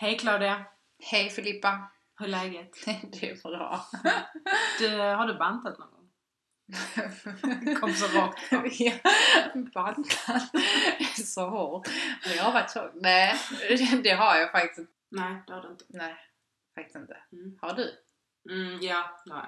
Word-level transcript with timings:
Hej 0.00 0.18
Claudia! 0.18 0.64
Hej 1.10 1.30
Filippa! 1.30 1.90
Hur 2.18 2.26
är 2.26 2.30
läget? 2.30 2.70
Det 3.20 3.30
är 3.30 3.42
bra. 3.48 3.80
Du, 4.78 4.98
har 4.98 5.26
du 5.26 5.34
bantat 5.38 5.78
någon 5.78 5.90
gång? 5.90 6.10
Kom 7.80 7.92
så 7.92 8.18
rakt 8.18 8.38
fram. 8.40 8.64
Ja, 8.78 8.92
Bantat. 9.74 10.42
Så 11.26 11.48
hårt. 11.48 11.88
Men 12.26 12.36
jag 12.36 12.44
har 12.44 12.52
varit 12.52 12.70
så... 12.70 12.90
Nej, 12.94 13.36
det 14.04 14.10
har 14.10 14.36
jag 14.36 14.52
faktiskt 14.52 14.78
inte. 14.78 14.92
Nej, 15.10 15.42
det 15.46 15.52
har 15.52 15.62
du 15.62 15.68
inte. 15.68 15.84
Nej, 15.88 16.16
faktiskt 16.74 16.96
inte. 16.96 17.16
Mm. 17.32 17.58
Har 17.62 17.74
du? 17.74 17.94
Mm, 18.50 18.78
ja, 18.82 19.22
nej. 19.26 19.46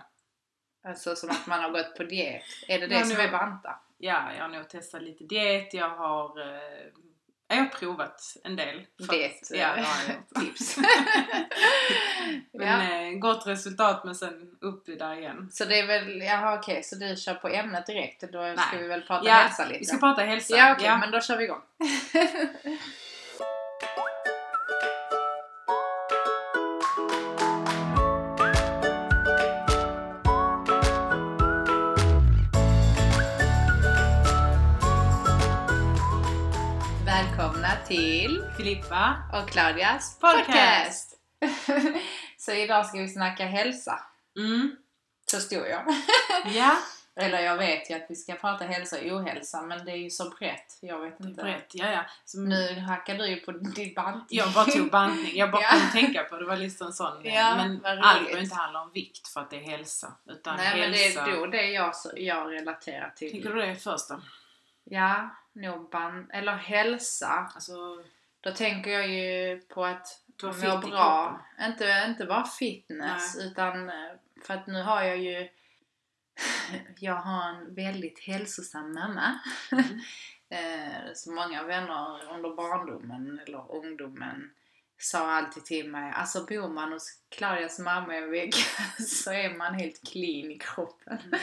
Alltså 0.89 1.17
som 1.17 1.31
att 1.31 1.47
man 1.47 1.63
har 1.63 1.71
gått 1.71 1.97
på 1.97 2.05
diet. 2.05 2.43
Är 2.69 2.79
det 2.81 2.87
det 2.87 2.95
Ja, 2.95 3.05
som 3.05 3.17
nu- 3.19 3.23
är 3.25 3.33
banta? 3.33 3.81
Ja, 3.99 4.33
jag 4.35 4.43
har 4.43 4.49
nog 4.49 4.69
testat 4.69 5.03
lite 5.03 5.25
diet. 5.25 5.75
Jag 5.75 5.89
har, 5.91 6.41
eh, 6.41 6.87
jag 7.57 7.63
har 7.63 7.71
provat 7.71 8.37
en 8.45 8.57
del. 8.57 8.87
Ja, 8.97 9.07
det 9.11 9.57
jag 9.59 9.79
gjort. 9.79 10.41
Tips. 10.41 10.77
Men 12.53 12.69
ja. 12.69 13.09
eh, 13.09 13.19
gott 13.19 13.47
resultat 13.47 14.05
men 14.05 14.15
sen 14.15 14.51
upp 14.61 14.87
där 14.87 15.19
igen. 15.19 15.49
Så 15.53 15.65
det 15.65 15.81
är 15.81 15.87
väl, 15.87 16.23
jaha 16.23 16.59
okej, 16.59 16.83
så 16.83 16.97
du 16.97 17.17
kör 17.17 17.35
på 17.35 17.49
ämnet 17.49 17.87
direkt. 17.87 18.21
Då 18.21 18.29
ska 18.29 18.43
Nej. 18.43 18.83
vi 18.83 18.87
väl 18.89 19.03
prata 19.03 19.27
Ja, 19.27 19.33
hälsa 19.35 19.65
lite? 19.65 19.79
Vi 19.79 19.85
ska 19.85 19.99
prata 19.99 20.23
hälsa. 20.23 20.57
Ja 20.57 20.73
okej, 20.73 20.97
men 21.01 21.11
då 21.11 21.21
kör 21.21 21.37
vi 21.37 21.45
igång. 21.45 21.61
till 37.97 38.45
Filippa. 38.57 39.17
och 39.33 39.49
Claudias 39.51 40.19
Podcast. 40.21 40.47
podcast. 40.47 41.19
så 42.39 42.53
idag 42.53 42.87
ska 42.87 42.99
vi 42.99 43.09
snacka 43.09 43.45
hälsa. 43.47 44.01
Mm. 44.39 44.77
Förstår 45.31 45.67
jag. 45.67 45.83
Ja, 46.55 46.77
Eller 47.17 47.41
jag 47.41 47.57
vet 47.57 47.91
ju 47.91 47.95
att 47.95 48.07
vi 48.09 48.15
ska 48.17 48.35
prata 48.35 48.65
hälsa 48.65 48.97
och 48.97 49.07
ohälsa 49.07 49.63
men 49.63 49.85
det 49.85 49.93
är 49.93 49.97
ju 49.97 50.11
så 50.11 50.31
brett. 50.31 50.79
Jag 50.81 50.99
vet 51.01 51.21
inte. 51.21 51.43
brett. 51.43 51.69
Ja, 51.73 51.91
ja. 51.91 52.05
Så, 52.25 52.39
Nu 52.41 52.81
hackar 52.81 53.15
du 53.19 53.27
ju 53.27 53.37
på 53.37 53.53
ditt 53.53 53.95
band. 53.95 54.21
Jag 54.29 54.53
bara 54.53 54.65
tog 54.65 54.91
bantning. 54.91 55.37
Jag 55.37 55.51
bara 55.51 55.63
Ja. 55.71 55.71
kom 55.71 55.91
tänka 55.93 56.23
på 56.23 56.37
det. 56.37 56.45
var 56.47 56.57
liksom 56.57 56.87
en 56.87 56.93
sån. 56.93 57.25
Ja, 57.25 57.55
men 57.57 57.81
allt 57.85 58.21
behöver 58.25 58.43
inte 58.43 58.55
handla 58.55 58.83
om 58.83 58.91
vikt 58.93 59.29
för 59.29 59.41
att 59.41 59.51
det 59.51 59.57
är 59.57 59.71
hälsa. 59.71 60.13
Utan 60.27 60.57
Nej 60.57 60.81
men 60.81 60.93
det 60.93 60.97
hälsa. 60.99 61.27
är 61.27 61.37
då 61.37 61.47
det 61.47 61.67
jag, 61.67 61.97
så- 61.97 62.13
jag 62.17 62.53
relaterar 62.53 63.11
till. 63.17 63.31
Tänker 63.31 63.51
du 63.51 63.61
det 63.61 63.77
först 63.77 64.09
då? 64.09 64.21
Ja, 64.85 65.31
band, 65.91 66.31
eller 66.33 66.53
hälsa. 66.53 67.51
Alltså, 67.55 68.05
Då 68.41 68.51
tänker 68.51 68.91
jag 68.91 69.09
ju 69.09 69.61
på 69.61 69.85
att 69.85 70.23
må 70.43 70.53
i 70.53 70.91
bra. 70.91 71.41
Inte, 71.61 72.05
inte 72.09 72.25
bara 72.25 72.45
fitness 72.45 73.37
utan 73.41 73.89
eh, 73.89 74.11
för 74.47 74.55
att 74.55 74.67
nu 74.67 74.83
har 74.83 75.03
jag 75.03 75.19
ju 75.19 75.49
jag 76.99 77.15
har 77.15 77.49
en 77.49 77.75
väldigt 77.75 78.21
hälsosam 78.21 78.93
mamma. 78.93 79.39
Mm. 79.73 79.85
Eh, 80.53 81.13
Så 81.15 81.33
många 81.33 81.63
vänner 81.63 82.35
under 82.35 82.57
barndomen 82.57 83.41
eller 83.47 83.75
ungdomen 83.77 84.51
sa 84.99 85.31
alltid 85.31 85.65
till 85.65 85.91
mig, 85.91 86.13
alltså 86.15 86.45
bor 86.45 86.69
man 86.69 86.93
hos 86.93 87.19
Claudias 87.29 87.79
mamma 87.79 88.15
en 88.17 88.31
vecka 88.31 88.83
så 89.09 89.33
är 89.33 89.55
man 89.55 89.75
helt 89.75 90.09
clean 90.09 90.51
i 90.51 90.59
kroppen. 90.59 91.19
Mm. 91.19 91.41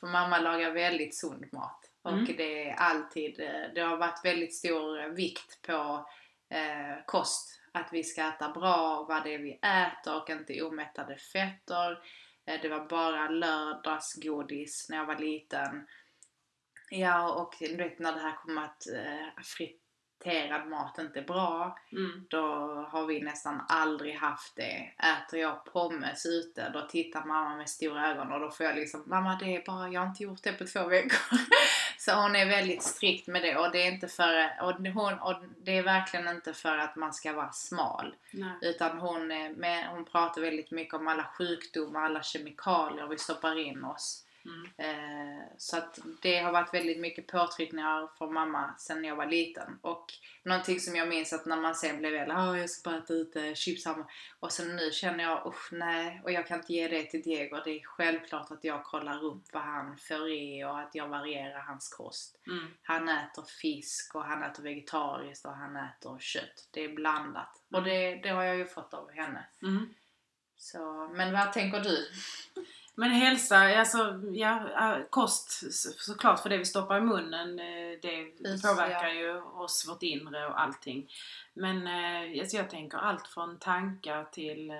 För 0.00 0.06
mamma 0.06 0.38
lagar 0.38 0.70
väldigt 0.70 1.16
sund 1.16 1.44
mat. 1.52 1.81
Och 2.02 2.12
Mm. 2.12 2.36
det 2.36 2.68
är 2.70 2.74
alltid, 2.74 3.40
eh, 3.40 3.62
det 3.74 3.80
har 3.80 3.96
varit 3.96 4.24
väldigt 4.24 4.54
stor 4.54 5.00
eh, 5.00 5.06
vikt 5.08 5.62
på 5.66 6.06
eh, 6.54 7.04
kost. 7.06 7.60
Att 7.72 7.88
vi 7.92 8.04
ska 8.04 8.28
äta 8.28 8.48
bra, 8.52 9.06
vad 9.08 9.24
det 9.24 9.34
är 9.34 9.38
vi 9.38 9.52
äter 9.62 10.16
och 10.22 10.30
inte 10.30 10.62
omättade 10.62 11.16
fetter. 11.16 11.90
Eh, 12.46 12.60
det 12.62 12.68
var 12.68 12.88
bara 12.88 13.28
lördagsgodis 13.28 14.86
när 14.90 14.96
jag 14.96 15.06
var 15.06 15.18
liten. 15.18 15.86
Ja, 16.90 17.32
och 17.32 17.54
du 17.60 17.76
vet 17.76 17.98
när 17.98 18.12
det 18.12 18.20
här 18.20 18.36
kommer 18.36 18.62
att 18.62 18.86
eh, 18.86 19.42
friterad 20.22 20.68
mat 20.68 20.98
inte 20.98 21.22
bra. 21.22 21.78
Mm. 21.92 22.24
Då 22.28 22.44
har 22.90 23.06
vi 23.06 23.22
nästan 23.22 23.62
aldrig 23.68 24.14
haft 24.14 24.56
det. 24.56 24.90
Äter 24.98 25.40
jag 25.40 25.64
pommes 25.64 26.26
ute, 26.26 26.70
då 26.70 26.80
tittar 26.80 27.24
mamma 27.24 27.56
med 27.56 27.68
stora 27.68 28.10
ögon 28.10 28.32
och 28.32 28.40
då 28.40 28.50
får 28.50 28.66
jag 28.66 28.76
liksom 28.76 29.02
Mamma 29.06 29.38
det 29.40 29.56
är 29.56 29.64
bara, 29.66 29.88
jag 29.88 30.00
har 30.00 30.08
inte 30.08 30.22
gjort 30.22 30.42
det 30.42 30.52
på 30.52 30.64
två 30.64 30.84
veckor. 30.84 31.18
Så 31.98 32.12
hon 32.12 32.36
är 32.36 32.46
väldigt 32.46 32.82
strikt 32.82 33.26
med 33.26 33.42
det 33.42 33.56
och 33.56 33.72
det 33.72 33.86
är 33.86 33.92
inte 33.92 34.08
för, 34.08 34.52
och 34.62 34.72
hon, 34.72 35.18
och 35.18 35.34
det 35.64 35.78
är 35.78 35.82
verkligen 35.82 36.28
inte 36.28 36.54
för 36.54 36.78
att 36.78 36.96
man 36.96 37.12
ska 37.12 37.32
vara 37.32 37.52
smal. 37.52 38.14
Nej. 38.30 38.52
Utan 38.62 38.98
hon, 38.98 39.30
är 39.30 39.50
med, 39.50 39.88
hon 39.88 40.04
pratar 40.04 40.40
väldigt 40.40 40.70
mycket 40.70 40.94
om 40.94 41.08
alla 41.08 41.24
sjukdomar, 41.24 42.04
alla 42.04 42.22
kemikalier 42.22 43.06
vi 43.06 43.18
stoppar 43.18 43.58
in 43.58 43.84
oss. 43.84 44.24
Mm. 44.44 44.70
Eh, 44.76 45.42
så 45.58 45.76
att 45.76 45.98
det 46.22 46.38
har 46.38 46.52
varit 46.52 46.74
väldigt 46.74 47.00
mycket 47.00 47.26
påtryckningar 47.26 48.08
från 48.18 48.34
mamma 48.34 48.74
sen 48.78 49.04
jag 49.04 49.16
var 49.16 49.26
liten. 49.26 49.78
Och 49.80 50.12
någonting 50.42 50.80
som 50.80 50.96
jag 50.96 51.08
minns 51.08 51.32
att 51.32 51.46
när 51.46 51.56
man 51.60 51.74
sen 51.74 51.98
blev 51.98 52.14
äldre, 52.14 52.36
ah, 52.36 52.56
jag 52.58 52.70
ska 52.70 52.90
bara 52.90 52.98
äta 53.02 53.14
ute, 53.14 53.54
chips 53.54 53.84
hemma. 53.86 54.06
Och 54.40 54.52
sen 54.52 54.76
nu 54.76 54.90
känner 54.90 55.24
jag, 55.24 55.46
usch 55.46 55.68
nej, 55.72 56.20
och 56.24 56.32
jag 56.32 56.46
kan 56.46 56.58
inte 56.58 56.72
ge 56.72 56.88
det 56.88 57.02
till 57.04 57.22
Diego. 57.22 57.60
Det 57.64 57.70
är 57.70 57.82
självklart 57.84 58.50
att 58.50 58.64
jag 58.64 58.84
kollar 58.84 59.24
upp 59.24 59.42
vad 59.52 59.62
han 59.62 59.98
får 59.98 60.28
i 60.30 60.64
och 60.64 60.78
att 60.80 60.94
jag 60.94 61.08
varierar 61.08 61.60
hans 61.60 61.88
kost. 61.88 62.40
Mm. 62.46 62.66
Han 62.82 63.08
äter 63.08 63.42
fisk 63.42 64.14
och 64.14 64.24
han 64.24 64.42
äter 64.42 64.62
vegetariskt 64.62 65.46
och 65.46 65.52
han 65.52 65.76
äter 65.76 66.18
kött. 66.18 66.68
Det 66.70 66.84
är 66.84 66.88
blandat. 66.94 67.62
Och 67.70 67.78
Mm. 67.78 67.90
det, 67.90 68.14
det 68.22 68.28
har 68.28 68.42
jag 68.42 68.56
ju 68.56 68.66
fått 68.66 68.94
av 68.94 69.10
henne. 69.10 69.44
Mm. 69.62 69.94
Så, 70.56 71.08
men 71.14 71.32
vad 71.32 71.52
tänker 71.52 71.80
du? 71.80 72.08
Men 72.94 73.10
hälsa, 73.10 73.56
alltså, 73.56 74.20
ja, 74.32 74.98
kost 75.10 75.72
så- 75.74 75.92
såklart 75.98 76.40
för 76.40 76.48
det 76.50 76.58
vi 76.58 76.64
stoppar 76.64 76.98
i 76.98 77.00
munnen 77.00 77.58
eh, 77.58 77.98
det 78.02 78.24
Precis, 78.44 78.62
påverkar 78.62 79.08
ja. 79.08 79.12
ju 79.14 79.40
oss, 79.40 79.88
vårt 79.88 80.02
inre 80.02 80.46
och 80.46 80.60
allting. 80.60 81.08
Men 81.54 81.86
eh, 81.86 82.40
alltså 82.40 82.56
jag 82.56 82.70
tänker 82.70 82.98
allt 82.98 83.28
från 83.28 83.58
tankar 83.58 84.24
till 84.24 84.70
eh, 84.70 84.76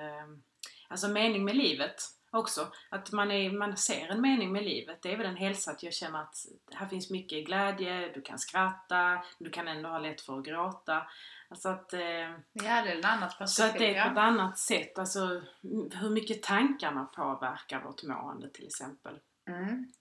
alltså 0.88 1.08
mening 1.08 1.44
med 1.44 1.56
livet 1.56 2.02
också. 2.32 2.72
Att 2.88 3.12
man, 3.12 3.30
är, 3.30 3.50
man 3.50 3.76
ser 3.76 4.08
en 4.08 4.20
mening 4.20 4.52
med 4.52 4.64
livet. 4.64 5.02
Det 5.02 5.12
är 5.12 5.16
väl 5.16 5.26
en 5.26 5.36
hälsa 5.36 5.70
att 5.70 5.82
jag 5.82 5.92
känner 5.92 6.18
att 6.22 6.34
här 6.74 6.86
finns 6.86 7.10
mycket 7.10 7.46
glädje, 7.46 8.12
du 8.14 8.22
kan 8.22 8.38
skratta, 8.38 9.22
du 9.38 9.50
kan 9.50 9.68
ändå 9.68 9.88
ha 9.88 9.98
lätt 9.98 10.20
för 10.20 10.38
att 10.38 10.44
gråta. 10.44 11.06
Alltså 11.48 11.68
att, 11.68 11.92
eh, 11.92 12.00
Ja, 12.00 12.36
det 12.52 12.92
är 12.92 12.98
ett 12.98 13.04
annat 13.04 13.30
så 13.30 13.34
att 13.34 13.38
perspektiv. 13.38 13.80
det 13.80 13.96
är 13.96 14.04
på 14.04 14.10
ett 14.12 14.18
annat 14.18 14.58
sätt, 14.58 14.98
alltså 14.98 15.42
hur 16.00 16.10
mycket 16.10 16.42
tankarna 16.42 17.04
påverkar 17.04 17.80
vårt 17.80 18.02
mående 18.02 18.50
till 18.50 18.66
exempel. 18.66 19.18
Mm. 19.48 19.92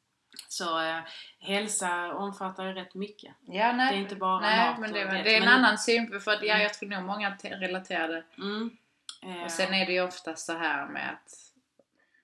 Så 0.48 0.80
eh, 0.82 1.00
hälsa 1.40 2.14
omfattar 2.14 2.66
ju 2.66 2.74
rätt 2.74 2.94
mycket. 2.96 3.36
Ja, 3.42 3.72
nej, 3.74 3.92
Det 3.94 3.98
är 4.00 4.02
inte 4.02 4.16
bara 4.16 4.40
nej, 4.40 4.70
mat 4.70 4.80
men 4.80 4.90
och 4.90 4.96
det, 4.98 5.06
vet, 5.06 5.24
det 5.24 5.34
är 5.34 5.38
en 5.38 5.46
men- 5.46 5.54
annan 5.54 5.78
synpunkt 5.78 6.24
för 6.24 6.32
att 6.32 6.44
ja, 6.44 6.54
Mm. 6.54 6.64
jag 6.64 6.74
tror 6.74 6.90
nog 6.90 7.04
många 7.04 7.32
te- 7.36 7.56
relaterade. 7.56 8.24
Mm. 8.38 8.78
Eh, 9.24 9.44
Och 9.44 9.52
sen 9.52 9.74
är 9.74 9.86
det 9.86 9.92
ju 9.94 10.02
ofta 10.02 10.36
så 10.36 10.54
här 10.58 10.88
med 10.88 11.10
att 11.14 11.51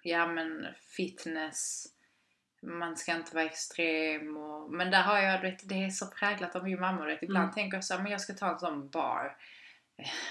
ja 0.10 0.28
men 0.28 0.68
fitness 0.98 1.86
man 2.62 2.98
ska 2.98 3.16
inte 3.16 3.36
vara 3.36 3.46
extrem 3.46 4.38
och, 4.38 4.72
men 4.74 4.92
där 4.92 5.02
har 5.02 5.20
jag, 5.20 5.42
vet, 5.42 5.70
det 5.70 5.84
är 5.84 5.90
så 5.90 6.06
präglat 6.08 6.56
av 6.56 6.64
min 6.64 6.80
mamma. 6.80 7.06
Vet, 7.06 7.24
ibland 7.24 7.44
Mm. 7.44 7.54
tänker 7.54 7.78
jag 7.78 7.84
så 7.84 7.94
här, 7.94 8.02
men 8.02 8.12
jag 8.12 8.22
ska 8.22 8.34
ta 8.34 8.52
en 8.54 8.60
sån 8.60 8.90
bar. 8.90 9.38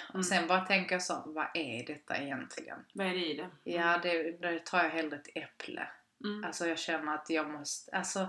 Och 0.09 0.14
Mm. 0.14 0.25
sen 0.25 0.47
bara 0.47 0.60
tänker 0.60 0.94
jag 0.94 1.03
så, 1.03 1.22
vad 1.26 1.47
är 1.54 1.87
detta 1.87 2.16
egentligen? 2.16 2.78
Vad 2.92 3.06
är 3.06 3.10
det 3.10 3.26
i 3.26 3.34
det? 3.37 3.72
Ja, 3.72 3.98
det, 4.03 4.31
då 4.42 4.59
tar 4.64 4.82
jag 4.82 4.91
hellre 4.91 5.16
ett 5.16 5.28
äpple. 5.34 5.88
Mm. 6.25 6.44
Alltså 6.44 6.66
jag 6.69 6.78
känner 6.78 7.14
att 7.14 7.31
jag 7.31 7.50
måste, 7.50 7.97
alltså 7.97 8.28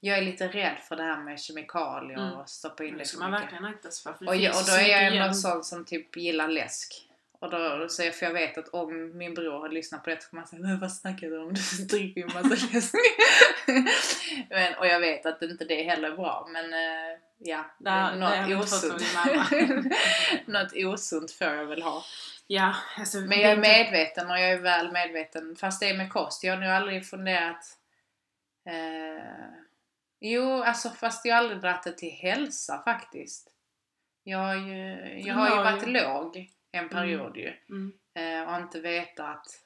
jag 0.00 0.18
är 0.18 0.22
lite 0.22 0.48
rädd 0.48 0.76
för 0.88 0.96
det 0.96 1.02
här 1.02 1.22
med 1.22 1.40
kemikalier 1.40 2.18
Mm. 2.18 2.32
och 2.32 2.48
stoppa 2.48 2.84
in 2.84 2.92
Det 2.92 2.98
det 2.98 3.04
ska 3.04 3.16
så 3.16 3.22
man 3.22 3.30
mycket. 3.30 3.44
verkligen 3.44 3.64
akta 3.74 3.90
sig 3.90 4.14
för. 4.14 4.28
Och, 4.28 4.36
jag, 4.36 4.50
och 4.54 4.58
då 4.60 4.64
så 4.64 4.76
är 4.76 4.86
jag 4.88 5.04
mycket 5.04 5.12
ändå 5.12 5.28
en 5.28 5.34
sån 5.34 5.64
som 5.64 5.84
typ 5.84 6.16
gillar 6.16 6.48
läsk. 6.48 7.03
Och 7.44 7.50
då, 7.50 7.88
så 7.88 8.02
jag, 8.02 8.14
för 8.14 8.26
jag 8.26 8.32
vet 8.32 8.58
att 8.58 8.68
om 8.68 9.18
min 9.18 9.34
bror 9.34 9.60
har 9.60 9.68
lyssnat 9.68 10.04
på 10.04 10.10
det 10.10 10.22
så 10.22 10.30
kommer 10.30 10.42
han 10.42 10.48
säga 10.48 10.78
vad 10.80 10.92
snackar 10.92 11.30
du 11.30 11.38
om? 11.38 11.54
Du 11.54 11.84
dricker 11.84 12.20
ju 12.20 12.26
massa 12.26 12.66
men, 14.50 14.74
och 14.74 14.86
jag 14.86 15.00
vet 15.00 15.26
att 15.26 15.42
inte 15.42 15.64
det 15.64 15.82
heller 15.82 16.10
är 16.10 16.16
bra 16.16 16.48
men 16.52 16.72
eh, 16.72 17.18
ja, 17.38 17.64
det 17.78 18.16
något 18.16 18.32
av 18.32 18.60
osunt. 18.60 19.02
något 20.46 20.72
osunt 20.74 21.32
får 21.32 21.46
jag 21.46 21.66
väl 21.66 21.82
ha. 21.82 22.04
Ja, 22.46 22.74
alltså, 22.98 23.18
Men 23.18 23.28
det 23.28 23.40
jag 23.40 23.52
är 23.52 23.56
medveten 23.56 24.30
och 24.30 24.38
jag 24.38 24.50
är 24.50 24.60
väl 24.60 24.92
medveten. 24.92 25.56
Fast 25.56 25.80
det 25.80 25.90
är 25.90 25.96
med 25.96 26.12
kost. 26.12 26.44
Jag 26.44 26.54
har 26.54 26.60
nog 26.60 26.70
aldrig 26.70 27.06
funderat... 27.06 27.78
Eh, 28.66 29.24
jo, 30.20 30.62
alltså 30.62 30.90
fast 30.90 31.24
jag 31.24 31.34
har 31.34 31.42
aldrig 31.42 31.60
dragit 31.60 31.82
det 31.82 31.92
till 31.92 32.12
hälsa 32.12 32.82
faktiskt. 32.84 33.50
Jag 34.22 34.38
har 34.38 34.54
ju, 34.54 34.98
jag 35.26 35.34
har 35.34 35.48
ju 35.48 35.56
varit 35.56 35.88
låg 35.88 36.50
en 36.74 36.88
period 36.88 37.36
ju. 37.36 37.52
Mm. 37.68 37.92
Eh, 38.14 38.48
och 38.54 38.60
inte 38.60 38.80
vetat... 38.80 39.60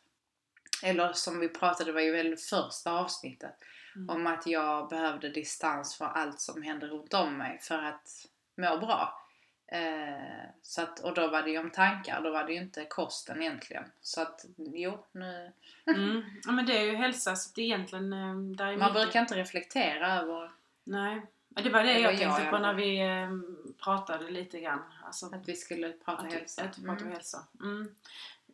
Eller 0.83 1.13
som 1.13 1.41
vi 1.41 1.49
pratade, 1.49 1.85
det 1.85 1.93
var 1.95 2.01
ju 2.01 2.13
väl 2.13 2.37
första 2.37 2.93
avsnittet. 2.93 3.55
Mm. 3.97 4.11
Om 4.17 4.27
att 4.27 4.47
jag 4.47 4.89
behövde 4.89 5.29
distans 5.29 5.97
för 5.97 6.05
allt 6.05 6.41
som 6.41 6.63
hände 6.63 6.87
runt 6.87 7.15
om 7.15 7.39
mig 7.39 7.59
för 7.63 7.83
att 7.83 8.27
må 8.57 8.77
bra. 8.79 9.23
Eh, 9.67 10.49
så 10.63 10.83
att, 10.83 11.01
och 11.01 11.15
då 11.15 11.29
var 11.29 11.43
det 11.43 11.51
ju 11.51 11.59
om 11.59 11.71
tankar, 11.71 12.21
då 12.23 12.31
var 12.31 12.45
det 12.45 12.53
ju 12.53 12.59
inte 12.61 12.85
kosten 12.85 13.43
egentligen. 13.43 13.85
Så 14.01 14.23
att 14.23 14.45
jo, 14.57 15.05
nu... 15.13 15.53
Mm. 15.87 16.23
Ja 16.47 16.53
men 16.53 16.67
det 16.67 16.79
är 16.79 16.83
ju 16.85 16.95
hälsa 16.97 17.37
så 17.37 17.53
det 17.55 17.61
är 17.61 17.65
egentligen... 17.65 18.13
eh, 18.13 18.37
Där 18.57 18.67
är 18.67 18.77
Man 18.77 18.79
mycket- 18.79 18.93
brukar 18.93 19.21
inte 19.21 19.37
reflektera 19.37 20.13
över 20.21 20.51
Nej. 20.85 21.23
Det 21.49 21.71
var 21.71 21.83
det, 21.85 21.93
Det 21.93 21.99
jag 22.01 22.13
var 22.13 22.13
jag 22.13 22.19
tänkte 22.21 22.43
i 22.43 22.51
på 22.51 22.59
när 22.59 22.75
vi 22.75 22.99
eh, 23.01 23.29
pratade 23.85 24.31
lite 24.31 24.61
grann. 24.61 24.83
Alltså, 25.05 25.27
att 25.27 25.49
vi 25.49 25.57
skulle 25.57 25.93
prata 25.93 26.23
att, 26.23 26.33
hälsa. 26.33 26.63
Att 26.65 26.79
vi 26.79 26.83
pratar 26.85 27.01
Mm. 27.03 27.13
hälsa. 27.13 27.47
Mm. 27.61 27.95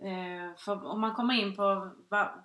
Eh, 0.01 0.57
för 0.57 0.87
om 0.87 1.01
man 1.01 1.15
kommer 1.15 1.35
in 1.35 1.57
på 1.57 1.91
vad, 2.09 2.45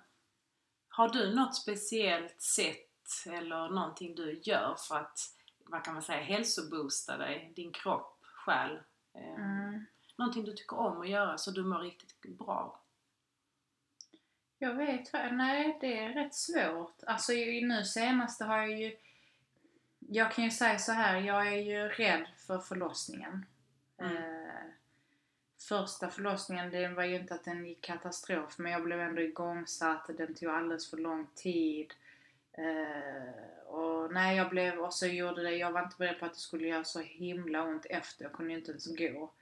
Har 0.88 1.08
du 1.08 1.34
något 1.34 1.56
speciellt 1.56 2.40
sätt 2.42 2.86
eller 3.26 3.68
någonting 3.68 4.14
du 4.14 4.40
gör 4.42 4.74
för 4.88 4.96
att 4.96 5.18
vad 5.64 5.84
kan 5.84 5.94
man 5.94 6.02
säga, 6.02 6.20
hälsoboosta 6.22 7.16
dig, 7.16 7.52
din 7.56 7.72
kropp, 7.72 8.18
själ? 8.22 8.80
Eh, 9.14 9.34
Mm. 9.34 9.84
Någonting 10.16 10.44
du 10.44 10.52
tycker 10.52 10.76
om 10.78 11.00
att 11.00 11.08
göra 11.08 11.38
så 11.38 11.50
du 11.50 11.64
mår 11.64 11.78
riktigt 11.78 12.38
bra? 12.38 12.80
Jag 14.58 14.74
vet 14.74 15.12
nej 15.12 15.78
det 15.80 15.98
är 15.98 16.08
rätt 16.08 16.34
svårt. 16.34 17.02
Alltså 17.06 17.32
nu 17.32 17.84
senaste 17.84 18.44
har 18.44 18.56
jag 18.58 18.80
ju... 18.80 18.96
Jag 19.98 20.32
kan 20.32 20.44
ju 20.44 20.50
säga 20.50 20.78
så 20.78 20.92
här, 20.92 21.16
jag 21.20 21.46
är 21.46 21.56
ju 21.56 21.88
rädd 21.88 22.26
för 22.50 22.58
förlossningen. 22.58 23.46
Mm. 23.98 24.16
Eh, 24.16 24.64
första 25.68 26.10
förlossningen, 26.10 26.70
det 26.70 26.88
var 26.88 27.04
ju 27.04 27.16
inte 27.16 27.34
att 27.34 27.44
den 27.44 27.66
gick 27.66 27.80
katastrof, 27.80 28.58
men 28.58 28.72
jag 28.72 28.84
blev 28.84 29.00
ändå 29.00 29.22
igångsatt, 29.22 30.10
den 30.16 30.34
tog 30.34 30.48
alldeles 30.48 30.90
för 30.90 30.96
lång 30.96 31.26
tid. 31.34 31.94
Eh, 32.52 33.66
och 33.66 34.12
nej, 34.12 34.36
jag 34.36 34.50
blev, 34.50 34.78
och 34.78 34.94
så 34.94 35.06
gjorde 35.06 35.42
det, 35.42 35.56
jag 35.56 35.72
var 35.72 35.82
inte 35.82 35.96
beredd 35.98 36.18
på 36.18 36.26
att 36.26 36.34
det 36.34 36.40
skulle 36.40 36.68
göra 36.68 36.84
så 36.84 37.00
himla 37.00 37.62
ont 37.62 37.86
efter, 37.86 38.24
jag 38.24 38.32
kunde 38.32 38.52
ju 38.52 38.58
inte 38.58 38.70
ens 38.70 38.96
gå. 38.96 39.32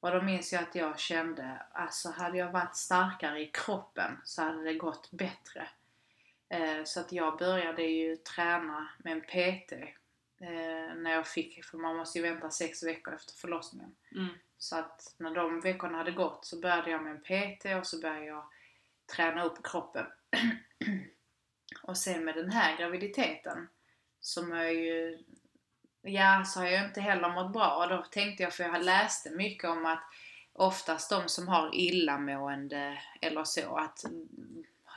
Och 0.00 0.10
då 0.10 0.22
minns 0.22 0.52
jag 0.52 0.62
att 0.62 0.74
jag 0.74 0.98
kände, 0.98 1.62
alltså 1.72 2.10
hade 2.10 2.38
jag 2.38 2.52
varit 2.52 2.76
starkare 2.76 3.40
i 3.40 3.46
kroppen 3.46 4.20
så 4.24 4.42
hade 4.42 4.64
det 4.64 4.74
gått 4.74 5.10
bättre. 5.10 5.68
Eh, 6.48 6.84
så 6.84 7.00
att 7.00 7.12
jag 7.12 7.38
började 7.38 7.82
ju 7.82 8.16
träna 8.16 8.88
med 8.98 9.12
en 9.12 9.20
PT 9.20 9.72
eh, 10.40 10.94
när 10.96 11.10
jag 11.10 11.26
fick, 11.26 11.64
för 11.64 11.78
man 11.78 11.96
måste 11.96 12.18
ju 12.18 12.22
vänta 12.24 12.50
sex 12.50 12.82
veckor 12.82 13.14
efter 13.14 13.32
förlossningen. 13.34 13.94
Mm. 14.12 14.28
Så 14.58 14.76
att 14.76 15.14
när 15.18 15.34
de 15.34 15.60
veckorna 15.60 15.98
hade 15.98 16.10
gått 16.10 16.44
så 16.44 16.60
började 16.60 16.90
jag 16.90 17.02
med 17.02 17.12
en 17.12 17.20
PT 17.20 17.64
och 17.80 17.86
så 17.86 18.00
började 18.00 18.26
jag 18.26 18.44
träna 19.16 19.44
upp 19.44 19.62
kroppen. 19.64 20.06
och 21.82 21.96
sen 21.96 22.24
med 22.24 22.34
den 22.34 22.50
här 22.50 22.76
graviditeten 22.76 23.68
som 24.20 24.50
jag 24.50 24.74
ju 24.74 25.24
Ja, 26.06 26.44
så 26.44 26.60
har 26.60 26.66
jag 26.66 26.84
inte 26.84 27.00
heller 27.00 27.28
mått 27.28 27.52
bra. 27.52 27.76
Och 27.76 27.88
då 27.88 28.02
tänkte 28.10 28.42
jag, 28.42 28.52
för 28.52 28.64
jag 28.64 28.84
läste 28.84 29.30
mycket 29.30 29.70
om 29.70 29.86
att 29.86 30.02
oftast 30.52 31.10
de 31.10 31.28
som 31.28 31.48
har 31.48 31.74
illamående 31.74 32.98
eller 33.20 33.44
så, 33.44 33.76
att 33.76 34.04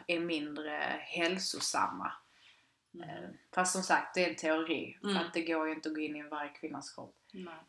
är 0.07 0.19
mindre 0.19 1.01
hälsosamma. 1.01 2.13
Eh, 3.02 3.30
Fast 3.56 3.74
som 3.74 3.84
sagt, 3.84 4.16
det 4.16 4.26
är 4.26 4.30
en 4.30 4.36
teori. 4.36 4.98
Mm. 5.04 5.16
För 5.16 5.26
att 5.26 5.34
det 5.34 5.42
går 5.42 5.68
ju 5.68 5.74
inte 5.74 5.90
att 5.90 5.96
gå 5.96 6.02
in 6.02 6.16
i 6.16 6.24
varje 6.24 6.50
kvinnas 6.50 6.96
kropp. 6.96 7.16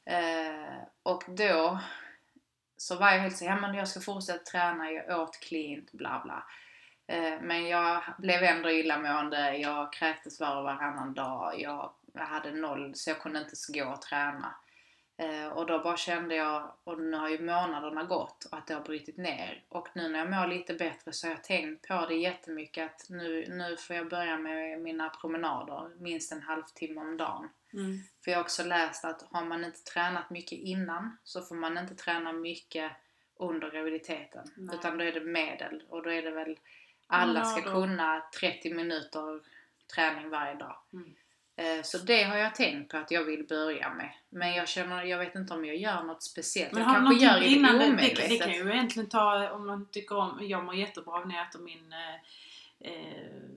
Eh, 0.05 0.83
och 1.03 1.25
då 1.27 1.79
så 2.77 2.97
var 2.97 3.11
jag 3.11 3.21
helt 3.21 3.37
så, 3.37 3.45
ja 3.45 3.57
men 3.57 3.75
jag 3.75 3.89
ska 3.89 4.01
fortsätta 4.01 4.39
träna, 4.45 4.91
jag 4.91 5.21
åt 5.21 5.41
cleant, 5.41 5.93
bla 5.93 6.21
bla. 6.25 6.47
Eh, 7.07 7.41
men 7.41 7.69
jag 7.69 8.03
blev 8.19 8.43
ändå 8.43 8.71
illamående, 8.71 9.57
jag 9.57 9.93
kräktes 9.93 10.41
var 10.41 10.57
och 10.57 10.65
varannan 10.65 11.15
dag, 11.15 11.61
jag, 11.61 11.93
hade 12.15 12.53
noll 12.53 12.95
så 12.95 13.11
jag 13.11 13.21
kunde 13.21 13.39
inte 13.39 13.83
gå 13.83 13.93
och 13.93 14.03
träna. 14.03 14.55
Eh, 15.20 15.47
och 15.47 15.67
då 15.67 15.79
bara 15.79 15.97
kände 15.97 16.35
jag, 16.35 16.73
och 16.85 17.00
nu 17.00 17.17
har 17.17 17.29
ju 17.29 17.38
månaderna 17.38 18.05
gått 18.05 18.44
och 18.44 18.59
att 18.59 18.67
det 18.67 18.75
har 18.75 18.81
brutit 18.81 19.17
ner. 19.17 19.62
Och 19.69 19.88
nu 19.94 20.09
när 20.09 20.19
jag 20.19 20.31
mår 20.31 20.47
lite 20.47 20.75
bättre 20.75 21.12
så 21.12 21.26
har 21.26 21.35
jag 21.35 21.44
tänkt 21.44 21.88
på 21.88 22.06
det 22.09 22.15
jättemycket 22.15 22.85
att 22.85 23.06
nu, 23.09 23.47
nu 23.49 23.76
får 23.76 23.97
jag 23.97 24.09
börja 24.09 24.38
med 24.38 24.81
mina 24.81 25.11
promenader, 25.11 25.91
minst 25.99 26.32
en 26.32 26.43
halvtimme 26.43 27.00
om 27.00 27.17
dagen. 27.17 27.49
Mm. 27.73 27.99
För 28.25 28.31
jag 28.31 28.38
har 28.38 28.44
också 28.44 28.65
läst 28.65 29.05
att 29.05 29.23
har 29.31 29.44
man 29.44 29.65
inte 29.65 29.85
tränat 29.85 30.31
mycket 30.31 30.59
innan 30.59 31.17
så 31.25 31.43
får 31.43 31.55
man 31.55 31.79
inte 31.79 31.94
träna 31.94 32.32
mycket 32.32 32.93
under 33.37 33.71
graviditeten. 33.71 34.50
Nej. 34.56 34.76
Utan 34.76 34.99
då 34.99 35.05
är 35.05 35.12
det 35.12 35.21
medel 35.21 35.82
och 35.88 36.03
då 36.03 36.11
är 36.11 36.23
det 36.23 36.31
väl 36.31 36.59
alla 37.06 37.44
ska 37.44 37.62
kunna 37.62 38.23
30 38.41 38.75
minuter 38.75 39.41
träning 39.94 40.31
varje 40.31 40.55
dag. 40.55 40.76
Mm. 40.93 41.14
Eh, 41.59 41.83
Så 41.83 41.99
det 41.99 42.23
har 42.23 42.37
jag 42.37 42.55
tänkt 42.55 42.91
på 42.91 42.97
att 42.97 43.11
jag 43.11 43.25
vill 43.25 43.47
börja 43.47 43.95
med. 43.95 44.13
Men 44.31 44.55
jag 44.55 44.69
känner, 44.69 45.03
jag 45.05 45.19
vet 45.19 45.35
inte 45.35 45.55
om 45.55 45.65
jag 45.65 45.77
gör 45.77 46.03
något 46.03 46.23
speciellt. 46.23 46.73
Men 46.73 46.83
jag 46.83 46.89
har 46.89 46.95
kanske 46.95 47.25
gör 47.25 47.41
det 47.41 47.47
innan 47.47 47.73
det, 47.73 47.85
det, 47.85 47.91
omedvetet. 47.91 48.29
det 48.29 48.39
kan 48.39 48.53
ju 48.53 48.73
egentligen 48.73 49.09
ta 49.09 49.51
om 49.51 49.67
man 49.67 49.87
tycker 49.91 50.17
om, 50.17 50.39
jag 50.43 50.65
mår 50.65 50.75
jättebra 50.75 51.25
när 51.25 51.37
jag 51.37 51.49
äter 51.49 51.59
min 51.59 51.93
eh, 51.93 52.91
eh, 52.93 53.49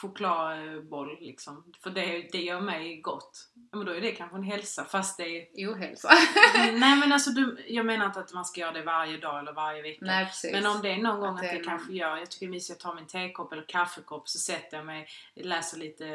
chokladboll 0.00 1.16
liksom. 1.20 1.64
För 1.82 1.90
det, 1.90 2.28
det 2.32 2.38
gör 2.42 2.60
mig 2.60 3.00
gott. 3.00 3.46
Men 3.72 3.84
då 3.86 3.92
är 3.92 4.00
det 4.00 4.12
kanske 4.12 4.36
en 4.36 4.42
hälsa 4.42 4.84
fast 4.84 5.16
det 5.16 5.22
är... 5.24 5.68
Ohälsa. 5.70 6.10
Nej 6.54 6.96
men 6.96 7.12
alltså 7.12 7.30
du, 7.30 7.64
jag 7.68 7.86
menar 7.86 8.06
inte 8.06 8.20
att 8.20 8.32
man 8.32 8.44
ska 8.44 8.60
göra 8.60 8.72
det 8.72 8.82
varje 8.82 9.16
dag 9.18 9.38
eller 9.38 9.52
varje 9.52 9.82
vecka. 9.82 10.04
Nej 10.04 10.26
precis. 10.26 10.52
Men 10.52 10.66
om 10.66 10.82
det 10.82 10.90
är 10.90 10.96
någon 10.98 11.20
gång 11.20 11.34
Att 11.34 11.44
att 11.44 11.50
är 11.50 11.54
någon- 11.54 11.64
kanske 11.64 11.92
gör, 11.92 12.16
jag 12.16 12.30
tycker 12.30 12.46
det 12.46 12.50
är 12.50 12.52
mysigt 12.52 12.76
att 12.76 12.82
ta 12.82 12.94
min 12.94 13.06
tekopp 13.06 13.52
eller 13.52 13.64
kaffekopp 13.68 14.28
så 14.28 14.38
sätter 14.38 14.76
jag 14.76 14.86
mig, 14.86 15.08
läser 15.34 15.78
lite, 15.78 16.06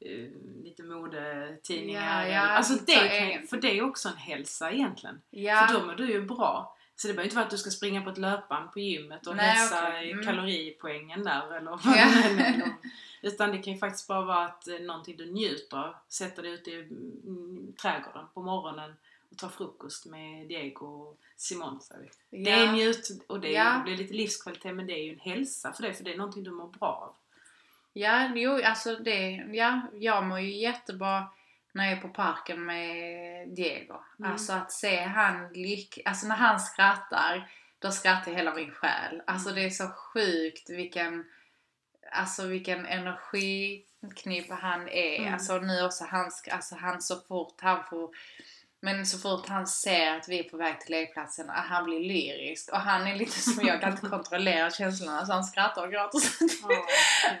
eh, 0.00 0.30
lite 0.64 0.82
modetidningar. 0.82 2.26
Ja, 2.26 2.32
ja, 2.34 2.40
alltså 2.40 2.74
så 2.78 2.84
det 2.84 3.50
för 3.50 3.56
det 3.56 3.78
är 3.78 3.84
också 3.84 4.08
en 4.08 4.16
hälsa 4.16 4.70
egentligen. 4.72 5.20
ja. 5.30 5.66
För 5.66 5.80
då 5.80 5.86
mår 5.86 5.94
du 5.94 6.10
ju 6.12 6.22
bra. 6.22 6.72
Så 6.98 7.08
det 7.08 7.14
behöver 7.14 7.24
inte 7.24 7.36
vara 7.36 7.44
att 7.44 7.50
du 7.50 7.58
ska 7.58 7.70
springa 7.70 8.02
på 8.02 8.10
ett 8.10 8.18
löpband 8.18 8.72
på 8.72 8.80
gymmet 8.80 9.26
och 9.26 9.36
Nej, 9.36 9.46
hälsa 9.46 9.88
okej. 9.88 10.12
Mm. 10.12 10.24
kaloripoängen 10.24 11.24
där 11.24 11.56
eller 11.56 11.70
vad 11.70 11.80
Ja. 11.84 12.66
Utan 13.22 13.50
det 13.52 13.58
kan 13.58 13.72
ju 13.72 13.78
faktiskt 13.78 14.08
bara 14.08 14.24
vara 14.24 14.44
att 14.46 14.68
eh, 14.68 14.78
någonting 14.78 15.16
du 15.16 15.32
njuter 15.32 15.76
av. 15.76 15.94
Sätter 16.08 16.42
dig 16.42 16.52
ute 16.52 16.70
i 16.70 16.80
mm, 16.80 17.72
trädgården 17.82 18.26
på 18.34 18.42
morgonen 18.42 18.96
och 19.30 19.38
tar 19.38 19.48
frukost 19.48 20.06
med 20.06 20.48
Diego 20.48 20.86
och 20.86 21.18
Simon. 21.36 21.80
vi. 22.30 22.44
Det 22.44 22.50
är 22.50 22.72
njut 22.72 23.24
och 23.26 23.40
det, 23.40 23.56
är, 23.56 23.64
Ja. 23.64 23.80
blir 23.84 23.96
lite 23.96 24.14
livskvalitet 24.14 24.74
men 24.74 24.86
det 24.86 24.92
är 24.92 25.04
ju 25.04 25.12
en 25.12 25.20
hälsa 25.20 25.72
för 25.72 25.82
det 25.82 25.94
för 25.94 26.04
det 26.04 26.12
är 26.12 26.18
någonting 26.18 26.44
du 26.44 26.50
mår 26.50 26.68
bra 26.68 26.88
av. 26.88 27.14
Ja, 27.92 28.32
jo, 28.34 28.60
alltså 28.64 28.96
det, 28.96 29.30
ja, 29.52 29.80
jag 29.92 30.24
mår 30.24 30.40
ju 30.40 30.56
jättebra 30.56 31.26
när 31.72 31.84
jag 31.88 31.98
är 31.98 32.02
på 32.02 32.08
parken 32.08 32.64
med 32.64 33.48
Diego. 33.48 33.94
Mm. 34.18 34.32
Alltså 34.32 34.52
att 34.52 34.72
se 34.72 35.00
han 35.00 35.52
lyck, 35.52 35.98
alltså 36.04 36.26
när 36.26 36.36
han 36.36 36.60
skrattar, 36.60 37.50
då 37.78 37.90
skrattar 37.90 38.32
hela 38.32 38.54
min 38.54 38.70
själ. 38.70 39.22
Alltså 39.26 39.48
Mm. 39.50 39.60
det 39.62 39.66
är 39.66 39.70
så 39.70 39.88
sjukt 39.88 40.70
vilken, 40.70 41.24
alltså 42.12 42.46
vilken 42.46 42.86
energiknipa 42.86 44.54
han 44.54 44.88
är. 44.88 45.18
Mm. 45.18 45.34
Alltså 45.34 45.58
nu 45.58 45.84
också 45.84 46.04
han, 46.04 46.26
sk- 46.30 46.50
alltså 46.52 46.74
han 46.74 47.02
så 47.02 47.16
fort 47.16 47.54
han 47.60 47.84
får 47.90 48.10
men 48.80 49.06
så 49.06 49.18
fort 49.18 49.48
han 49.48 49.66
ser 49.66 50.16
att 50.16 50.28
vi 50.28 50.38
är 50.38 50.42
på 50.42 50.56
väg 50.56 50.80
till 50.80 50.90
lekplatsen, 50.90 51.50
ah, 51.50 51.52
han 51.52 51.84
blir 51.84 52.00
lyrisk. 52.00 52.72
Och 52.72 52.78
han 52.80 53.06
är 53.06 53.14
lite 53.16 53.40
som 53.40 53.66
jag, 53.66 53.80
kan 53.80 53.90
inte 53.92 54.06
kontrollera 54.10 54.70
känslorna 54.70 55.26
så 55.26 55.32
han 55.32 55.44
skrattar 55.44 55.82
och 55.82 55.90
gråter. 55.92 56.20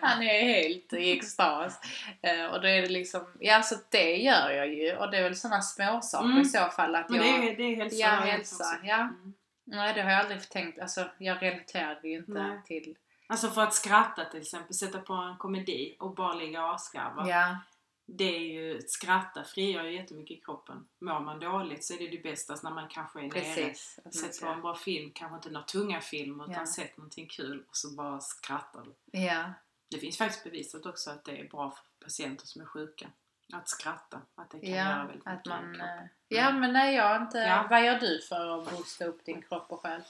Han 0.00 0.22
är 0.22 0.42
helt 0.42 0.92
i 0.92 1.12
extas. 1.18 1.80
Eh, 2.22 2.44
och 2.46 2.60
då 2.60 2.68
är 2.68 2.82
det 2.82 2.88
liksom, 2.88 3.26
ja 3.40 3.62
så 3.62 3.74
det 3.90 4.16
gör 4.16 4.50
jag 4.50 4.68
ju. 4.68 4.96
Och 4.96 5.10
det 5.10 5.18
är 5.18 5.22
väl 5.22 5.36
sådana 5.36 5.62
små 5.62 6.00
saker 6.02 6.26
Mm. 6.26 6.40
i 6.42 6.44
så 6.44 6.66
fall 6.68 6.94
att 6.94 7.10
Men 7.10 7.20
det 7.20 7.26
jag... 7.26 7.44
är, 7.44 7.56
det 7.56 7.62
är 7.62 7.76
hälsa. 7.76 7.96
Ja, 7.96 8.08
hälsa. 8.08 8.78
Ja. 8.82 8.96
Mm. 9.00 9.34
Nej, 9.64 9.94
det 9.94 10.02
har 10.02 10.10
jag 10.10 10.20
aldrig 10.20 10.48
tänkt. 10.48 10.78
Alltså, 10.80 11.10
jag 11.18 11.42
relaterade 11.42 12.08
ju 12.08 12.16
inte 12.16 12.32
Nej. 12.32 12.60
till... 12.66 12.96
Alltså 13.26 13.48
för 13.50 13.62
att 13.62 13.74
skratta 13.74 14.24
till 14.24 14.40
exempel, 14.40 14.74
sätta 14.74 14.98
på 15.00 15.12
en 15.12 15.36
komedi 15.36 15.96
och 15.98 16.14
bara 16.14 16.34
ligga 16.34 16.62
asgarva. 16.62 17.28
Ja, 17.28 17.58
Det 18.06 18.24
är 18.36 18.40
ju, 18.40 18.80
skratta 18.86 19.44
frigör 19.44 19.84
ju 19.84 19.94
jättemycket 19.94 20.38
i 20.38 20.40
kroppen. 20.40 20.88
Mår 20.98 21.20
man 21.20 21.40
dåligt 21.40 21.84
så 21.84 21.94
är 21.94 21.98
det 21.98 22.08
det 22.08 22.22
bästa 22.22 22.56
när 22.62 22.70
man 22.70 22.88
kanske 22.88 23.18
är 23.18 23.22
nere. 23.22 23.30
precis. 23.30 23.98
Man 24.04 24.12
Sätt 24.12 24.40
på 24.40 24.46
en 24.46 24.60
bra 24.60 24.74
film, 24.74 25.10
kanske 25.14 25.36
inte 25.36 25.50
några 25.50 25.66
tunga 25.66 26.00
film 26.00 26.40
utan 26.40 26.52
Ja. 26.54 26.66
sätt 26.66 26.96
någonting 26.96 27.26
kul 27.26 27.64
och 27.68 27.76
så 27.76 27.90
bara 27.90 28.20
skrattar 28.20 28.82
du. 28.84 29.20
Ja. 29.20 29.44
Det 29.90 29.98
finns 29.98 30.18
faktiskt 30.18 30.44
bevisat 30.44 30.86
också 30.86 31.10
att 31.10 31.24
det 31.24 31.40
är 31.40 31.48
bra 31.48 31.70
för 31.70 32.04
patienter 32.04 32.46
som 32.46 32.62
är 32.62 32.66
sjuka. 32.66 33.06
Att 33.52 33.68
skratta, 33.68 34.20
att 34.34 34.50
det 34.50 34.60
kan 34.60 34.68
göra 34.70 34.90
Ja, 34.90 35.04
väldigt 35.06 35.26
att 35.26 35.34
mycket 35.34 35.46
i 35.46 35.48
man... 35.48 35.58
kroppen. 35.74 35.80
eh, 35.98 36.04
Ja, 36.28 36.52
men 36.52 36.72
nej, 36.72 36.94
jag 36.94 37.22
inte... 37.22 37.38
Ja. 37.38 37.66
Vad 37.70 37.84
gör 37.84 37.98
du 38.00 38.20
för 38.28 38.58
att 38.58 38.70
boosta 38.70 39.04
upp 39.04 39.24
din 39.24 39.42
kropp 39.42 39.72
och 39.72 39.80
själ? 39.80 40.02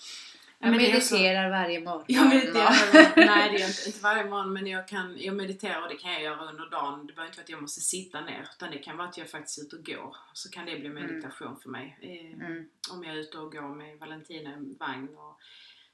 Ja, 0.58 0.66
Jag 0.66 0.74
är 0.74 0.78
mediterar 0.78 1.50
varje 1.50 1.80
morgon. 1.80 2.04
Jag 2.08 2.28
mediterar, 2.28 3.26
nej 3.26 3.50
det 3.52 3.58
jag 3.58 3.68
inte, 3.70 3.82
inte 3.86 4.00
varje 4.02 4.24
morgon 4.24 4.52
men 4.52 4.66
jag, 4.66 4.88
kan, 4.88 5.14
jag 5.18 5.36
mediterar 5.36 5.82
och 5.82 5.88
det 5.88 5.94
kan 5.96 6.12
jag 6.12 6.22
göra 6.22 6.50
under 6.50 6.70
dagen. 6.70 7.06
Det 7.06 7.12
behöver 7.12 7.28
inte 7.30 7.38
vara 7.38 7.42
att 7.44 7.48
jag 7.48 7.62
måste 7.62 7.80
sitta 7.80 8.20
ner 8.20 8.48
utan 8.56 8.70
det 8.70 8.78
kan 8.78 8.96
vara 8.96 9.08
att 9.08 9.18
jag 9.18 9.30
faktiskt 9.30 9.58
är 9.58 9.62
ute 9.62 9.76
och 9.76 9.84
går. 9.84 10.16
Så 10.32 10.50
kan 10.50 10.66
det 10.66 10.78
bli 10.78 10.88
meditation 10.88 11.60
för 11.62 11.68
mig. 11.70 11.98
Eh, 12.02 12.46
Mm. 12.46 12.68
Om 12.90 13.04
jag 13.04 13.14
är 13.14 13.18
ute 13.18 13.38
och 13.38 13.52
går 13.52 13.74
med 13.74 13.98
Valentina 13.98 14.50
i 14.50 14.52
en 14.52 14.76
vagn 14.80 15.08
och 15.16 15.38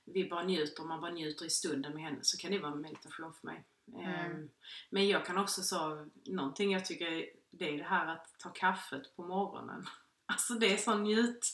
vi 0.04 0.28
bara 0.28 0.42
njuter, 0.42 0.82
man 0.82 1.00
bara 1.00 1.10
njuter 1.10 1.46
i 1.46 1.50
stunden 1.50 1.94
med 1.94 2.02
henne 2.02 2.18
så 2.22 2.38
kan 2.38 2.50
det 2.50 2.58
vara 2.58 2.74
meditation 2.74 3.32
för 3.40 3.46
mig. 3.46 3.64
Eh, 4.00 4.24
Mm. 4.26 4.48
Men 4.90 5.08
jag 5.08 5.26
kan 5.26 5.38
också 5.38 5.62
så, 5.62 6.06
någonting 6.24 6.72
jag 6.72 6.84
tycker 6.84 7.06
är- 7.12 7.26
det 7.50 7.68
är 7.68 7.78
det 7.78 7.84
här 7.84 8.06
att 8.06 8.26
ta 8.38 8.48
kaffet 8.48 9.16
på 9.16 9.22
morgonen. 9.26 9.84
Alltså 10.26 10.54
det 10.54 10.72
är 10.72 10.76
sån 10.76 11.02
njut... 11.02 11.46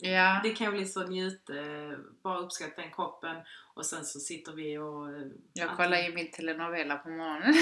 Ja. 0.00 0.40
Det 0.42 0.50
kan 0.50 0.72
bli 0.72 0.86
så 0.86 1.02
njut... 1.06 1.50
Eh, 1.50 1.98
bara 2.22 2.38
uppskatta 2.38 2.80
den 2.82 2.90
kroppen 2.90 3.36
och 3.74 3.86
sen 3.86 4.04
så 4.04 4.18
sitter 4.20 4.52
vi 4.52 4.78
och... 4.78 5.08
eh, 5.08 5.26
Jag 5.52 5.76
kollar 5.76 5.98
ju 5.98 6.14
min 6.14 6.30
telenovela 6.30 6.96
på 6.96 7.08
morgonen. 7.10 7.54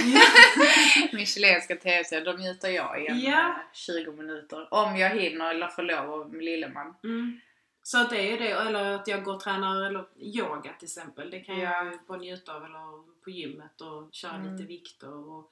Min 1.13 1.27
chilenska 1.27 1.77
tv 1.77 2.21
då 2.21 2.33
njuter 2.33 2.69
jag 2.69 3.03
i 3.03 3.07
en 3.07 3.21
Ja. 3.21 3.49
eh, 3.49 3.55
20 3.73 4.13
minuter. 4.13 4.75
Om 4.75 4.97
jag 4.97 5.11
hinner 5.11 5.51
eller 5.51 5.69
får 5.69 5.83
lov 5.83 6.11
av 6.13 6.33
min 6.35 6.45
lilleman. 6.45 6.95
Mm. 7.05 7.41
Så 7.83 7.99
att 8.01 8.11
det 8.11 8.17
är 8.21 8.31
ju 8.31 8.37
det, 8.37 8.51
eller 8.51 8.85
att 8.95 9.09
jag 9.09 9.25
går 9.25 9.35
och 9.35 9.41
tränar 9.41 9.87
eller 9.87 10.05
yoga 10.19 10.73
till 10.79 10.87
exempel. 10.87 11.31
Det 11.31 11.41
kan 11.41 11.59
Ja. 11.59 11.73
jag 11.85 11.93
ju 11.93 11.99
bara 12.09 12.19
njuta 12.19 12.55
av 12.55 12.65
eller 12.65 13.21
på 13.25 13.31
gymmet 13.31 13.81
och 13.81 14.09
köra 14.15 14.33
Mm. 14.35 14.53
lite 14.53 14.65
vikter 14.69 15.15
och... 15.33 15.51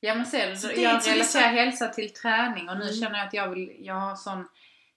Ja 0.00 0.14
men 0.14 0.26
ser 0.26 0.50
du, 0.50 0.56
Så 0.56 0.66
jag 0.76 0.76
relaterar 1.08 1.48
hälsa 1.52 1.88
till 1.88 2.12
träning 2.12 2.68
och 2.68 2.76
nu 2.76 2.82
Mm. 2.82 2.94
känner 2.94 3.18
jag 3.18 3.26
att 3.26 3.34
jag 3.34 3.48
vill, 3.48 3.76
jag 3.78 3.94
har 3.94 4.16
sån 4.16 4.48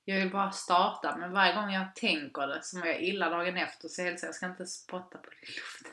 jag 0.06 0.20
vill 0.20 0.30
bara 0.32 0.52
starta 0.52 1.16
men 1.18 1.32
varje 1.34 1.54
gång 1.56 1.72
jag 1.74 1.96
tänker 1.96 2.48
det 2.48 2.60
så 2.64 2.78
mår 2.78 2.88
jag 2.88 3.02
illa 3.02 3.30
dagen 3.30 3.58
efter 3.58 3.88
så 3.88 4.02
hälsar 4.02 4.28
jag 4.28 4.36
ska 4.36 4.46
inte 4.46 4.66
spotta 4.66 5.18
på 5.18 5.30
luften. 5.42 5.92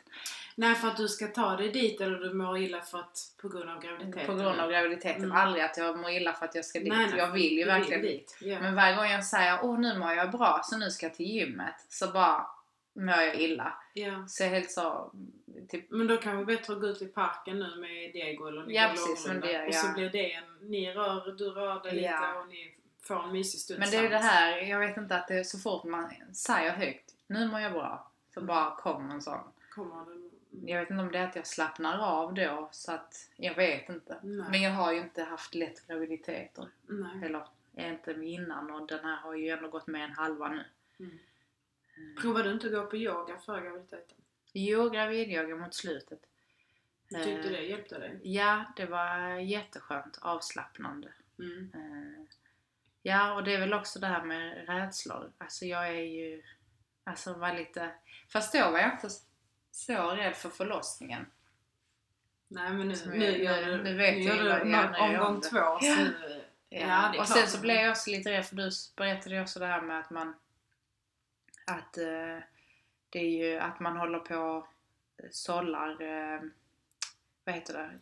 Nej 0.55 0.75
för 0.75 0.89
att 0.89 0.97
du 0.97 1.09
ska 1.09 1.27
ta 1.27 1.57
dig 1.57 1.69
dit 1.69 2.01
eller 2.01 2.19
du 2.19 2.35
mår 2.35 2.59
illa 2.59 2.81
för 2.81 2.99
att 2.99 3.19
på 3.43 3.49
grund 3.49 3.71
av 3.71 3.81
graviditeten. 3.83 4.27
På 4.27 4.35
grund 4.35 4.61
av 4.61 4.71
graviditeten. 4.71 5.25
Mm. 5.25 5.37
Aldrig 5.37 5.65
att 5.65 5.77
jag 5.77 5.99
mår 5.99 6.11
illa 6.11 6.33
för 6.33 6.45
att 6.47 6.55
jag 6.55 6.65
ska 6.65 6.79
dit. 6.79 6.89
Nej, 6.89 7.07
nej, 7.07 7.19
jag 7.19 7.31
vill 7.33 7.59
ju 7.59 7.65
verkligen 7.65 8.03
dit. 8.03 8.39
Ja. 8.41 8.61
Men 8.61 8.75
varje 8.75 8.97
gång 8.97 9.07
jag 9.07 9.25
säger 9.25 9.59
åh 9.63 9.79
nu 9.81 9.99
mår 9.99 10.13
jag 10.13 10.31
bra 10.31 10.61
så 10.65 10.77
nu 10.79 10.91
ska 10.91 11.07
jag 11.07 11.15
till 11.15 11.27
gymmet 11.27 11.75
så 11.89 12.07
bara 12.13 12.47
mår 12.95 13.15
jag 13.15 13.41
illa. 13.41 13.73
ja. 13.95 14.25
Så 14.29 14.43
jag 14.43 14.51
helt 14.51 14.71
så 14.71 15.13
typ, 15.71 15.91
Men 15.91 16.07
då 16.07 16.17
kan 16.17 16.39
vi 16.39 16.45
bättre 16.45 16.75
gå 16.75 16.87
ut 16.87 17.03
i 17.03 17.07
parken 17.07 17.59
nu 17.59 17.77
med 17.77 18.13
Diego 18.13 18.47
eller 18.47 18.63
ni 18.67 18.75
Ja, 18.75 18.89
precis, 18.91 19.25
det- 19.25 19.67
Och 19.67 19.75
så 19.75 19.87
ja. 19.87 19.93
blir 19.95 20.11
det 20.11 20.33
en... 20.33 20.45
Ni 20.61 20.93
rör, 20.93 21.33
du 21.33 21.51
rör 21.51 21.83
dig 21.83 22.03
Ja. 22.03 22.11
lite 22.11 22.39
och 22.41 22.49
ni 22.49 22.75
får 23.03 23.25
en 23.25 23.33
mysig 23.33 23.61
stund 23.61 23.81
Men 23.81 23.91
det 23.91 23.97
är 23.97 24.03
ju 24.03 24.09
det 24.09 24.19
här, 24.19 24.59
jag 24.59 24.79
vet 24.79 24.97
inte 24.97 25.17
att 25.17 25.29
det 25.29 25.35
är 25.39 25.45
så 25.45 25.59
fort 25.59 25.85
man 25.85 26.11
säger 26.35 26.71
högt 26.73 27.15
nu 27.27 27.47
mår 27.47 27.61
jag 27.61 27.73
bra 27.73 28.11
så 28.35 28.41
Mm. 28.41 28.47
bara 28.47 28.77
kommer 28.77 29.15
en 29.15 29.23
sån. 29.23 29.41
Kommer 29.71 30.05
det... 30.05 30.31
Jag 30.71 30.81
vet 30.81 30.91
inte 30.91 31.03
om 31.03 31.13
det 31.13 31.19
är 31.19 31.29
att 31.29 31.37
jag 31.37 31.47
slappnar 31.47 31.99
av 31.99 32.35
då 32.35 32.69
så 32.73 32.93
att 32.93 33.29
jag 33.37 33.55
vet 33.55 33.89
inte. 33.89 34.19
Nej. 34.23 34.47
Men 34.51 34.63
jag 34.63 34.71
har 34.71 34.93
ju 34.93 35.01
inte 35.01 35.23
haft 35.23 35.55
lätt 35.55 35.87
graviditeter. 35.87 36.69
Nej. 36.87 37.25
Eller 37.25 37.47
inte 37.77 38.13
innan 38.13 38.71
och 38.71 38.87
den 38.87 39.05
här 39.05 39.17
har 39.17 39.35
ju 39.35 39.49
ändå 39.49 39.69
gått 39.69 39.87
med 39.87 40.05
en 40.05 40.11
halva 40.13 40.49
nu. 40.49 40.65
Mm. 41.01 41.19
Provade 42.21 42.49
du 42.49 42.53
inte 42.55 42.67
att 42.67 42.73
gå 42.73 42.87
på 42.87 42.97
yoga 42.97 43.39
före 43.39 43.61
graviditeten? 43.61 44.17
Jo, 44.53 44.89
gravidyoga 44.91 45.57
mot 45.57 45.75
slutet. 45.75 46.21
Du 47.09 47.17
tyckte 47.25 47.49
Eh, 47.49 47.53
det 47.53 47.63
hjälpte 47.63 47.99
dig? 47.99 48.21
Ja, 48.23 48.65
det 48.77 48.87
var 48.87 49.35
jätteskönt. 49.35 50.19
Avslappnande. 50.23 51.13
Mm. 51.39 51.71
Ja, 53.03 53.35
och 53.35 53.45
det 53.45 53.55
är 53.55 53.61
väl 53.61 53.75
också 53.75 53.99
det 53.99 54.07
här 54.07 54.23
med 54.23 54.67
rädslor. 54.69 55.33
Alltså 55.39 55.65
jag 55.65 55.89
är 55.89 56.03
ju... 56.03 56.43
Alltså 57.05 57.35
var 57.35 57.55
lite... 57.55 57.91
Fast 58.29 58.53
då 58.53 58.71
var 58.71 58.79
jag 58.79 58.93
inte 58.93 59.09
så 59.71 60.11
rädd 60.11 60.37
för 60.37 60.51
förlossningen. 60.51 61.27
Nej 62.49 62.73
men 62.73 62.89
nu, 62.89 62.97
nu 63.07 63.43
gör 63.43 63.67
nu- 63.67 63.77
du, 63.77 63.83
nu 63.83 63.97
vet 63.97 64.15
nu 64.15 64.23
jag 64.23 64.37
gör 64.37 64.65
ju 64.65 64.71
du 64.71 64.79
om 64.79 64.95
omgång 64.95 65.41
två. 65.41 65.57
Ja. 65.59 65.79
nu, 65.81 66.45
ja, 66.69 67.15
är 67.15 67.21
och 67.21 67.29
sen 67.29 67.47
så 67.47 67.61
blev 67.61 67.77
jag 67.77 67.91
också 67.91 68.11
lite 68.11 68.31
rädd 68.31 68.47
för 68.47 68.57
du 68.57 68.71
berättade 68.97 69.35
ju 69.35 69.43
också 69.43 69.59
det 69.61 69.67
här 69.67 69.81
med 69.83 69.99
att 69.99 70.11
man... 70.11 70.35
Att 71.67 71.99
eh, 71.99 72.39
det 73.11 73.19
är 73.19 73.47
ju 73.47 73.59
att 73.59 73.81
man 73.81 73.97
håller 73.97 74.19
på 74.19 74.37
och 74.37 74.67
sållar... 75.31 76.03
Eh, 76.03 76.41
vad 77.45 77.55
heter 77.55 77.75
det? 77.75 77.99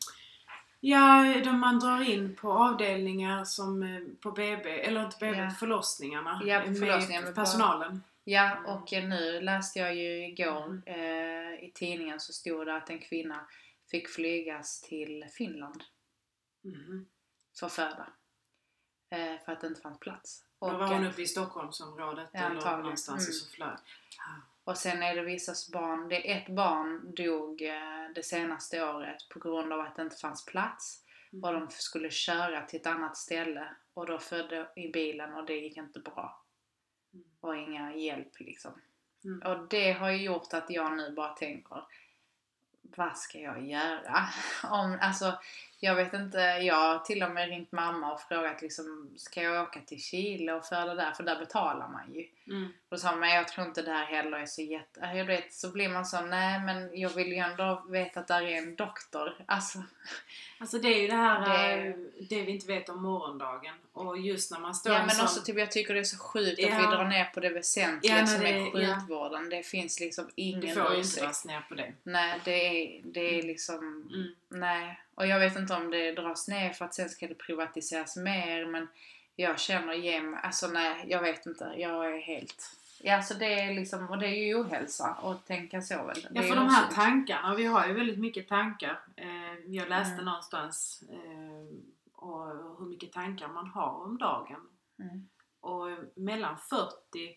Ja, 0.81 1.35
då 1.45 1.53
man 1.53 1.79
drar 1.79 2.11
in 2.11 2.37
på 2.37 2.53
avdelningar 2.53 3.45
som 3.45 3.83
eh, 3.83 4.01
på 4.21 4.33
BB, 4.33 4.81
eller 4.81 5.05
inte 5.05 5.17
BB, 5.21 5.39
Ja. 5.39 5.51
förlossningarna. 5.51 6.43
Ja, 6.45 6.67
med 6.67 6.79
förlossningar, 6.79 7.23
på- 7.23 7.33
personalen. 7.33 8.03
Ja, 8.25 8.51
Mm. 8.57 8.67
och 8.67 8.93
eh, 8.93 9.05
nu 9.09 9.41
läste 9.41 9.79
jag 9.79 9.95
ju 9.95 10.27
igår 10.27 10.65
Mm. 10.65 10.83
eh, 10.87 11.65
i 11.65 11.71
tidningen 11.75 12.21
så 12.21 12.33
stod 12.33 12.67
det 12.67 12.77
att 12.77 12.91
en 12.91 12.99
kvinna 12.99 13.47
fick 13.91 14.09
flygas 14.09 14.81
till 14.81 15.25
Finland 15.33 15.85
Mhm. 16.65 17.07
för 17.61 17.69
föda. 17.69 18.07
Eh, 19.11 19.45
för 19.45 19.53
att 19.53 19.61
det 19.61 19.67
inte 19.67 19.81
fanns 19.81 19.99
plats. 20.01 20.45
Då 20.61 20.67
Och, 20.67 20.79
var 20.79 20.87
hon 20.89 21.05
eh, 21.05 21.11
uppe 21.11 21.23
i 21.23 21.27
Stockholmsområdet 21.27 22.29
Ja, 22.33 22.41
eller 22.41 22.77
någonstans 22.77 23.21
Mm. 23.21 23.29
och 23.29 23.35
så 23.35 23.51
flög. 23.51 23.79
Och 24.64 24.79
sen 24.79 25.02
är 25.02 25.14
det 25.14 25.23
vissas 25.23 25.71
barn, 25.73 26.09
det 26.09 26.33
ett 26.33 26.49
barn 26.49 27.14
dog 27.14 27.62
eh, 27.62 28.12
det 28.14 28.23
senaste 28.23 28.85
året 28.85 29.29
på 29.29 29.38
grund 29.38 29.73
av 29.73 29.81
att 29.81 29.97
det 29.97 30.02
inte 30.02 30.17
fanns 30.17 30.45
plats. 30.45 31.05
Mm. 31.33 31.45
Och 31.45 31.52
de 31.52 31.71
skulle 31.71 32.11
köra 32.11 32.62
till 32.62 32.81
ett 32.81 32.87
annat 32.87 33.17
ställe 33.17 33.69
och 33.95 34.07
då 34.07 34.19
födde 34.19 34.69
i 34.76 34.88
bilen 34.88 35.35
och 35.35 35.47
det 35.47 35.57
gick 35.57 35.76
inte 35.76 36.00
bra. 36.00 36.43
Mm. 37.14 37.25
Och 37.40 37.57
inga 37.57 37.95
hjälp 37.95 38.40
liksom. 38.40 38.81
Mm. 39.25 39.43
Och 39.43 39.69
det 39.69 39.93
har 39.93 40.11
ju 40.11 40.23
gjort 40.23 40.55
att 40.55 40.71
jag 40.71 40.97
nu 40.97 41.12
bara 41.12 41.33
tänker 41.35 41.83
vad 42.97 43.19
ska 43.19 43.38
jag 43.38 43.67
göra? 43.67 44.29
Om, 44.71 44.99
alltså, 45.00 45.38
jag 45.83 45.95
vet 45.95 46.15
inte, 46.15 46.39
jag 46.39 46.75
har 46.75 46.99
till 46.99 47.23
och 47.23 47.31
med 47.31 47.49
ringt 47.49 47.73
mamma 47.73 48.13
och 48.13 48.21
frågat 48.21 48.63
liksom, 48.63 49.11
ska 49.17 49.43
jag 49.43 49.63
åka 49.63 49.81
till 49.81 50.03
Chile 50.03 50.53
och 50.53 50.65
föda 50.65 50.95
där? 50.95 51.13
För 51.13 51.23
där 51.25 51.39
betalar 51.39 51.89
man 51.89 52.15
ju. 52.15 52.27
Mm. 52.47 52.65
Och 52.65 52.71
då 52.89 52.97
sa 52.97 53.17
men 53.17 53.31
jag 53.31 53.49
tror 53.49 53.67
inte 53.67 53.83
det 53.83 53.91
här 53.93 54.05
heller 54.05 54.39
är 54.39 54.47
så 54.47 54.63
jätte... 54.63 55.01
Jag 55.01 55.25
vet, 55.25 55.55
så 55.55 55.71
blir 55.71 55.89
man 55.89 56.07
så, 56.07 56.21
nej 56.21 56.61
men 56.61 56.99
jag 57.01 57.11
vill 57.11 57.29
ju 57.29 57.37
ändå 57.39 57.85
veta 57.89 58.21
att 58.21 58.29
där 58.29 58.43
är 58.43 58.57
en 58.59 58.77
doktor. 58.77 59.37
Alltså, 59.47 59.83
Alltså 60.59 60.79
det 60.79 60.89
är 60.89 61.01
ju 61.01 61.07
det 61.09 61.15
här 61.15 61.41
Det- 61.77 61.87
eh, 61.89 61.95
det 62.29 62.43
vi 62.43 62.53
inte 62.53 62.67
vet 62.67 62.89
om 62.89 63.03
morgondagen. 63.03 63.75
Och 63.93 64.19
just 64.19 64.51
när 64.51 64.59
man 64.61 64.75
står 64.75 64.93
ja 64.93 64.99
en 64.99 65.07
men 65.07 65.15
sån... 65.15 65.25
också 65.25 65.41
typ, 65.43 65.59
jag 65.59 65.71
tycker 65.71 65.95
det 65.95 66.01
är 66.01 66.05
så 66.05 66.19
sjukt 66.19 66.65
att 66.65 66.71
Ja. 66.71 66.77
vi 66.79 66.97
drar 66.97 67.05
ner 67.05 67.25
på 67.25 67.41
det 67.41 67.49
väsentliga 67.49 68.19
Ja, 68.19 68.27
som 68.27 68.41
det- 68.41 68.49
är 68.49 68.81
ja. 68.83 68.97
sjukvården. 69.01 69.49
Det 69.49 69.63
finns 69.63 70.01
liksom 70.01 70.29
ingen 70.35 70.77
får 70.77 70.93
ju 70.95 71.03
inte 71.03 71.21
dras 71.21 71.45
ner 71.45 71.61
på 71.69 71.75
det. 71.75 71.93
Nej, 72.03 72.41
det 72.45 72.51
är, 72.67 73.01
det 73.05 73.39
är 73.39 73.43
liksom... 73.43 73.79
Mm. 74.15 74.35
Nej. 74.49 75.01
Och 75.21 75.27
jag 75.27 75.39
vet 75.41 75.57
inte 75.57 75.75
om 75.75 75.91
det 75.91 76.12
dras 76.12 76.49
ner 76.49 76.71
för 76.73 76.85
att 76.85 76.95
sen 76.95 77.09
ska 77.09 77.27
det 77.29 77.35
privatiseras 77.35 78.17
mer 78.17 78.67
men 78.67 78.89
jag 79.37 79.61
känner 79.61 79.93
igen 79.93 80.37
Alltså 80.43 80.67
nej, 80.69 81.05
jag 81.09 81.23
vet 81.23 81.47
inte. 81.47 81.75
Jag 81.77 82.15
är 82.17 82.21
helt... 82.21 82.77
Ja, 83.03 83.17
alltså 83.17 83.35
det 83.35 83.61
är 83.61 83.75
liksom... 83.75 84.09
Och 84.11 84.19
det 84.19 84.27
är 84.27 84.47
ju 84.47 84.55
ohälsa 84.55 85.07
att 85.23 85.47
tänka 85.47 85.83
så 85.83 86.05
väl. 86.07 86.29
Ja, 86.31 86.43
för 86.43 86.57
de 86.57 86.69
här 86.69 86.83
osunt. 86.83 86.95
tankarna, 86.95 87.55
vi 87.55 87.65
har 87.65 87.87
ju 87.87 87.93
väldigt 87.93 88.19
mycket 88.19 88.49
tankar. 88.49 89.00
Eh, 89.17 89.55
jag 89.67 89.89
läste 89.89 90.12
Mm. 90.12 90.25
någonstans 90.25 91.03
eh, 91.11 91.77
och 92.12 92.47
hur 92.79 92.87
mycket 92.87 93.12
tankar 93.12 93.49
man 93.49 93.67
har 93.67 94.05
om 94.05 94.19
dagen. 94.19 94.69
Mm. 94.99 95.29
Och 95.61 95.87
mellan 96.15 96.57
40, 96.59 97.37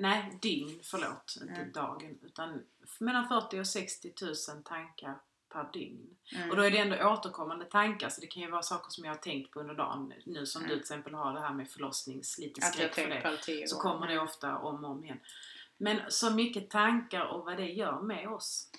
nej 0.00 0.38
dygn, 0.42 0.80
förlåt, 0.82 1.38
inte 1.40 1.54
Mm. 1.60 1.72
dagen, 1.72 2.18
utan 2.22 2.62
mellan 3.00 3.28
40 3.28 3.60
och 3.60 3.66
60 3.66 4.12
000 4.22 4.62
tankar 4.64 5.14
per 5.52 5.68
dygn. 5.72 6.16
Mm. 6.36 6.50
Och 6.50 6.56
då 6.56 6.62
är 6.62 6.70
det 6.70 6.78
ändå 6.78 6.96
återkommande 7.08 7.64
tankar, 7.64 8.08
så 8.08 8.20
det 8.20 8.26
kan 8.26 8.42
ju 8.42 8.50
vara 8.50 8.62
saker 8.62 8.90
som 8.90 9.04
jag 9.04 9.12
har 9.12 9.18
tänkt 9.18 9.50
på 9.50 9.60
under 9.60 9.74
dagen. 9.74 10.12
Nu 10.26 10.46
som 10.46 10.60
Mm. 10.62 10.68
du 10.68 10.74
till 10.74 10.80
exempel 10.82 11.14
har 11.14 11.32
det 11.32 11.40
här 11.40 11.54
med 11.54 11.68
förlossnings, 11.70 12.38
lite 12.38 12.60
skräck 12.60 12.94
för 12.94 13.08
det. 13.08 13.68
Så 13.68 13.76
kommer 13.76 14.06
det 14.06 14.18
ofta 14.20 14.56
om 14.58 14.84
och 14.84 14.90
om 14.90 15.04
igen. 15.04 15.20
Men 15.76 16.00
så 16.08 16.30
mycket 16.30 16.70
tankar 16.70 17.24
och 17.26 17.44
vad 17.44 17.56
det 17.56 17.66
gör 17.66 18.00
med 18.00 18.28
oss. 18.28 18.70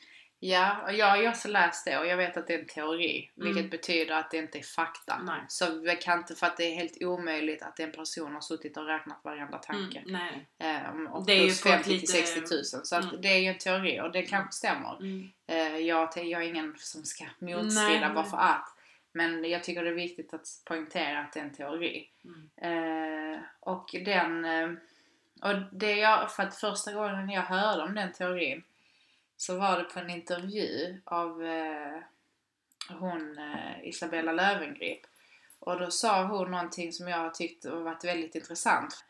Ja, 0.43 0.81
och 0.85 0.93
jag 0.93 1.05
har 1.05 1.29
också 1.29 1.47
läst 1.47 1.85
det 1.85 1.97
och 1.97 2.05
jag 2.07 2.17
vet 2.17 2.37
att 2.37 2.47
det 2.47 2.53
är 2.53 2.59
en 2.59 2.65
teori. 2.65 3.31
Mm. 3.37 3.47
Vilket 3.53 3.71
betyder 3.71 4.15
att 4.15 4.31
det 4.31 4.37
inte 4.37 4.57
är 4.57 4.63
fakta. 4.63 5.17
Nej. 5.23 5.41
Så 5.47 5.79
vi 5.79 5.95
kan 5.95 6.17
inte, 6.19 6.35
för 6.35 6.47
att 6.47 6.57
det 6.57 6.63
är 6.63 6.75
helt 6.75 6.97
omöjligt 7.03 7.61
att 7.63 7.79
en 7.79 7.91
person 7.91 8.33
har 8.33 8.41
suttit 8.41 8.77
och 8.77 8.85
räknat 8.85 9.19
varenda 9.23 9.57
tanke. 9.57 9.99
Mm, 9.99 10.11
nej. 10.11 10.47
Ehm, 10.59 11.07
och 11.07 11.25
Det 11.25 11.33
är 11.33 11.43
plus 11.43 11.61
på 11.63 11.69
ett 11.69 11.73
50 11.73 11.83
till 11.89 11.93
lite- 11.99 12.07
60 12.11 12.39
000. 12.77 12.85
Så 12.85 12.95
Mm. 12.95 13.21
det 13.21 13.27
är 13.27 13.37
ju 13.39 13.47
en 13.47 13.57
teori 13.57 14.01
och 14.01 14.11
det 14.11 14.21
kanske 14.21 14.51
stämmer. 14.51 14.97
Mm. 14.99 15.29
Eh, 15.47 15.77
jag, 15.77 16.09
jag 16.15 16.43
är 16.43 16.47
ingen 16.47 16.75
som 16.77 17.03
ska 17.03 17.25
motstrida 17.39 18.13
bara 18.13 18.25
för 18.25 18.37
att. 18.37 18.67
Men 19.13 19.49
jag 19.49 19.63
tycker 19.63 19.83
det 19.83 19.89
är 19.89 19.93
viktigt 19.93 20.33
att 20.33 20.47
poängtera 20.65 21.19
att 21.19 21.33
det 21.33 21.39
är 21.39 21.43
en 21.43 21.53
teori. 21.53 22.09
Mm. 22.25 23.33
Eh, 23.33 23.39
och 23.59 23.89
den... 24.05 24.45
Eh, 24.45 24.69
och 25.41 25.55
det 25.71 25.95
jag, 25.95 26.31
för 26.31 26.43
att 26.43 26.55
första 26.55 26.93
gången 26.93 27.29
jag 27.29 27.41
hörde 27.41 27.83
om 27.83 27.95
den 27.95 28.11
teorin 28.13 28.63
så 29.41 29.57
var 29.57 29.77
det 29.77 29.83
på 29.83 29.99
en 29.99 30.09
intervju 30.09 31.01
av 31.05 31.43
eh, 31.43 32.03
hon 32.89 33.37
eh, 33.37 33.87
Isabella 33.87 34.31
Löwengrip. 34.31 35.01
Och 35.59 35.79
då 35.79 35.91
sa 35.91 36.23
hon 36.23 36.51
någonting 36.51 36.93
som 36.93 37.07
jag 37.07 37.33
tyckte 37.33 37.69
var 37.69 37.81
varit 37.81 38.03
väldigt 38.03 38.35
intressant. 38.35 39.05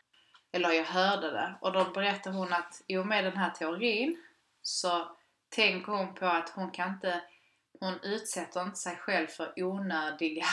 Eller 0.52 0.70
jag 0.70 0.84
hörde 0.84 1.30
det. 1.30 1.54
Och 1.60 1.72
då 1.72 1.84
berättade 1.84 2.36
hon 2.36 2.52
att 2.52 2.82
i 2.86 2.96
och 2.96 3.06
med 3.06 3.24
den 3.24 3.36
här 3.36 3.50
teorin 3.50 4.22
så 4.62 5.16
tänker 5.48 5.92
hon 5.92 6.14
på 6.14 6.26
att 6.26 6.48
hon 6.48 6.70
kan 6.70 6.88
inte 6.88 7.22
hon 7.84 8.00
utsätter 8.02 8.62
inte 8.62 8.78
sig 8.78 8.96
själv 8.96 9.26
för 9.26 9.52
onödiga 9.62 10.44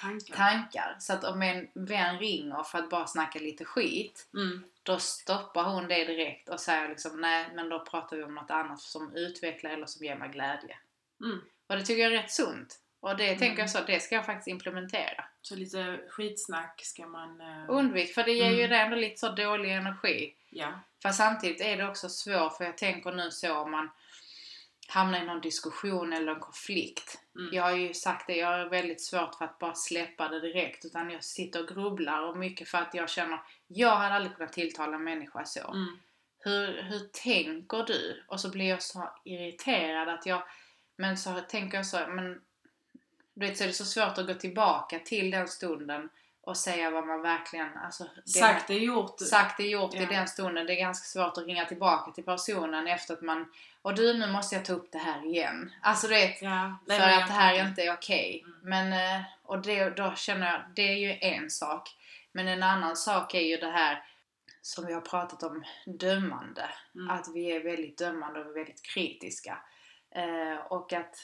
Tankar. 0.00 0.36
tankar. 0.36 0.96
Så 0.98 1.12
att 1.12 1.24
om 1.24 1.42
en 1.42 1.68
vän 1.74 2.18
ringer 2.18 2.62
för 2.62 2.78
att 2.78 2.90
bara 2.90 3.06
snacka 3.06 3.38
lite 3.38 3.64
skit 3.64 4.28
Mm. 4.34 4.64
då 4.82 4.98
stoppar 4.98 5.64
hon 5.64 5.88
det 5.88 6.04
direkt 6.04 6.48
och 6.48 6.60
säger 6.60 6.88
liksom 6.88 7.20
nej 7.20 7.46
men 7.54 7.68
då 7.68 7.84
pratar 7.84 8.16
vi 8.16 8.22
om 8.22 8.34
något 8.34 8.50
annat 8.50 8.80
som 8.80 9.16
utvecklar 9.16 9.70
eller 9.70 9.86
som 9.86 10.04
ger 10.06 10.16
mig 10.16 10.28
glädje. 10.28 10.76
Mm. 11.24 11.40
Och 11.66 11.76
det 11.76 11.82
tycker 11.82 12.02
jag 12.02 12.12
är 12.12 12.22
rätt 12.22 12.30
sunt. 12.30 12.76
Och 13.00 13.16
det 13.16 13.28
tänker 13.28 13.46
Mm. 13.46 13.58
jag 13.58 13.70
så, 13.70 13.78
det 13.86 14.00
ska 14.00 14.14
jag 14.14 14.26
faktiskt 14.26 14.48
implementera. 14.48 15.24
Så 15.42 15.54
lite 15.56 16.00
skitsnack 16.10 16.80
ska 16.84 17.06
man... 17.06 17.40
eh, 17.40 17.64
Undvik, 17.68 18.14
för 18.14 18.22
det 18.24 18.32
ger 18.32 18.50
ju 18.50 18.58
Mm. 18.64 18.70
det 18.70 18.76
ändå 18.76 18.96
lite 18.96 19.16
så 19.20 19.28
dålig 19.28 19.72
energi. 19.72 20.34
Ja. 20.50 20.80
Fast 21.02 21.18
samtidigt 21.18 21.60
är 21.60 21.76
det 21.76 21.88
också 21.88 22.08
svårt, 22.08 22.56
för 22.56 22.64
jag 22.64 22.78
tänker 22.78 23.12
nu 23.12 23.30
så 23.30 23.56
om 23.58 23.70
man 23.70 23.90
hamnar 24.90 25.22
i 25.22 25.26
någon 25.26 25.40
diskussion 25.40 26.12
eller 26.12 26.32
en 26.34 26.40
konflikt. 26.40 27.18
Mm. 27.36 27.54
Jag 27.54 27.62
har 27.62 27.76
ju 27.76 27.94
sagt 27.94 28.26
det, 28.26 28.36
jag 28.36 28.48
har 28.48 28.64
väldigt 28.64 29.02
svårt 29.02 29.34
för 29.34 29.44
att 29.44 29.58
bara 29.58 29.74
släppa 29.74 30.28
det 30.28 30.40
direkt 30.40 30.84
utan 30.84 31.10
jag 31.10 31.24
sitter 31.24 31.60
och 31.62 31.68
grubblar 31.68 32.22
och 32.22 32.36
mycket 32.36 32.68
för 32.68 32.78
att 32.78 32.94
jag 32.94 33.10
känner, 33.10 33.40
jag 33.66 33.96
hade 33.96 34.14
aldrig 34.14 34.36
kunnat 34.36 34.52
tilltala 34.52 34.96
en 34.96 35.04
människa 35.04 35.44
så. 35.44 35.70
Mm. 35.70 35.98
Hur, 36.38 36.82
hur 36.82 37.08
tänker 37.12 37.84
du? 37.86 38.22
Och 38.28 38.40
så 38.40 38.50
blir 38.50 38.68
jag 38.68 38.82
så 38.82 39.10
irriterad 39.24 40.08
att 40.08 40.26
jag, 40.26 40.42
men 40.96 41.18
så 41.18 41.40
tänker 41.40 41.76
jag 41.76 41.86
så, 41.86 41.98
men 42.08 42.40
du 43.34 43.46
vet 43.46 43.58
så 43.58 43.64
är 43.64 43.68
det 43.68 43.74
så 43.74 43.84
svårt 43.84 44.18
att 44.18 44.26
gå 44.26 44.34
tillbaka 44.34 44.98
till 44.98 45.30
den 45.30 45.48
stunden 45.48 46.08
och 46.42 46.56
säga 46.56 46.90
vad 46.90 47.06
man 47.06 47.22
verkligen, 47.22 47.76
alltså 47.76 48.04
det, 48.24 48.30
Sagt 48.30 48.70
är 48.70 48.74
gjort. 48.74 49.20
sagt 49.20 49.60
är 49.60 49.64
gjort 49.64 49.94
i 49.94 49.98
Ja. 49.98 50.06
den 50.08 50.28
stunden. 50.28 50.66
Det 50.66 50.72
är 50.72 50.80
ganska 50.80 51.04
svårt 51.04 51.38
att 51.38 51.46
ringa 51.46 51.64
tillbaka 51.64 52.12
till 52.12 52.24
personen 52.24 52.86
efter 52.86 53.14
att 53.14 53.22
man, 53.22 53.52
och 53.82 53.94
du 53.94 54.18
nu 54.18 54.26
måste 54.26 54.54
jag 54.54 54.64
ta 54.64 54.72
upp 54.72 54.92
det 54.92 54.98
här 54.98 55.26
igen. 55.26 55.72
Alltså 55.82 56.06
du 56.06 56.14
vet, 56.14 56.42
Ja, 56.42 56.78
för 56.86 56.94
att 56.94 57.26
det 57.26 57.32
här 57.32 57.68
inte 57.68 57.82
är 57.82 57.92
okej. 57.92 58.44
Mm. 58.46 58.58
Men, 58.62 58.92
eh, 58.92 59.24
och 59.42 59.62
det, 59.62 59.90
då 59.90 60.14
känner 60.16 60.52
jag, 60.52 60.60
det 60.74 60.82
är 60.82 60.96
ju 60.96 61.18
en 61.20 61.50
sak. 61.50 61.88
Men 62.32 62.48
en 62.48 62.62
annan 62.62 62.96
sak 62.96 63.34
är 63.34 63.40
ju 63.40 63.56
det 63.56 63.70
här 63.70 64.04
som 64.62 64.86
vi 64.86 64.92
har 64.92 65.00
pratat 65.00 65.42
om, 65.42 65.64
dömande. 65.86 66.70
Mm. 66.94 67.10
Att 67.10 67.28
vi 67.34 67.52
är 67.52 67.60
väldigt 67.60 67.98
dömande 67.98 68.40
och 68.44 68.56
väldigt 68.56 68.82
kritiska. 68.82 69.58
Eh, 70.14 70.66
och 70.66 70.92
att 70.92 71.16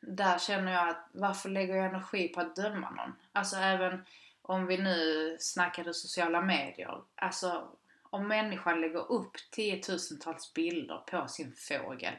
där 0.00 0.38
känner 0.38 0.72
jag 0.72 0.88
att 0.88 1.08
varför 1.12 1.48
lägger 1.48 1.76
jag 1.76 1.86
energi 1.86 2.28
på 2.28 2.40
att 2.40 2.56
döma 2.56 2.90
någon? 2.90 3.12
Alltså 3.32 3.56
även 3.56 4.04
om 4.42 4.66
vi 4.66 4.78
nu 4.78 5.36
snackade 5.40 5.94
sociala 5.94 6.40
medier. 6.40 7.02
Alltså 7.14 7.68
om 8.10 8.28
människan 8.28 8.80
lägger 8.80 9.12
upp 9.12 9.32
tiotusentals 9.50 10.54
bilder 10.54 10.96
på 10.96 11.28
sin 11.28 11.52
fågel. 11.56 12.14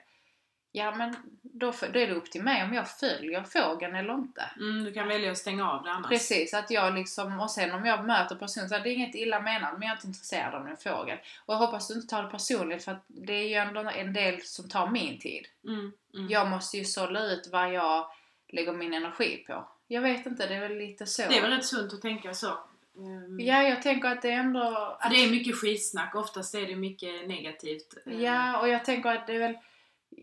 Ja 0.72 0.96
men 0.96 1.16
då, 1.42 1.74
då 1.94 2.00
är 2.00 2.08
det 2.08 2.14
upp 2.14 2.32
till 2.32 2.44
mig 2.44 2.64
om 2.64 2.74
jag 2.74 2.90
följer 2.90 3.44
fågeln 3.44 3.96
eller 3.96 4.14
inte. 4.14 4.42
Mm, 4.58 4.84
du 4.84 4.94
kan 4.94 5.08
välja 5.08 5.32
att 5.32 5.38
stänga 5.38 5.72
av 5.72 5.84
det 5.84 5.92
annars. 5.92 6.10
Precis, 6.10 6.54
att 6.54 6.72
jag 6.72 6.96
liksom, 6.96 7.40
och 7.40 7.52
sen 7.52 7.72
om 7.72 7.86
jag 7.86 8.06
möter 8.06 8.36
personen 8.36 8.70
så 8.70 8.76
är 8.76 8.80
det 8.80 8.94
inget 8.94 9.16
illa 9.16 9.40
menat 9.40 9.74
men 9.74 9.82
jag 9.82 9.92
är 9.92 9.96
inte 9.96 10.08
intresserad 10.08 10.56
av 10.56 10.68
en 10.68 10.78
fågel. 10.78 11.18
Och 11.46 11.54
jag 11.54 11.60
hoppas 11.60 11.88
du 11.88 11.94
inte 11.94 12.08
tar 12.08 12.24
det 12.24 12.30
personligt 12.30 12.84
för 12.84 12.92
att 12.92 13.06
det 13.08 13.34
är 13.34 13.48
ju 13.48 13.54
ändå 13.54 13.90
en 13.96 14.14
del 14.14 14.42
som 14.42 14.70
tar 14.70 14.88
min 14.88 15.20
tid. 15.20 15.48
Mm. 15.64 15.92
Mm. 16.14 16.28
Jag 16.30 16.48
måste 16.48 16.78
ju 16.78 16.86
sålla 16.86 17.24
ut 17.24 17.50
vad 17.52 17.74
jag 17.74 18.12
lägger 18.48 18.74
min 18.74 18.94
energi 18.94 19.44
på. 19.48 19.68
Jag 19.88 20.02
vet 20.02 20.26
inte, 20.26 20.48
det 20.48 20.56
är 20.56 20.62
väl 20.62 20.78
lite 20.78 21.06
så. 21.06 21.22
Det 21.22 21.38
är 21.38 21.42
väl 21.42 21.52
rätt 21.52 21.66
sunt 21.66 21.94
att 21.94 22.02
tänka 22.02 22.34
så. 22.34 22.58
Ehm, 22.98 23.40
Ja, 23.40 23.64
jag 23.64 23.82
tänker 23.82 24.10
att 24.10 24.22
det 24.22 24.32
är 24.32 24.40
ändå... 24.40 24.98
För 25.02 25.10
det 25.10 25.16
är 25.16 25.32
mycket 25.32 25.56
skitsnack, 25.56 26.16
oftast 26.16 26.56
är 26.56 26.68
det 26.68 26.76
mycket 26.76 27.28
negativt. 27.28 27.94
Ehm, 28.06 28.22
Ja, 28.22 28.62
och 28.62 28.70
jag 28.70 28.86
tänker 28.86 29.10
att 29.10 29.28
det 29.28 29.36
är 29.36 29.40
väl... 29.40 29.58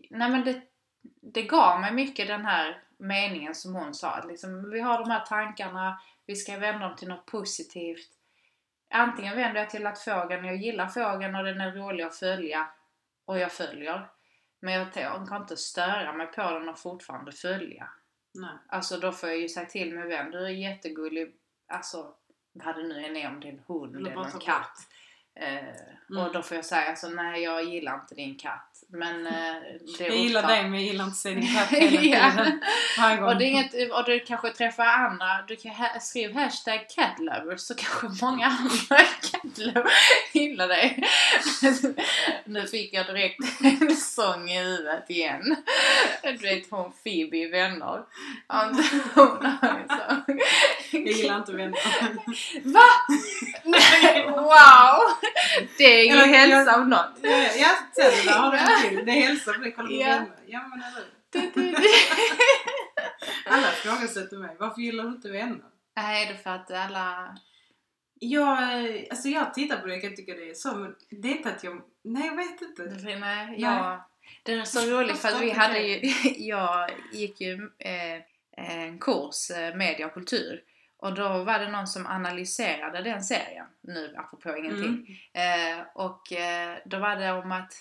Nej 0.09 0.29
men 0.29 0.43
det, 0.43 0.61
det 1.21 1.41
gav 1.41 1.81
mig 1.81 1.93
mycket 1.93 2.27
den 2.27 2.45
här 2.45 2.83
meningen 2.97 3.55
som 3.55 3.75
hon 3.75 3.93
sa. 3.93 4.11
Att 4.11 4.27
liksom, 4.27 4.69
vi 4.69 4.79
har 4.79 4.99
de 4.99 5.11
här 5.11 5.25
tankarna, 5.25 6.01
vi 6.25 6.35
ska 6.35 6.57
vända 6.57 6.87
dem 6.87 6.95
till 6.95 7.07
något 7.07 7.25
positivt. 7.25 8.09
Antingen 8.89 9.35
vänder 9.35 9.61
jag 9.61 9.69
till 9.69 9.87
att 9.87 9.99
fågeln, 9.99 10.45
jag 10.45 10.55
gillar 10.55 10.87
fågeln 10.87 11.35
och 11.35 11.43
den 11.43 11.61
är 11.61 11.71
rolig 11.71 12.03
att 12.03 12.15
följa 12.15 12.67
och 13.25 13.39
jag 13.39 13.51
följer. 13.51 14.09
Men 14.59 14.73
jag 14.73 14.93
tänker 14.93 15.35
inte 15.35 15.57
störa 15.57 16.13
mig 16.13 16.27
på 16.27 16.41
den 16.41 16.69
och 16.69 16.79
fortfarande 16.79 17.31
följa. 17.31 17.89
Nej. 18.33 18.57
Alltså 18.67 18.97
då 18.97 19.11
får 19.11 19.29
jag 19.29 19.37
ju 19.37 19.49
säga 19.49 19.65
till 19.65 19.95
min 19.95 20.07
vän, 20.07 20.31
du 20.31 20.45
är 20.45 20.49
jättegullig, 20.49 21.35
alltså 21.67 22.13
vad 22.55 22.75
det 22.75 22.83
nu 22.83 23.05
än 23.05 23.15
är, 23.15 23.27
om 23.27 23.39
det 23.39 23.47
är 23.47 23.51
en 23.51 23.61
hund 23.67 23.95
Eller 23.95 24.11
en 24.11 24.39
katt. 24.39 24.87
Eh, 25.41 25.91
Mm. 26.09 26.23
Och 26.25 26.33
då 26.33 26.41
får 26.41 26.55
jag 26.55 26.65
säga 26.65 26.81
alltså, 26.89 27.07
nej 27.07 27.43
jag 27.43 27.63
gillar 27.63 27.93
inte 27.95 28.15
din 28.15 28.35
katt. 28.35 28.71
Men 28.89 29.27
eh, 29.27 29.33
det 29.97 30.03
Jag 30.03 30.15
gillar 30.15 30.41
upptar- 30.41 30.53
dig 30.55 30.63
men 30.63 30.73
jag 30.73 30.83
gillar 30.83 31.05
inte 31.05 31.29
din 31.29 31.55
katt 31.55 31.67
hela 31.69 32.31
tiden. 32.31 32.61
Gång. 33.19 33.23
och, 33.23 33.37
det 33.37 33.45
är 33.45 33.47
inget, 33.47 33.91
och 33.91 34.03
du 34.05 34.19
kanske 34.19 34.49
träffar 34.49 34.85
andra, 34.85 35.25
du 35.47 35.55
kan 35.55 35.71
ha, 35.71 35.99
skriv 35.99 36.35
hashtag 36.35 36.85
catlovers 36.95 37.59
så 37.61 37.75
kanske 37.75 38.25
många 38.25 38.45
andra 38.45 39.05
catlovers 39.31 39.93
gillar 40.33 40.67
dig. 40.67 41.03
nu 42.45 42.67
fick 42.67 42.93
jag 42.93 43.05
direkt 43.05 43.39
en 43.63 43.95
sång 43.95 44.49
i 44.49 44.59
huvudet 44.63 45.09
igen. 45.09 45.55
Du 46.23 46.37
vet 46.37 46.69
hon 46.71 46.91
Phoebe 47.03 47.37
i 47.37 47.47
Vänner. 47.47 48.03
Hon 49.15 49.45
har 49.45 49.69
en 49.69 49.87
sång. 49.87 50.39
Jag 50.91 51.01
gillar 51.01 51.37
inte 51.37 51.51
vänner. 51.53 51.79
Va? 52.73 52.89
wow! 54.41 55.24
Det 55.77 55.83
är 55.83 56.11
Eller- 56.11 56.25
hälsa 56.25 56.75
av 56.75 56.87
något. 56.87 57.09
Ja, 57.21 57.29
där 58.25 58.31
har 58.31 58.51
du 58.51 58.57
en 58.57 58.89
till. 58.89 59.05
Det 59.05 59.11
är 59.11 59.27
hälsa 59.27 59.53
på 59.53 59.59
det. 59.59 59.71
Kolla 59.71 59.87
på 59.87 59.93
Ja. 59.93 60.25
Ja 60.47 60.67
men 60.67 60.83
eller. 60.83 61.03
Alla 63.45 63.67
ifrågasätter 63.71 64.37
mig. 64.37 64.55
Varför 64.59 64.81
gillar 64.81 65.03
du 65.03 65.09
inte 65.09 65.29
vänner? 65.31 65.65
Nej, 65.95 66.25
det 66.25 66.33
är 66.33 66.37
för 66.37 66.49
att 66.49 66.71
alla... 66.71 67.37
Jag, 68.19 68.57
alltså 69.09 69.27
jag 69.27 69.53
tittar 69.53 69.77
på 69.77 69.87
det 69.87 69.95
och 69.95 70.01
kan 70.01 70.15
tycka 70.15 70.33
det 70.33 70.49
är 70.49 70.53
så 70.53 70.75
men 70.75 70.95
det 71.09 71.27
är 71.27 71.31
inte 71.31 71.49
att 71.49 71.63
jag... 71.63 71.81
Nej 72.03 72.27
jag 72.27 72.35
vet 72.35 72.61
inte. 72.61 72.83
Nej, 73.19 73.61
jag... 73.61 74.01
Det 74.43 74.53
är 74.53 74.63
så 74.63 74.79
roligt 74.79 75.17
för 75.17 75.27
att 75.27 75.41
vi 75.41 75.51
hade 75.51 75.79
ju... 75.79 76.13
Jag 76.37 76.89
gick 77.11 77.41
ju 77.41 77.53
eh, 77.79 78.21
en 78.57 78.99
kurs, 78.99 79.51
eh, 79.51 79.75
media 79.75 80.05
och 80.05 80.13
kultur. 80.13 80.61
Och 81.05 81.13
då 81.13 81.43
var 81.43 81.59
det 81.59 81.71
någon 81.71 81.87
som 81.87 82.07
analyserade 82.07 83.01
den 83.01 83.23
serien, 83.23 83.65
nu 83.81 84.15
apropå 84.17 84.57
ingenting. 84.57 85.19
Mm. 85.33 85.79
Eh, 85.79 85.85
och 85.93 86.33
eh, 86.33 86.77
då 86.85 86.99
var 86.99 87.15
det 87.15 87.31
om 87.31 87.51
att 87.51 87.73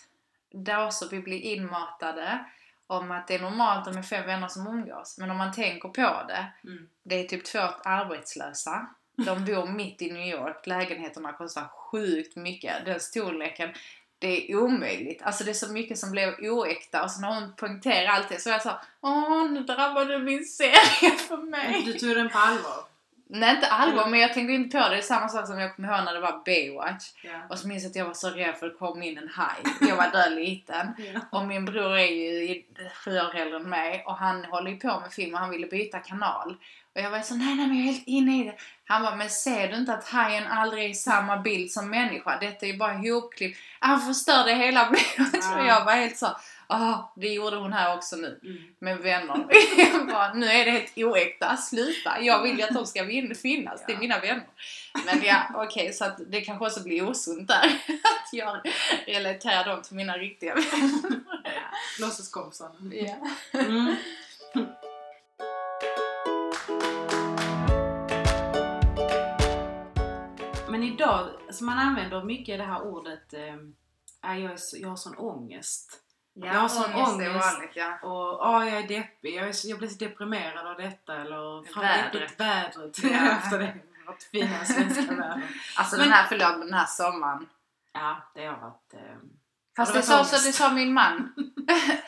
då 0.50 0.88
så 0.90 1.08
vi 1.08 1.20
blir 1.20 1.40
inmatade 1.40 2.44
om 2.87 3.10
att 3.10 3.28
det 3.28 3.34
är 3.34 3.38
normalt 3.38 3.87
om 3.87 3.92
det 3.92 3.98
är 3.98 4.02
fem 4.02 4.26
vänner 4.26 4.48
som 4.48 4.66
umgås. 4.66 5.18
Men 5.18 5.30
om 5.30 5.37
man 5.37 5.52
tänker 5.52 5.88
på 5.88 6.26
det, 6.28 6.46
Mm. 6.64 6.88
det 7.02 7.14
är 7.14 7.24
typ 7.24 7.44
två 7.44 7.58
arbetslösa. 7.84 8.87
De 9.16 9.44
bor 9.44 9.66
mitt 9.76 10.02
i 10.02 10.12
New 10.12 10.26
York, 10.28 10.66
lägenheterna 10.66 11.32
kostar 11.32 11.64
sjukt 11.64 12.37
mycket. 12.37 12.84
Den 12.84 13.00
storleken, 13.00 13.70
det 14.18 14.52
är 14.52 14.56
omöjligt. 14.56 15.22
Alltså 15.22 15.44
det 15.44 15.50
är 15.50 15.54
så 15.54 15.72
mycket 15.72 15.98
som 15.98 16.10
blev 16.10 16.34
oäkta 16.38 17.04
och 17.04 17.10
så 17.10 17.20
när 17.20 17.40
hon 17.40 17.56
poängterar 17.56 18.06
allt 18.06 18.28
det 18.28 18.40
så 18.40 18.50
jag 18.50 18.62
så 18.62 18.72
Åh, 19.00 19.50
nu 19.50 19.60
drabbade 19.60 20.18
min 20.18 20.44
serie 20.44 21.10
för 21.28 21.37
mig. 21.37 21.82
Du 21.87 21.92
tog 21.92 22.16
den 22.16 22.28
på 22.28 22.38
allvar? 22.38 22.93
Nej, 23.26 23.54
inte 23.54 23.66
allvar, 23.66 24.06
men 24.06 24.20
jag 24.20 24.34
tänker 24.34 24.54
inte 24.54 24.78
på 24.78 24.84
det. 24.84 24.94
Det 24.94 24.98
är 24.98 25.02
samma 25.02 25.28
sak 25.28 25.46
som 25.46 25.58
jag 25.58 25.76
kommer 25.76 25.88
ihåg 25.88 26.04
när 26.04 26.14
det 26.14 26.20
var 26.20 26.44
Baywatch. 26.44 27.04
Ja. 27.22 27.30
Och 27.48 27.58
så 27.58 27.68
minns 27.68 27.82
jag 27.82 27.90
att 27.90 27.96
jag 27.96 28.04
var 28.04 28.14
så 28.14 28.30
rädd 28.30 28.54
för 28.54 28.66
att 28.66 28.72
det 28.72 28.78
kom 28.78 29.02
in 29.02 29.18
en 29.18 29.28
haj. 29.28 29.62
Jag 29.80 29.96
var 29.96 30.10
där 30.10 30.30
liten. 30.30 30.94
ja. 31.14 31.20
Och 31.38 31.46
min 31.46 31.64
bror 31.64 31.96
är 31.98 32.06
ju 32.06 32.62
sju 33.04 33.18
år 33.18 33.37
äldre 33.37 33.56
än 33.56 33.68
mig 33.68 34.04
och 34.06 34.16
han 34.16 34.44
håller 34.44 34.70
ju 34.70 34.76
på 34.76 35.00
med 35.00 35.12
film 35.12 35.34
och 35.34 35.40
han 35.40 35.50
ville 35.50 35.66
byta 35.66 35.98
kanal. 35.98 36.56
Och 36.94 37.00
jag 37.00 37.10
var 37.10 37.20
så 37.20 37.34
nej 37.34 37.54
nej 37.54 37.66
men 37.66 37.76
jag 37.76 37.88
är 37.88 37.92
helt 37.92 38.06
inne 38.06 38.40
i 38.40 38.44
det. 38.44 38.54
Han 38.84 39.02
var 39.02 39.16
men 39.16 39.30
ser 39.30 39.68
du 39.68 39.76
inte 39.76 39.94
att 39.94 40.08
hajen 40.08 40.46
aldrig 40.46 40.84
är 40.84 40.88
i 40.88 40.94
samma 40.94 41.37
bild 41.37 41.70
som 41.70 41.90
människa? 41.90 42.38
Detta 42.40 42.66
är 42.66 42.70
ju 42.70 42.78
bara 42.78 42.94
ihopklippt. 42.94 43.58
Han 43.78 44.00
förstörde 44.00 44.54
hela 44.54 44.90
bilden. 44.90 45.40
Ja. 45.42 45.60
Och 45.60 45.66
jag 45.66 45.84
var 45.84 45.92
helt 45.92 46.16
så, 46.16 46.37
ah 46.66 47.12
det 47.16 47.29
gjorde 47.29 47.57
hon 47.57 47.72
här 47.72 47.96
också 47.96 48.16
nu. 48.16 48.40
Mm. 48.42 48.62
Med 48.79 48.98
vänner. 48.98 50.07
Bara, 50.12 50.35
nu 50.35 50.46
är 50.46 50.64
det 50.64 50.70
helt 50.70 50.98
oäkta, 50.98 51.57
sluta. 51.57 52.20
Jag 52.20 52.42
vill 52.42 52.57
ju 52.59 52.62
att 52.62 52.74
de 52.74 52.87
ska 52.87 53.07
finnas, 53.42 53.85
det 53.87 53.92
är 53.92 53.94
Ja. 53.94 54.00
mina 54.00 54.18
vänner. 54.20 54.46
Men 55.07 55.22
ja, 55.24 55.42
okej, 55.55 55.92
så 55.92 56.05
att 56.05 56.18
det 56.27 56.40
kanske 56.40 56.66
också 56.66 56.83
blir 56.83 57.09
osunt 57.11 57.48
där. 57.48 57.64
Att 57.88 58.33
jag 58.33 58.61
relaterar 59.07 59.64
dem 59.64 59.83
till 59.83 59.96
mina 59.96 60.18
riktiga 60.18 60.55
vänner. 60.55 61.20
Låtsaskompisarna. 62.00 62.74
Ja. 62.92 63.16
Mm. 63.61 63.96
Men 70.68 70.83
idag, 70.83 71.29
alltså 71.46 71.64
man 71.64 71.79
använder 71.79 72.22
mycket 72.24 72.59
det 72.59 72.64
här 72.64 72.83
ordet 72.83 73.33
eh, 73.35 73.55
"Ah, 74.20 74.35
jag, 74.35 74.53
är 74.53 74.57
så, 74.57 74.77
jag 74.81 74.88
har 74.88 74.96
sån 74.96 75.14
ångest. 75.18 76.00
Ja, 76.37 76.47
Jag 76.47 76.53
har 76.61 76.68
sån 76.68 76.90
är 76.92 76.97
ångest. 77.31 77.53
vanligt, 77.53 77.70
ja. 77.75 77.99
Och 78.03 78.47
ah, 78.47 78.64
jag 78.64 78.79
är 78.79 78.88
deppig, 78.88 79.35
jag, 79.37 79.49
är, 79.49 79.68
jag 79.68 79.79
blir 79.79 79.88
så 79.88 80.05
deprimerad 80.05 80.66
av 80.66 80.77
detta 80.77 81.14
eller 81.16 81.73
fan, 81.73 81.83
Vädret. 81.83 82.40
vädret. 82.40 82.99
Ja. 83.03 83.31
Efter 83.38 83.59
det 83.59 83.75
vårt 84.07 84.23
fina 84.23 84.64
svenska 84.64 85.14
väder. 85.14 85.42
Alltså 85.77 85.97
Men- 85.97 86.05
den 86.05 86.12
här, 86.14 86.27
förlåt, 86.29 86.61
den 86.61 86.75
här 86.75 86.87
sommaren. 86.87 87.47
Ja, 87.92 88.16
det 88.35 88.47
har 88.47 88.57
varit... 88.57 88.94
Eh, 88.94 89.01
Fast 89.77 89.94
det 89.94 90.03
sa, 90.03 90.12
så 90.25 90.31
ångest? 90.37 90.47
det 90.47 90.53
sa 90.53 90.70
min 90.73 90.92
man 90.92 91.33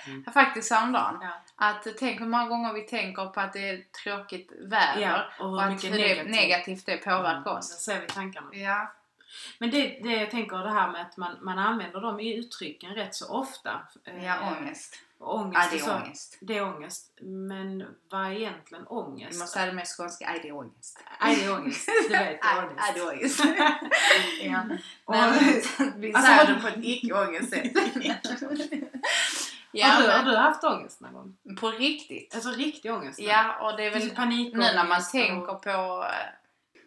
Mm. 0.08 0.24
faktiskt 0.34 0.72
häromdagen. 0.72 1.18
ja. 1.22 1.28
Att 1.56 1.86
tänk 1.98 2.20
hur 2.20 2.26
många 2.26 2.46
gånger 2.46 2.72
vi 2.72 2.80
tänker 2.82 3.26
på 3.26 3.40
att 3.40 3.52
det 3.52 3.68
är 3.68 3.82
tråkigt 4.04 4.52
väder 4.60 5.00
ja, 5.00 5.24
och 5.38 5.44
och 5.46 5.50
hur 5.52 5.60
att 5.68 5.72
mycket 5.72 5.92
hur 5.94 5.98
negativt. 5.98 6.30
negativt 6.30 6.86
det 6.86 6.96
påverkar 6.96 7.30
Mm, 7.40 7.56
oss. 7.58 7.86
Där 7.86 7.92
ser 7.94 8.00
vi 8.00 8.06
tankarna. 8.06 8.48
Ja. 8.52 8.92
Men 9.58 9.70
det, 9.70 9.86
det 10.02 10.12
jag 10.12 10.30
tänker 10.30 10.56
det 10.58 10.72
här 10.72 10.92
med 10.92 11.00
att 11.02 11.16
man, 11.16 11.36
man 11.42 11.58
använder 11.58 12.00
de 12.00 12.20
uttrycken 12.20 12.94
rätt 12.94 13.14
så 13.14 13.28
ofta. 13.28 13.80
Eh, 14.04 14.24
Ja, 14.24 14.56
ångest. 14.58 14.94
ångest 15.18 15.58
Ja, 15.72 15.78
det 15.78 15.78
är 15.84 15.96
ångest. 16.02 16.38
Det 16.40 16.56
är 16.58 16.62
ångest. 16.76 17.12
Men 17.20 17.84
vad 18.10 18.26
är 18.26 18.30
egentligen 18.30 18.82
Vi 18.84 18.88
ångest? 18.96 19.40
måste 19.40 19.46
säga 19.58 19.66
det 19.66 19.72
med 19.72 19.86
skånska. 19.86 20.26
Nej, 20.30 20.38
det 20.42 20.48
är 20.48 20.56
ångest. 20.58 21.00
Nej, 21.20 21.36
det 21.36 21.44
är 21.44 21.52
ångest. 21.58 21.88
Du 22.08 22.12
vet, 22.18 22.40
ångest. 22.58 22.92
det 22.94 23.00
är 23.00 23.08
ångest. 23.08 23.44
ja. 24.42 24.62
Men 25.06 26.00
vi 26.00 26.14
Alltså, 26.14 26.26
säger 26.32 26.38
har 26.38 26.46
det 26.46 26.54
du- 26.54 26.60
på 26.60 26.68
ett 26.68 26.74
icke-ångestsätt. 26.84 27.76
har, 27.76 28.68
ja, 29.72 30.00
du, 30.00 30.08
har 30.08 30.22
men 30.22 30.24
du 30.24 30.36
haft 30.36 30.64
ångest 30.64 31.00
någon 31.00 31.12
gång? 31.12 31.36
på 31.60 31.70
riktigt. 31.70 32.34
Alltså 32.34 32.50
riktig 32.50 32.92
ångest? 32.92 33.18
Ja, 33.20 33.58
och 33.70 33.76
det 33.76 33.84
är 33.86 33.90
väl 33.90 34.10
panikångest 34.10 34.72
nu 34.72 34.76
när 34.76 34.88
man 34.88 35.02
tänker 35.12 35.54
på... 35.54 36.04
eh, 36.04 36.26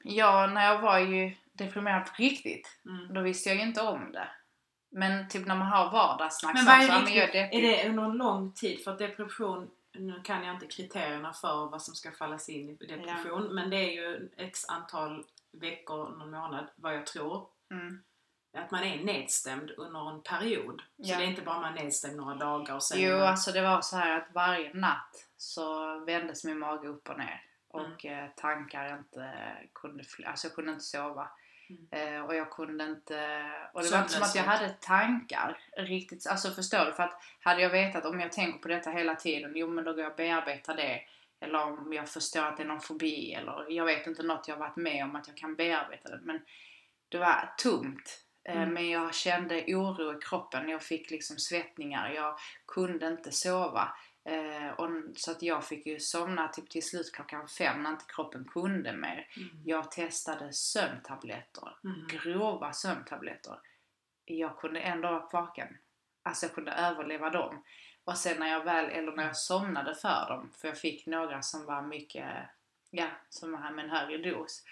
Ja, 0.04 0.48
när 0.48 0.66
jag 0.66 0.80
var 0.80 1.00
ju 1.00 1.32
deprimerad 1.60 2.06
på 2.06 2.12
riktigt, 2.18 2.80
Mm. 2.86 3.14
då 3.14 3.22
visste 3.22 3.50
jag 3.50 3.56
ju 3.58 3.64
inte 3.64 3.82
om 3.82 4.12
det. 4.12 4.28
Men 4.92 5.30
typ 5.30 5.48
när 5.48 5.56
man 5.56 5.68
har 5.68 5.92
vardagssnack 5.92 6.54
Men 6.54 6.66
så, 6.66 6.72
är 6.72 6.82
så, 6.82 6.88
ja, 6.94 7.02
men 7.02 7.14
jag 7.14 7.36
är 7.36 7.44
riktigt? 7.44 7.64
Är 7.64 7.84
det 7.84 7.90
under 7.90 8.04
en 8.04 8.12
lång 8.18 8.52
tid? 8.54 8.84
För 8.84 8.92
att 8.92 9.00
depression, 9.00 9.70
nu 9.94 10.22
kan 10.24 10.46
jag 10.46 10.56
inte 10.56 10.68
kriterierna 10.68 11.34
för 11.34 11.66
vad 11.70 11.82
som 11.82 11.96
ska 11.96 12.12
fallas 12.12 12.50
in 12.50 12.70
i 12.70 12.86
depression, 12.86 13.56
men 13.56 13.70
det 13.70 13.78
är 13.78 13.92
ju 13.92 14.30
x 14.38 14.66
antal 14.70 15.26
veckor, 15.52 16.18
någon 16.18 16.32
månad, 16.32 16.68
vad 16.76 16.96
jag 16.96 17.06
tror. 17.06 17.48
Mm. 17.72 18.04
Att 18.58 18.72
man 18.72 18.84
är 18.84 19.04
nedstämd 19.04 19.72
under 19.72 20.10
en 20.10 20.22
period. 20.22 20.82
Så 20.82 21.12
Ja. 21.12 21.18
det 21.18 21.24
är 21.24 21.28
inte 21.28 21.42
bara 21.42 21.60
man 21.62 21.78
är 21.78 21.84
nedstämd 21.84 22.18
några 22.18 22.36
dagar 22.36 22.76
och 22.76 22.84
sen... 22.84 23.02
Jo, 23.02 23.18
alltså 23.18 23.52
det 23.52 23.62
var 23.62 23.82
så 23.82 23.98
här 23.98 24.18
att 24.18 24.28
varje 24.34 24.74
natt 24.74 25.28
så 25.38 26.00
vändes 26.00 26.44
min 26.44 26.60
mage 26.60 26.88
upp 26.88 27.10
och 27.10 27.18
ner. 27.18 27.44
Mm. 27.74 27.92
Och 27.92 28.06
eh, 28.06 28.30
tankar 28.36 28.98
inte 28.98 29.34
kunde, 29.74 30.04
alltså 30.26 30.48
jag 30.48 30.56
kunde 30.56 30.72
inte 30.72 30.84
sova. 30.84 31.30
Mm. 31.70 32.16
Eh, 32.16 32.26
och 32.26 32.36
jag 32.36 32.52
kunde 32.52 32.84
inte, 32.84 33.52
och 33.74 33.84
det 33.84 33.92
var 33.92 34.00
inte 34.00 34.14
som 34.14 34.24
att 34.24 34.36
jag 34.36 34.44
hade 34.44 34.70
tankar 34.70 35.58
riktigt, 35.78 36.28
alltså 36.28 36.52
förstår 36.52 36.86
du? 36.86 36.94
För 36.94 37.04
att 37.04 37.22
hade 37.40 37.62
jag 37.62 37.70
vetat 37.70 38.06
om 38.06 38.20
jag 38.20 38.32
tänker 38.32 38.60
på 38.60 38.68
detta 38.68 38.90
hela 38.90 39.16
tiden, 39.16 39.52
jo 39.56 39.68
men 39.68 39.84
då 39.84 39.94
går 39.94 40.02
jag 40.02 40.12
och 40.12 40.18
bearbetar 40.18 40.76
det. 40.76 41.02
Eller 41.42 41.64
om 41.64 41.94
jag 41.94 42.10
förstår 42.10 42.46
att 42.46 42.58
det 42.58 42.64
är 42.64 42.68
någon 42.68 42.82
fobi 42.82 43.34
eller 43.34 43.66
jag 43.72 43.86
vet 43.86 44.08
inte 44.08 44.24
något 44.24 44.48
jag 44.48 44.58
varit 44.58 44.76
med 44.76 45.04
om 45.04 45.16
att 45.16 45.28
jag 45.28 45.38
kan 45.38 45.56
bearbeta 45.56 46.10
det. 46.10 46.20
Men 46.24 46.40
det 47.10 47.18
var 47.18 47.54
tomt. 47.58 48.26
Eh, 48.44 48.58
Mm. 48.58 48.74
Men 48.74 48.90
jag 48.90 49.16
kände 49.16 49.66
oro 49.68 50.18
i 50.18 50.22
kroppen, 50.22 50.70
jag 50.70 50.84
fick 50.84 51.12
liksom 51.12 51.38
svettningar, 51.38 52.10
jag 52.10 52.36
kunde 52.68 53.08
inte 53.08 53.32
sova. 53.32 53.96
Eh, 54.30 54.70
och, 54.72 54.90
så 55.16 55.32
att 55.32 55.42
jag 55.42 55.66
fick 55.66 55.86
ju 55.86 56.00
somna 56.00 56.48
typ 56.48 56.70
till 56.70 56.88
slut 56.88 57.12
klockan 57.14 57.48
fem 57.48 57.84
när 57.84 57.90
inte 57.90 58.06
kroppen 58.08 58.46
kunde 58.46 58.94
mer. 58.94 59.28
Mm. 59.38 59.50
Jag 59.66 59.92
testade 59.92 60.54
sömntabletter, 60.54 61.78
Mm. 61.84 62.08
grova 62.08 62.74
sömntabletter. 62.74 63.60
Jag 64.26 64.58
kunde 64.58 64.80
ändå 64.80 65.08
vara 65.10 65.30
vaken. 65.34 65.78
Alltså 66.24 66.46
jag 66.46 66.56
kunde 66.56 66.72
överleva 66.72 67.30
dem. 67.30 67.64
Och 68.04 68.18
sen 68.18 68.40
när 68.40 68.48
jag 68.48 68.64
väl, 68.64 68.86
eller 68.86 69.12
när 69.12 69.24
jag 69.24 69.38
somnade 69.38 69.96
för 69.96 70.30
dem, 70.30 70.52
för 70.58 70.68
jag 70.68 70.78
fick 70.78 71.06
några 71.06 71.42
som 71.42 71.66
var 71.66 71.82
mycket, 71.82 72.34
ja, 72.90 73.08
som 73.30 73.52
var 73.52 73.72
med 73.72 73.86
en 73.86 73.92
högre 73.92 74.32
dos. 74.32 74.64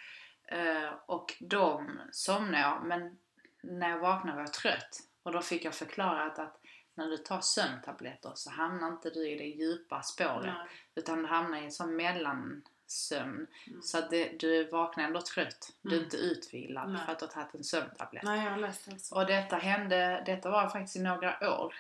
Eh, 0.48 0.94
och 1.06 1.34
de 1.40 2.02
somnade 2.12 2.60
jag, 2.60 2.86
men 2.86 3.18
när 3.64 3.90
jag 3.90 4.00
vaknade 4.00 4.36
var 4.36 4.42
jag 4.42 4.54
trött. 4.54 5.00
Och 5.24 5.32
då 5.32 5.42
fick 5.42 5.66
jag 5.66 5.74
förklarat 5.74 6.40
att 6.40 6.62
när 6.98 7.08
du 7.08 7.18
tar 7.18 7.42
sömntabletter 7.42 8.32
så 8.36 8.50
hamnar 8.52 8.88
inte 8.88 9.10
du 9.10 9.30
i 9.30 9.38
det 9.38 9.44
djupa 9.64 10.02
spåret. 10.04 10.46
Nej. 10.46 10.68
Utan 10.96 11.22
du 11.22 11.28
hamnar 11.28 11.58
i 11.58 11.64
en 11.66 11.72
sån 11.72 11.96
mellansömn. 11.96 13.48
Mm. 13.68 13.82
Så 13.82 13.98
att 13.98 14.10
det, 14.10 14.40
du 14.40 14.64
vaknar 14.70 15.04
ändå 15.04 15.22
trött. 15.22 15.72
Du 15.82 15.90
är 15.90 15.94
Mm. 15.94 16.04
inte 16.06 16.18
utvilad 16.18 16.90
Nej. 16.92 17.02
för 17.06 17.12
att 17.12 17.20
du 17.20 17.26
har 17.26 17.32
tagit 17.32 17.54
en 17.56 17.64
sömntablett. 17.64 18.24
Nej, 18.24 18.44
jag 18.44 18.52
har 18.52 18.58
läst 18.58 18.86
det 18.86 18.94
också. 18.96 19.16
Och 19.16 19.26
detta 19.26 19.56
hände, 19.56 20.24
detta 20.26 20.50
var 20.50 20.70
faktiskt 20.70 20.96
i 20.96 21.00
några 21.02 21.60
år. 21.60 21.74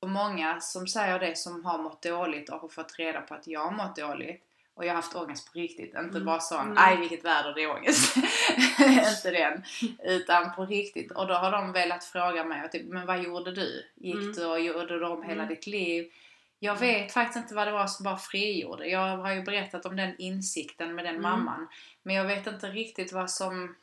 Och 0.00 0.08
många 0.08 0.60
som 0.60 0.86
säger 0.86 1.18
det 1.18 1.38
som 1.38 1.64
har 1.64 1.78
mått 1.78 2.02
dåligt 2.02 2.50
och 2.50 2.60
har 2.60 2.68
fått 2.68 2.98
reda 2.98 3.20
på 3.20 3.34
att 3.34 3.46
jag 3.46 3.60
har 3.60 3.70
mått 3.70 3.96
dåligt 3.96 4.44
och 4.78 4.84
jag 4.84 4.90
har 4.90 4.96
haft 4.96 5.14
ångest 5.16 5.52
på 5.52 5.58
riktigt. 5.58 5.94
Inte 5.94 5.98
Mm. 6.16 6.24
bara 6.24 6.40
sån, 6.40 6.60
Mm. 6.66 6.74
aj 6.78 6.96
vilket 6.96 7.24
väder 7.24 7.54
det 7.54 7.62
är 7.62 7.70
ångest. 7.70 8.16
inte 8.78 9.30
den. 9.30 9.62
Utan 10.04 10.54
på 10.54 10.66
riktigt. 10.66 11.12
Och 11.12 11.26
då 11.26 11.34
har 11.34 11.50
de 11.52 11.72
velat 11.72 12.04
fråga 12.04 12.44
mig, 12.44 12.64
och 12.64 12.72
typ, 12.72 12.86
men 12.88 13.06
vad 13.06 13.22
gjorde 13.22 13.52
du? 13.52 13.84
Gick 13.96 14.14
Mm. 14.14 14.32
du 14.32 14.44
och 14.44 14.60
gjorde 14.60 14.98
du 14.98 15.06
om 15.06 15.22
hela 15.22 15.42
Mm. 15.42 15.48
ditt 15.54 15.66
liv? 15.66 16.10
Jag 16.58 16.76
Mm. 16.76 16.88
vet 16.88 17.12
faktiskt 17.12 17.36
inte 17.36 17.54
vad 17.54 17.66
det 17.66 17.72
var 17.72 17.86
som 17.86 18.04
bara 18.04 18.16
frigjorde. 18.16 18.86
Jag 18.86 19.16
har 19.16 19.32
ju 19.34 19.42
berättat 19.42 19.86
om 19.86 19.96
den 19.96 20.14
insikten 20.18 20.94
med 20.94 21.04
den 21.04 21.14
Mm. 21.16 21.22
mamman. 21.22 21.68
Men 22.02 22.14
jag 22.16 22.24
vet 22.24 22.46
inte 22.46 22.66
riktigt 22.66 23.12
vad 23.12 23.30
som... 23.30 23.74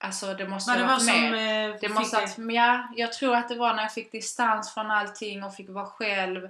Alltså 0.00 0.34
det 0.34 0.48
måste 0.48 0.72
ha 0.72 0.78
var 0.80 0.86
varit 0.86 1.02
som... 1.04 1.20
mer. 1.30 1.68
eh, 1.70 1.76
Det 1.80 1.88
måste 1.88 2.18
att, 2.18 2.34
ja, 2.38 2.88
jag 2.96 3.12
tror 3.12 3.34
att 3.36 3.48
det 3.48 3.54
var 3.54 3.74
när 3.74 3.82
jag 3.82 3.92
fick 3.94 4.12
distans 4.12 4.74
från 4.74 4.90
allting 4.90 5.44
och 5.44 5.54
fick 5.54 5.68
vara 5.68 5.86
själv. 5.86 6.48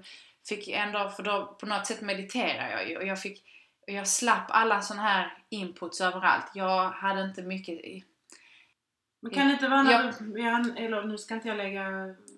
Fick 0.48 0.68
ändå, 0.68 1.09
för 1.11 1.22
då 1.22 1.57
på 1.61 1.66
något 1.66 1.87
sätt 1.87 2.01
mediterar 2.01 2.70
jag 2.70 2.88
ju 2.88 2.96
och 2.96 3.07
jag 3.07 3.20
fick 3.22 3.42
jag 3.94 4.09
slapp 4.09 4.44
alla 4.48 4.83
såna 4.83 5.03
här 5.03 5.38
inputs 5.48 6.01
överallt. 6.01 6.51
Jag 6.55 6.90
hade 6.90 7.22
inte 7.22 7.42
mycket... 7.42 7.74
i- 7.74 8.05
Men 9.20 9.33
kan 9.33 9.46
det 9.46 9.53
inte 9.53 9.68
vara 9.68 9.83
när 9.83 9.92
Jag- 9.92 10.14
du... 10.74 10.77
Eller 10.85 11.03
nu 11.03 11.18
ska 11.18 11.35
inte 11.35 11.48
jag 11.48 11.57
lägga... 11.57 11.85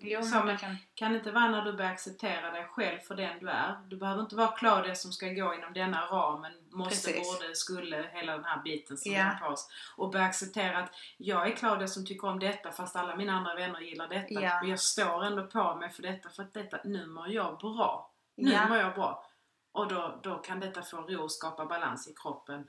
Jo, 0.02 0.22
så, 0.22 0.42
men 0.44 0.56
kan, 0.58 0.76
kan 0.94 1.12
det 1.12 1.18
inte 1.18 1.30
vara 1.32 1.48
när 1.48 1.62
du 1.64 1.72
börjar 1.72 1.90
acceptera 1.90 2.50
dig 2.50 2.64
själv 2.64 2.98
för 2.98 3.14
den 3.14 3.38
du 3.38 3.48
är? 3.50 3.76
Du 3.88 3.96
behöver 3.96 4.22
inte 4.22 4.36
vara 4.36 4.48
klar 4.48 4.82
det 4.82 4.94
som 4.96 5.12
ska 5.12 5.26
gå 5.28 5.54
inom 5.54 5.72
denna 5.72 6.06
ramen. 6.06 6.52
Måste, 6.70 7.12
Precis. 7.12 7.40
borde, 7.40 7.54
skulle, 7.54 8.10
hela 8.12 8.32
den 8.32 8.44
här 8.44 8.62
biten 8.62 8.96
som 8.96 9.14
har 9.14 9.34
på 9.34 9.46
oss. 9.46 9.68
Och 9.96 10.10
börja 10.10 10.24
acceptera 10.24 10.78
att 10.78 10.94
jag 11.16 11.46
är 11.50 11.56
Claudia 11.56 11.86
som 11.88 12.06
tycker 12.06 12.28
om 12.28 12.38
detta 12.38 12.72
fast 12.72 12.96
alla 12.96 13.16
mina 13.16 13.32
andra 13.32 13.54
vänner 13.54 13.80
gillar 13.80 14.08
detta. 14.08 14.34
Ja. 14.34 14.58
Men 14.60 14.70
jag 14.70 14.80
står 14.80 15.24
ändå 15.24 15.46
på 15.46 15.74
mig 15.76 15.90
för 15.90 16.02
detta 16.02 16.28
för 16.28 16.42
att 16.42 16.54
detta, 16.54 16.78
nu 16.84 17.06
mår 17.06 17.28
jag 17.28 17.58
bra. 17.58 18.10
Nu 18.36 18.52
Ja. 18.52 18.68
mår 18.68 18.76
jag 18.78 18.94
bra. 18.94 19.26
Och 19.72 19.88
då, 19.88 20.20
då 20.22 20.38
kan 20.38 20.60
detta 20.60 20.82
få 20.82 20.96
ro 20.96 21.22
och 21.22 21.32
skapa 21.32 21.66
balans 21.66 22.08
i 22.08 22.14
kroppen. 22.22 22.68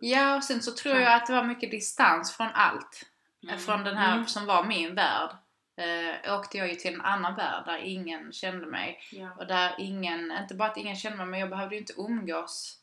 ja, 0.00 0.36
och 0.36 0.44
sen 0.44 0.62
så 0.62 0.72
tror 0.72 0.94
Ja. 0.94 1.00
jag 1.00 1.12
att 1.14 1.26
det 1.26 1.32
var 1.32 1.44
mycket 1.44 1.70
distans 1.70 2.36
från 2.36 2.48
allt. 2.54 3.02
Mm. 3.42 3.58
Från 3.58 3.84
den 3.84 3.96
här 3.96 4.12
Mm. 4.12 4.26
som 4.26 4.46
var 4.46 4.64
min 4.64 4.94
värld. 4.94 5.30
Eh, 5.76 6.34
åkte 6.34 6.58
jag 6.58 6.68
ju 6.68 6.74
till 6.74 6.94
en 6.94 7.00
annan 7.00 7.34
värld 7.34 7.62
där 7.66 7.78
ingen 7.78 8.32
kände 8.32 8.66
mig. 8.66 9.00
Ja. 9.12 9.30
Och 9.38 9.46
där 9.46 9.74
ingen, 9.78 10.32
inte 10.42 10.54
bara 10.54 10.68
att 10.68 10.76
ingen 10.76 10.96
kände 10.96 11.18
mig, 11.18 11.26
men 11.26 11.40
jag 11.40 11.50
behövde 11.50 11.74
ju 11.74 11.80
inte 11.80 11.92
umgås. 11.98 12.78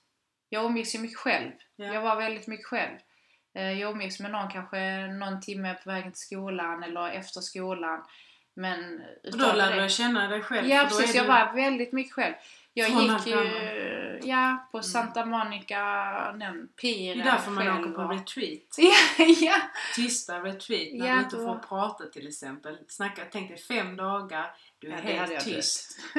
Jag 0.49 0.65
umgicks 0.65 0.95
ju 0.95 0.99
mycket 0.99 1.17
själv. 1.17 1.51
Ja. 1.75 1.85
Jag 1.85 2.01
var 2.01 2.15
väldigt 2.15 2.47
mycket 2.47 2.65
själv. 2.65 2.97
Eh, 3.53 3.71
Jag 3.71 3.91
umgicks 3.91 4.19
med 4.19 4.31
någon 4.31 4.49
kanske 4.51 5.07
någon 5.07 5.41
timme 5.41 5.73
på 5.83 5.89
vägen 5.89 6.11
till 6.11 6.21
skolan 6.21 6.83
eller 6.83 7.09
efter 7.11 7.41
skolan. 7.41 8.03
Men 8.53 9.01
Och 9.23 9.31
då 9.31 9.37
utöver 9.37 9.55
lär 9.55 9.75
det- 9.75 9.83
du 9.83 9.89
känna 9.89 10.27
dig 10.27 10.41
själv. 10.41 10.67
Ja 10.67 10.85
precis, 10.89 11.15
jag 11.15 11.25
du- 11.25 11.29
var 11.29 11.53
väldigt 11.53 11.93
mycket 11.93 12.13
själv. 12.13 12.33
Jag 12.73 12.89
gick 12.89 13.27
ju, 13.27 14.19
ja, 14.23 14.67
på 14.71 14.77
Mm. 14.77 14.83
Santa 14.83 15.25
Monica, 15.25 15.77
den 16.39 16.61
Det 16.61 16.81
piren 16.81 17.19
är 17.21 17.25
därför 17.25 17.51
man 17.51 17.63
själv 17.65 17.79
åker 17.81 17.91
på 17.91 18.01
retreat. 18.01 18.61
Ja, 19.17 19.25
ja. 19.41 19.55
Tysta 19.95 20.39
retreat 20.39 20.93
när 20.93 21.07
Ja, 21.07 21.15
du 21.15 21.19
inte 21.21 21.35
får 21.37 21.55
prata 21.69 22.03
till 22.05 22.27
exempel. 22.27 22.77
Snacka, 22.87 23.21
tänk 23.31 23.49
dig 23.49 23.57
fem 23.57 23.95
dagar, 23.95 24.51
du 24.79 24.87
är 24.87 24.91
Ja, 24.91 24.97
det 25.03 25.13
helt 25.13 25.31
jag 25.33 25.43
tyst. 25.43 25.99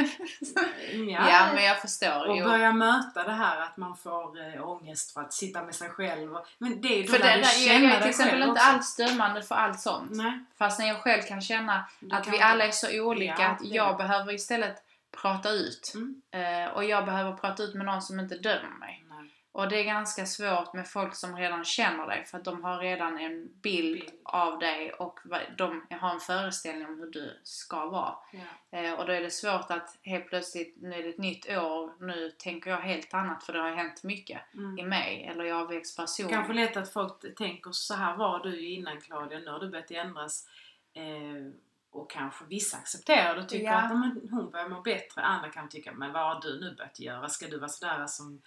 ja. 0.92 1.28
ja, 1.30 1.48
men 1.54 1.64
jag 1.64 1.80
förstår. 1.80 2.28
och 2.28 2.36
jo. 2.36 2.44
börja 2.44 2.72
möta 2.72 3.24
det 3.24 3.32
här 3.32 3.60
att 3.60 3.76
man 3.76 3.96
får 3.96 4.54
äh, 4.56 4.68
ångest 4.68 5.12
för 5.14 5.20
att 5.20 5.32
sitta 5.32 5.62
med 5.62 5.74
sig 5.74 5.88
själv. 5.88 6.34
Och, 6.36 6.46
men 6.58 6.80
det 6.80 6.88
är 6.98 7.02
då 7.06 7.12
För 7.12 7.18
det 7.18 7.24
där, 7.24 7.34
du 7.36 7.40
jag, 7.42 7.50
känna 7.52 7.84
jag 7.84 7.94
är 7.96 8.00
till 8.00 8.10
exempel 8.10 8.42
inte 8.42 8.60
alls 8.60 8.96
dömande 8.96 9.42
för 9.42 9.54
allt 9.54 9.80
sånt. 9.80 10.10
Nej, 10.10 10.44
Fast 10.58 10.78
när 10.78 10.86
jag 10.86 10.96
själv 11.02 11.22
kan 11.22 11.40
känna 11.40 11.84
du 12.00 12.16
att 12.16 12.24
kan 12.24 12.32
vi 12.32 12.40
alla 12.40 12.64
är 12.64 12.70
så 12.70 13.00
olika 13.02 13.34
Ja, 13.42 13.48
att 13.48 13.58
det 13.58 13.64
jag 13.66 13.92
det. 13.94 13.96
behöver 13.98 14.32
istället 14.34 14.76
prata 15.22 15.50
ut. 15.50 15.92
Mm. 15.94 16.22
Eh, 16.30 16.72
och 16.74 16.84
jag 16.84 17.04
behöver 17.04 17.32
prata 17.32 17.62
ut 17.62 17.74
med 17.74 17.86
någon 17.86 18.02
som 18.02 18.20
inte 18.20 18.38
dömer 18.38 18.78
mig. 18.80 19.04
Nej. 19.08 19.30
Och 19.54 19.68
det 19.68 19.80
är 19.80 19.84
ganska 19.84 20.26
svårt 20.26 20.74
med 20.74 20.88
folk 20.88 21.14
som 21.14 21.36
redan 21.36 21.64
känner 21.64 22.06
dig 22.06 22.24
för 22.24 22.38
att 22.38 22.44
de 22.44 22.64
har 22.64 22.78
redan 22.78 23.18
en 23.18 23.48
bild, 23.62 23.94
Bild. 24.00 24.10
av 24.24 24.58
dig 24.58 24.92
och 24.92 25.18
de 25.58 25.86
har 26.00 26.10
en 26.10 26.20
föreställning 26.20 26.86
om 26.86 26.98
hur 26.98 27.10
du 27.10 27.40
ska 27.42 27.86
vara. 27.86 28.14
Ja. 28.32 28.78
Eh, 28.78 28.92
och 28.92 29.06
då 29.06 29.12
är 29.12 29.20
det 29.20 29.30
svårt 29.30 29.70
att 29.70 29.98
helt 30.02 30.26
plötsligt, 30.28 30.76
nu 30.82 30.94
är 30.94 31.02
det 31.02 31.08
ett 31.08 31.18
nytt 31.18 31.48
år, 31.50 32.04
nu 32.06 32.30
tänker 32.30 32.70
jag 32.70 32.80
helt 32.80 33.14
annat 33.14 33.44
för 33.44 33.52
det 33.52 33.58
har 33.60 33.70
hänt 33.70 34.02
mycket 34.02 34.40
Mm. 34.54 34.78
i 34.78 34.82
mig. 34.84 35.26
Eller 35.30 35.44
jag 35.44 35.54
har 35.56 35.66
växt 35.66 35.96
person. 35.96 36.28
Kanske 36.28 36.52
lätt 36.52 36.76
att 36.76 36.92
folk 36.92 37.36
tänker 37.36 37.70
så 37.72 37.94
här 37.94 38.16
var 38.16 38.38
du 38.42 38.66
innan 38.68 39.00
Claudia, 39.00 39.38
nu 39.38 39.50
har 39.50 39.60
du 39.60 39.70
börjat 39.70 39.90
ändras. 39.90 40.48
Eh, 40.94 41.52
och 41.92 42.10
kanske 42.10 42.44
vissa 42.44 42.76
accepterar 42.76 43.34
det 43.34 43.42
och 43.42 43.48
tycker 43.48 43.64
Ja. 43.66 43.72
att 43.74 43.90
men, 43.90 44.28
hon 44.30 44.50
börjar 44.50 44.68
må 44.68 44.80
bättre. 44.80 45.22
Andra 45.22 45.48
kan 45.50 45.68
tycka, 45.68 45.92
men 45.92 46.12
vad 46.12 46.22
har 46.34 46.40
du 46.40 46.60
nu 46.60 46.74
börjat 46.74 47.00
göra? 47.00 47.28
Ska 47.28 47.46
du 47.48 47.58
vara 47.58 47.68
sådär 47.68 48.06
som 48.06 48.42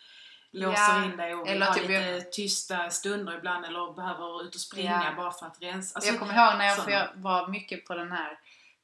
låser 0.52 0.82
Ja, 0.82 1.06
in 1.06 1.18
dig 1.18 1.36
och 1.36 1.48
vill 1.48 1.54
eller 1.54 1.66
ha 1.66 1.74
typ 1.74 1.84
lite 1.88 1.94
jag- 1.94 2.32
tysta 2.32 2.90
stunder 2.90 3.38
ibland 3.38 3.66
eller 3.66 3.94
behöver 3.94 4.44
ut 4.44 4.56
och 4.56 4.62
springa 4.62 5.04
Ja. 5.06 5.14
bara 5.18 5.32
för 5.32 5.46
att 5.46 5.62
rensa? 5.62 5.96
Alltså, 5.96 6.12
jag 6.12 6.20
kommer 6.20 6.34
ihåg 6.34 6.58
när 6.58 6.66
jag, 6.66 6.76
för 6.76 6.84
sådana. 6.84 7.12
jag 7.16 7.22
var 7.22 7.48
mycket 7.48 7.86
på 7.86 7.94
den 7.96 8.12
här 8.12 8.40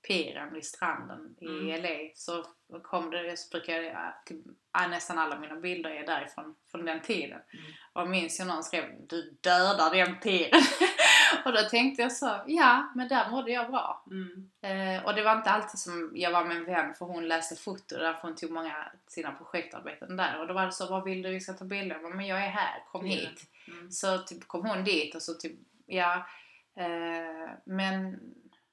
piren 0.07 0.53
vid 0.53 0.65
stranden 0.65 1.35
i 1.41 1.45
Mm. 1.45 1.81
LA 1.83 2.11
så 2.15 2.45
kom 2.83 3.09
det, 3.11 3.37
så 3.39 3.49
brukar 3.57 3.73
jag, 3.73 4.13
ja, 4.73 4.87
nästan 4.87 5.17
alla 5.19 5.39
mina 5.39 5.55
bilder 5.55 5.89
är 5.89 6.05
därifrån, 6.05 6.55
från 6.71 6.85
den 6.85 7.01
tiden. 7.01 7.39
Mm. 7.53 7.65
Och 7.93 8.09
minns 8.09 8.39
jag 8.39 8.47
någon 8.47 8.63
skrev 8.63 8.85
du 9.09 9.37
dödar 9.41 9.95
den 9.95 10.19
piren. 10.19 10.61
och 11.45 11.53
då 11.53 11.61
tänkte 11.69 12.01
jag 12.01 12.11
så, 12.11 12.41
ja 12.47 12.91
men 12.95 13.07
där 13.07 13.29
mådde 13.29 13.51
jag 13.51 13.71
bra. 13.71 14.05
Mm. 14.11 14.49
Eh, 14.61 15.05
och 15.05 15.15
det 15.15 15.23
var 15.23 15.35
inte 15.35 15.49
alltid 15.49 15.79
som 15.79 16.11
jag 16.15 16.31
var 16.31 16.45
med 16.45 16.57
en 16.57 16.65
vän 16.65 16.93
för 16.93 17.05
hon 17.05 17.27
läste 17.27 17.55
foto 17.55 17.97
därför 17.97 18.21
hon 18.21 18.35
tog 18.35 18.51
många 18.51 18.75
sina 19.07 19.31
projektarbeten 19.31 20.17
där. 20.17 20.39
Och 20.39 20.47
då 20.47 20.53
var 20.53 20.65
det 20.65 20.71
så, 20.71 20.87
vad 20.89 21.03
vill 21.03 21.21
du 21.21 21.29
vi 21.29 21.39
ska 21.39 21.53
ta 21.53 21.65
bilder? 21.65 21.95
Jag 21.95 22.03
bara, 22.03 22.13
Men 22.13 22.27
jag 22.27 22.45
är 22.45 22.49
här, 22.49 22.83
kom 22.91 23.07
Ja. 23.07 23.15
hit. 23.15 23.47
Mm. 23.67 23.91
Så 23.91 24.17
typ 24.17 24.47
kom 24.47 24.65
hon 24.65 24.83
dit 24.83 25.15
och 25.15 25.21
så 25.21 25.33
typ, 25.33 25.59
ja. 25.85 26.27
Eh, 26.75 27.49
men, 27.65 28.19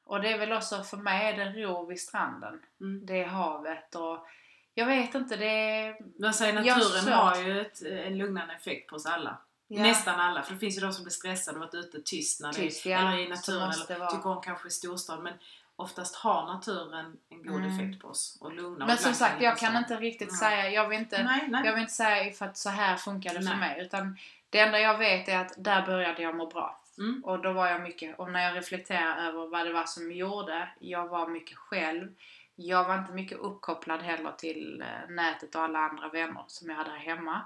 och 0.05 0.21
det 0.21 0.33
är 0.33 0.38
väl 0.38 0.53
också, 0.53 0.83
för 0.83 0.97
mig 0.97 1.27
är 1.33 1.37
det 1.37 1.62
ro 1.62 1.87
vid 1.87 2.01
stranden. 2.01 2.61
Mm. 2.81 3.07
Det 3.07 3.23
är 3.23 3.27
havet 3.27 3.94
och 3.94 4.27
jag 4.75 4.87
vet 4.87 5.14
inte, 5.14 5.37
det 5.37 5.47
är... 5.47 5.97
Man 6.21 6.35
säger 6.35 6.53
har 6.53 6.64
naturen 6.64 7.12
har 7.12 7.37
ju 7.37 7.61
ett, 7.61 7.83
en 7.83 8.18
lugnande 8.18 8.55
effekt 8.55 8.90
på 8.90 8.97
oss 8.97 9.07
alla. 9.07 9.38
Ja. 9.70 9.83
Nästan 9.83 10.20
alla, 10.20 10.42
för 10.42 10.52
det 10.52 10.59
finns 10.59 10.76
ju 10.76 10.81
de 10.81 10.92
som 10.92 11.04
blir 11.04 11.12
stressade 11.12 11.59
och 11.59 11.64
varit 11.64 11.74
ute 11.74 12.00
tyst 12.04 12.40
när 12.40 12.48
det 12.48 12.59
Tyst, 12.59 12.87
är, 12.87 12.90
ja, 12.90 12.98
eller 12.98 13.18
i 13.18 13.28
naturen 13.28 13.70
eller 13.70 13.87
det 13.88 13.98
vara. 13.98 14.11
tycker 14.11 14.26
om 14.28 14.40
kanske 14.42 14.68
i 14.68 14.70
storstad 14.70 15.22
men 15.22 15.35
oftast 15.76 16.14
har 16.16 16.46
naturen 16.46 17.16
en 17.28 17.42
god 17.46 17.57
Mm. 17.64 17.74
effekt 17.74 18.02
på 18.02 18.09
oss 18.09 18.38
och 18.40 18.52
lugnar 18.52 18.87
Men 18.87 18.94
och 18.94 19.00
som 19.00 19.14
sagt, 19.14 19.38
det 19.38 19.44
jag 19.44 19.59
kan 19.59 19.76
inte 19.76 19.96
riktigt 19.96 20.28
Nej. 20.31 20.38
säga, 20.38 20.70
jag 20.70 20.88
vill 20.88 20.98
inte, 20.98 21.22
Nej, 21.22 21.46
nej. 21.48 21.62
jag 21.64 21.72
vill 21.72 21.81
inte 21.81 21.92
säga 21.94 22.33
för 22.33 22.46
att 22.46 22.57
så 22.57 22.68
här 22.68 22.96
funkar 22.96 23.35
det 23.35 23.42
för 23.42 23.57
mig. 23.57 23.81
Utan 23.83 24.18
det 24.50 24.59
enda 24.61 24.78
jag 24.81 24.98
vet 24.98 25.28
är 25.28 25.38
att 25.38 25.52
där 25.57 25.87
började 25.87 26.22
jag 26.22 26.37
må 26.37 26.46
bra. 26.46 26.81
Mm. 26.98 27.24
Och 27.24 27.42
då 27.42 27.52
var 27.52 27.66
jag 27.66 27.83
mycket, 27.83 28.18
och 28.18 28.31
när 28.31 28.44
jag 28.44 28.57
reflekterar 28.57 29.28
över 29.28 29.46
vad 29.46 29.66
det 29.66 29.72
var 29.72 29.85
som 29.85 30.12
gjorde, 30.12 30.68
jag 30.81 31.09
var 31.09 31.28
mycket 31.28 31.57
själv. 31.59 32.09
Jag 32.57 32.85
var 32.85 32.98
inte 32.98 33.12
mycket 33.12 33.38
uppkopplad 33.38 34.02
heller 34.02 34.33
till 34.33 34.81
eh, 34.83 35.11
nätet 35.14 35.54
och 35.54 35.62
alla 35.62 35.78
andra 35.78 36.09
vänner 36.09 36.44
som 36.46 36.68
jag 36.70 36.76
hade 36.76 36.90
här 36.90 36.98
hemma. 36.98 37.40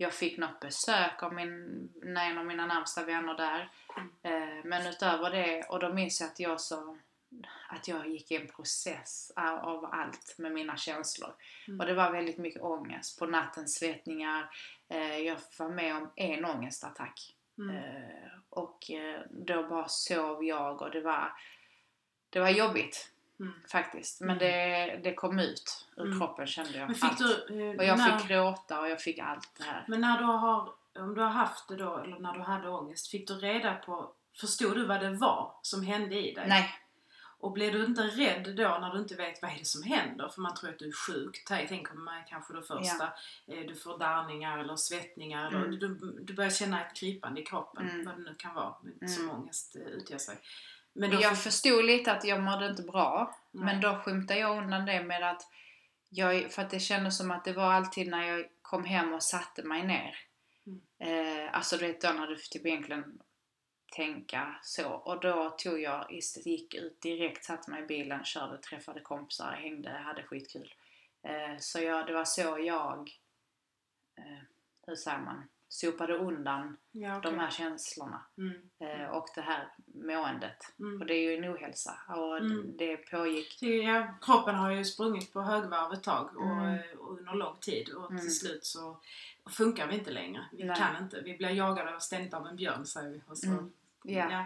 Jag 0.00 0.12
fick 0.14 0.38
något 0.38 0.60
besök 0.60 1.22
av 1.22 1.34
min, 1.34 1.88
en 2.16 2.38
av 2.38 2.46
mina 2.46 2.66
närmsta 2.66 3.04
vänner 3.04 3.34
där. 3.34 3.70
Eh, 4.22 4.64
Men 4.64 4.86
utöver 4.86 5.30
det, 5.30 5.62
och 5.68 5.80
då 5.80 5.92
minns 5.92 6.20
jag 6.20 6.28
att 6.30 6.40
jag 6.40 6.60
så 6.60 6.98
att 7.68 7.88
jag 7.88 8.08
gick 8.08 8.30
i 8.30 8.36
en 8.36 8.46
process 8.48 9.32
av- 9.36 9.84
allt 9.92 10.34
med 10.38 10.52
mina 10.52 10.76
känslor. 10.76 11.30
Mm. 11.68 11.80
Och 11.80 11.86
det 11.86 11.94
var 11.94 12.10
väldigt 12.12 12.38
mycket 12.38 12.62
ångest. 12.62 13.18
På 13.18 13.26
natten 13.26 13.68
svettningar. 13.68 14.50
Eh, 14.88 15.16
Jag 15.18 15.36
var 15.58 15.68
med 15.68 15.96
om 15.96 16.10
en 16.16 16.44
ångestattack. 16.44 17.34
Mm. 17.58 17.76
Eh, 17.76 18.28
Och 18.50 18.90
då 19.30 19.62
bara 19.68 19.88
sov 19.88 20.44
jag 20.44 20.82
och 20.82 20.90
det 20.90 21.00
var, 21.00 21.32
det 22.30 22.40
var 22.40 22.48
jobbigt 22.50 23.10
Mm. 23.40 23.52
faktiskt. 23.72 24.20
Men 24.20 24.30
Mm. 24.30 24.38
det, 24.38 25.00
det 25.10 25.14
kom 25.14 25.38
ut 25.38 25.86
ur 25.96 26.04
Mm. 26.06 26.18
kroppen 26.18 26.46
kände 26.46 26.78
jag. 26.78 26.90
Allt. 27.02 27.18
du... 27.18 27.60
eh, 27.70 27.76
Och 27.76 27.84
jag 27.84 27.98
när, 27.98 28.18
fick 28.18 28.28
gråta 28.28 28.80
och 28.80 28.88
jag 28.88 29.00
fick 29.00 29.18
allt 29.18 29.50
det 29.58 29.64
här. 29.64 29.84
Men 29.88 30.00
när 30.00 30.18
du 30.18 30.24
har, 30.24 30.72
om 30.98 31.14
du 31.14 31.20
har 31.20 31.28
haft 31.30 31.68
det 31.68 31.76
då, 31.76 31.96
eller 31.98 32.18
när 32.18 32.32
du 32.32 32.40
hade 32.40 32.68
ångest, 32.68 33.08
fick 33.08 33.28
du 33.28 33.34
reda 33.34 33.74
på, 33.74 34.10
förstod 34.40 34.76
du 34.76 34.86
vad 34.86 35.00
det 35.00 35.10
var 35.10 35.52
som 35.62 35.82
hände 35.82 36.14
i 36.28 36.34
dig? 36.34 36.44
Nej, 36.48 36.70
Och 37.40 37.52
blir 37.52 37.72
du 37.72 37.84
inte 37.84 38.02
rädd 38.02 38.56
då 38.56 38.78
när 38.80 38.92
du 38.94 38.98
inte 38.98 39.14
vet 39.14 39.42
vad 39.42 39.50
är 39.50 39.58
det 39.58 39.64
som 39.64 39.82
händer? 39.82 40.28
För 40.28 40.40
man 40.40 40.54
tror 40.54 40.70
att 40.70 40.78
du 40.78 40.88
är 40.88 40.92
sjuk, 40.92 41.44
Ta- 41.46 41.66
tänker 41.68 41.94
man 41.94 42.22
kanske 42.28 42.52
då 42.52 42.62
första. 42.62 43.04
Eh, 43.46 43.60
Du 43.68 43.74
får 43.74 43.98
darrningar 43.98 44.58
eller 44.58 44.76
svettningar 44.76 45.46
eller 45.48 45.58
Mm. 45.64 45.78
du, 45.78 46.18
du 46.22 46.32
börjar 46.34 46.50
känna 46.50 46.84
ett 46.86 46.96
krypande 46.96 47.40
i 47.40 47.44
kroppen, 47.44 47.88
Mm. 47.88 48.06
vad 48.06 48.14
det 48.16 48.22
nu 48.22 48.34
kan 48.38 48.54
vara 48.54 48.74
som 49.16 49.30
ångest 49.30 49.76
eh, 49.76 49.82
utgör 49.82 50.18
sig. 50.18 50.38
Men 50.92 51.10
då 51.10 51.20
jag 51.20 51.42
förstod 51.42 51.84
lite 51.84 52.12
att 52.12 52.24
jag 52.24 52.40
mådde 52.42 52.66
inte 52.66 52.82
bra. 52.82 53.36
Nej. 53.50 53.64
Men 53.64 53.80
då 53.80 53.96
skymtade 53.96 54.40
jag 54.40 54.58
undan 54.58 54.86
det 54.86 55.04
med 55.04 55.30
att 55.30 55.42
jag, 56.08 56.52
för 56.52 56.62
att 56.62 56.70
det 56.70 56.80
kändes 56.80 57.18
som 57.18 57.30
att 57.30 57.44
det 57.44 57.52
var 57.52 57.72
alltid 57.72 58.08
när 58.08 58.26
jag 58.26 58.46
kom 58.62 58.84
hem 58.84 59.12
och 59.12 59.22
satte 59.22 59.62
mig 59.62 59.86
ner. 59.86 60.18
Mm. 60.66 60.80
Eh, 61.44 61.54
alltså 61.56 61.76
du 61.76 61.86
vet 61.86 62.00
då 62.00 62.08
när 62.08 62.26
du 62.26 62.36
typ 62.36 62.66
egentligen 62.66 63.18
tänka 63.96 64.56
så. 64.62 64.88
Och 64.88 65.20
då 65.20 65.50
tog 65.50 65.80
jag, 65.80 66.10
ist- 66.10 66.48
gick 66.48 66.74
ut 66.74 67.00
direkt, 67.00 67.44
satte 67.44 67.70
mig 67.70 67.82
i 67.82 67.86
bilen, 67.86 68.24
körde, 68.24 68.58
träffade 68.58 69.00
kompisar, 69.00 69.52
hängde, 69.52 69.90
hade 69.90 70.22
skitkul. 70.22 70.74
Eh, 71.22 71.58
så 71.58 71.80
jag, 71.80 72.06
det 72.06 72.12
var 72.12 72.24
så 72.24 72.58
jag, 72.58 73.10
eh, 74.18 74.42
hur 74.86 74.96
säger 74.96 75.18
man, 75.18 75.48
sopade 75.68 76.14
undan 76.18 76.76
ja, 76.92 77.16
okej. 77.18 77.30
de 77.32 77.38
här 77.38 77.50
känslorna. 77.50 78.22
Mm. 78.38 78.56
Eh, 78.78 79.08
och 79.08 79.26
det 79.34 79.40
här 79.40 79.68
måendet. 79.94 80.56
Mm. 80.78 81.00
Och 81.00 81.06
det 81.06 81.14
är 81.14 81.30
ju 81.30 81.36
en 81.36 81.54
ohälsa. 81.54 81.98
Och 82.08 82.38
Mm. 82.38 82.76
det 82.76 82.96
pågick. 82.96 83.62
Ja, 83.62 84.14
kroppen 84.20 84.54
har 84.54 84.70
ju 84.70 84.84
sprungit 84.84 85.32
på 85.32 85.40
högvarv 85.40 85.92
ett 85.92 86.02
tag 86.02 86.36
och, 86.36 86.44
Mm. 86.46 86.74
eh, 86.74 86.98
och 86.98 87.18
under 87.18 87.34
lång 87.34 87.56
tid 87.60 87.88
och 87.88 88.10
Mm. 88.10 88.22
till 88.22 88.34
slut 88.38 88.64
så 88.66 89.00
funkar 89.50 89.86
vi 89.86 89.94
inte 89.94 90.10
längre. 90.10 90.44
Vi 90.52 90.64
Nej. 90.64 90.76
kan 90.76 91.02
inte. 91.04 91.20
Vi 91.20 91.36
blir 91.36 91.50
jagade 91.50 92.00
ständigt 92.00 92.34
av 92.34 92.46
en 92.46 92.56
björn 92.56 92.86
säger 92.86 93.10
vi. 93.10 93.22
Och 93.28 93.38
så, 93.38 93.46
Mm. 93.48 93.72
Ja. 94.02 94.30
ja. 94.30 94.44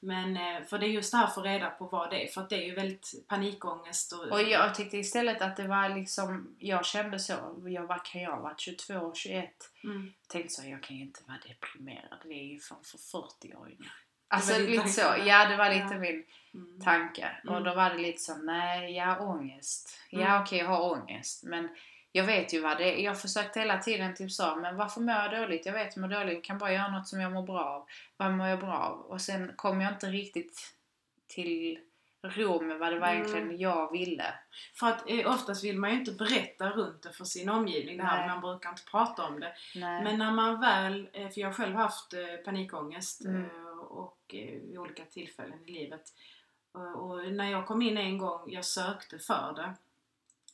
Men 0.00 0.36
eh, 0.36 0.62
för 0.64 0.78
det 0.78 0.86
är 0.86 0.88
just 0.88 1.12
det 1.12 1.18
här 1.18 1.24
att 1.24 1.34
få 1.34 1.42
reda 1.42 1.70
på 1.70 1.84
vad 1.86 2.10
det 2.10 2.24
är. 2.24 2.28
För 2.28 2.40
att 2.40 2.50
det 2.50 2.56
är 2.56 2.66
ju 2.66 2.74
väldigt 2.74 3.24
panikångest 3.28 4.12
och, 4.12 4.32
Och 4.32 4.42
jag 4.42 4.74
tyckte 4.74 4.96
istället 4.96 5.42
att 5.42 5.56
det 5.56 5.66
var 5.68 5.88
liksom, 5.88 6.56
jag 6.58 6.86
kände 6.86 7.18
så, 7.18 7.32
jag 7.66 7.86
var, 7.86 8.00
kan 8.04 8.20
jag 8.22 8.40
varit 8.40 8.60
22, 8.60 9.14
21? 9.14 9.50
mm. 9.84 10.12
Tänkte 10.28 10.54
så, 10.54 10.68
jag 10.68 10.82
kan 10.82 10.96
ju 10.96 11.02
inte 11.02 11.20
vara 11.26 11.38
deprimerad, 11.48 12.18
det 12.24 12.34
är 12.34 12.52
ju 12.52 12.58
fan 12.60 12.84
för 12.84 12.98
40-åringar. 13.18 13.92
Alltså 14.28 14.58
lite 14.58 14.76
tanke, 14.76 14.88
så, 14.92 15.14
ja. 15.26 15.48
det 15.48 15.56
var 15.56 15.68
lite 15.68 15.86
Ja. 15.94 15.98
min 15.98 16.24
Mm. 16.54 16.80
tanke. 16.80 17.22
Mm. 17.42 17.54
Och 17.54 17.64
då 17.64 17.74
var 17.74 17.90
det 17.90 17.98
lite 17.98 18.22
så, 18.22 18.36
nej, 18.36 18.96
ja 18.96 19.18
ångest. 19.20 19.98
Ja 20.10 20.20
Mm. 20.26 20.42
okej, 20.42 20.58
jag 20.58 20.66
har 20.66 20.92
ångest. 20.92 21.44
Men 21.44 21.68
jag 22.16 22.24
vet 22.24 22.52
ju 22.54 22.60
vad 22.60 22.78
det 22.78 22.94
är. 23.00 23.04
Jag 23.04 23.20
försökte 23.20 23.60
hela 23.60 23.78
tiden 23.78 24.14
typ 24.14 24.32
så, 24.32 24.56
men 24.56 24.76
varför 24.76 25.00
mår 25.00 25.14
jag 25.14 25.30
dåligt? 25.42 25.66
Jag 25.66 25.72
vet 25.72 25.88
att 25.88 25.96
jag 25.96 26.00
mår 26.00 26.08
dåligt, 26.18 26.34
jag 26.34 26.44
kan 26.44 26.58
bara 26.58 26.72
göra 26.72 26.88
något 26.88 27.08
som 27.08 27.20
jag 27.20 27.32
mår 27.32 27.42
bra 27.42 27.64
av. 27.64 27.86
Vad 28.16 28.32
mår 28.32 28.46
jag 28.46 28.58
bra 28.60 28.74
av? 28.78 28.98
Och 29.00 29.20
sen 29.20 29.52
kom 29.56 29.80
jag 29.80 29.92
inte 29.92 30.06
riktigt 30.06 30.74
till 31.26 31.78
ro 32.22 32.60
med 32.62 32.78
vad 32.78 32.92
det 32.92 32.98
var 32.98 33.08
Mm. 33.08 33.18
egentligen 33.18 33.58
jag 33.58 33.92
ville. 33.92 34.34
För 34.74 34.86
att 34.86 35.10
eh, 35.10 35.30
oftast 35.34 35.64
vill 35.64 35.78
man 35.78 35.90
ju 35.90 35.96
inte 35.98 36.12
berätta 36.12 36.70
runt 36.70 37.02
det 37.02 37.12
för 37.12 37.24
sin 37.24 37.48
omgivning. 37.48 37.96
Det 37.96 38.02
här, 38.04 38.28
man 38.28 38.40
brukar 38.40 38.70
inte 38.70 38.84
prata 38.90 39.22
om 39.26 39.40
det. 39.40 39.52
Nej. 39.74 40.04
Men 40.04 40.18
när 40.18 40.30
man 40.30 40.60
väl, 40.60 41.08
eh, 41.12 41.28
för 41.28 41.40
jag 41.40 41.48
har 41.48 41.52
själv 41.54 41.74
haft 41.76 42.12
eh, 42.14 42.20
panikångest 42.44 43.24
Mm. 43.24 43.50
och 43.90 44.18
vid 44.32 44.78
olika 44.78 45.04
tillfällen 45.04 45.58
i 45.66 45.72
livet. 45.72 46.02
Och 46.96 47.32
när 47.32 47.50
jag 47.50 47.66
kom 47.66 47.82
in 47.82 47.98
en 47.98 48.18
gång, 48.18 48.40
jag 48.46 48.64
sökte 48.64 49.18
för 49.18 49.52
det. 49.56 49.74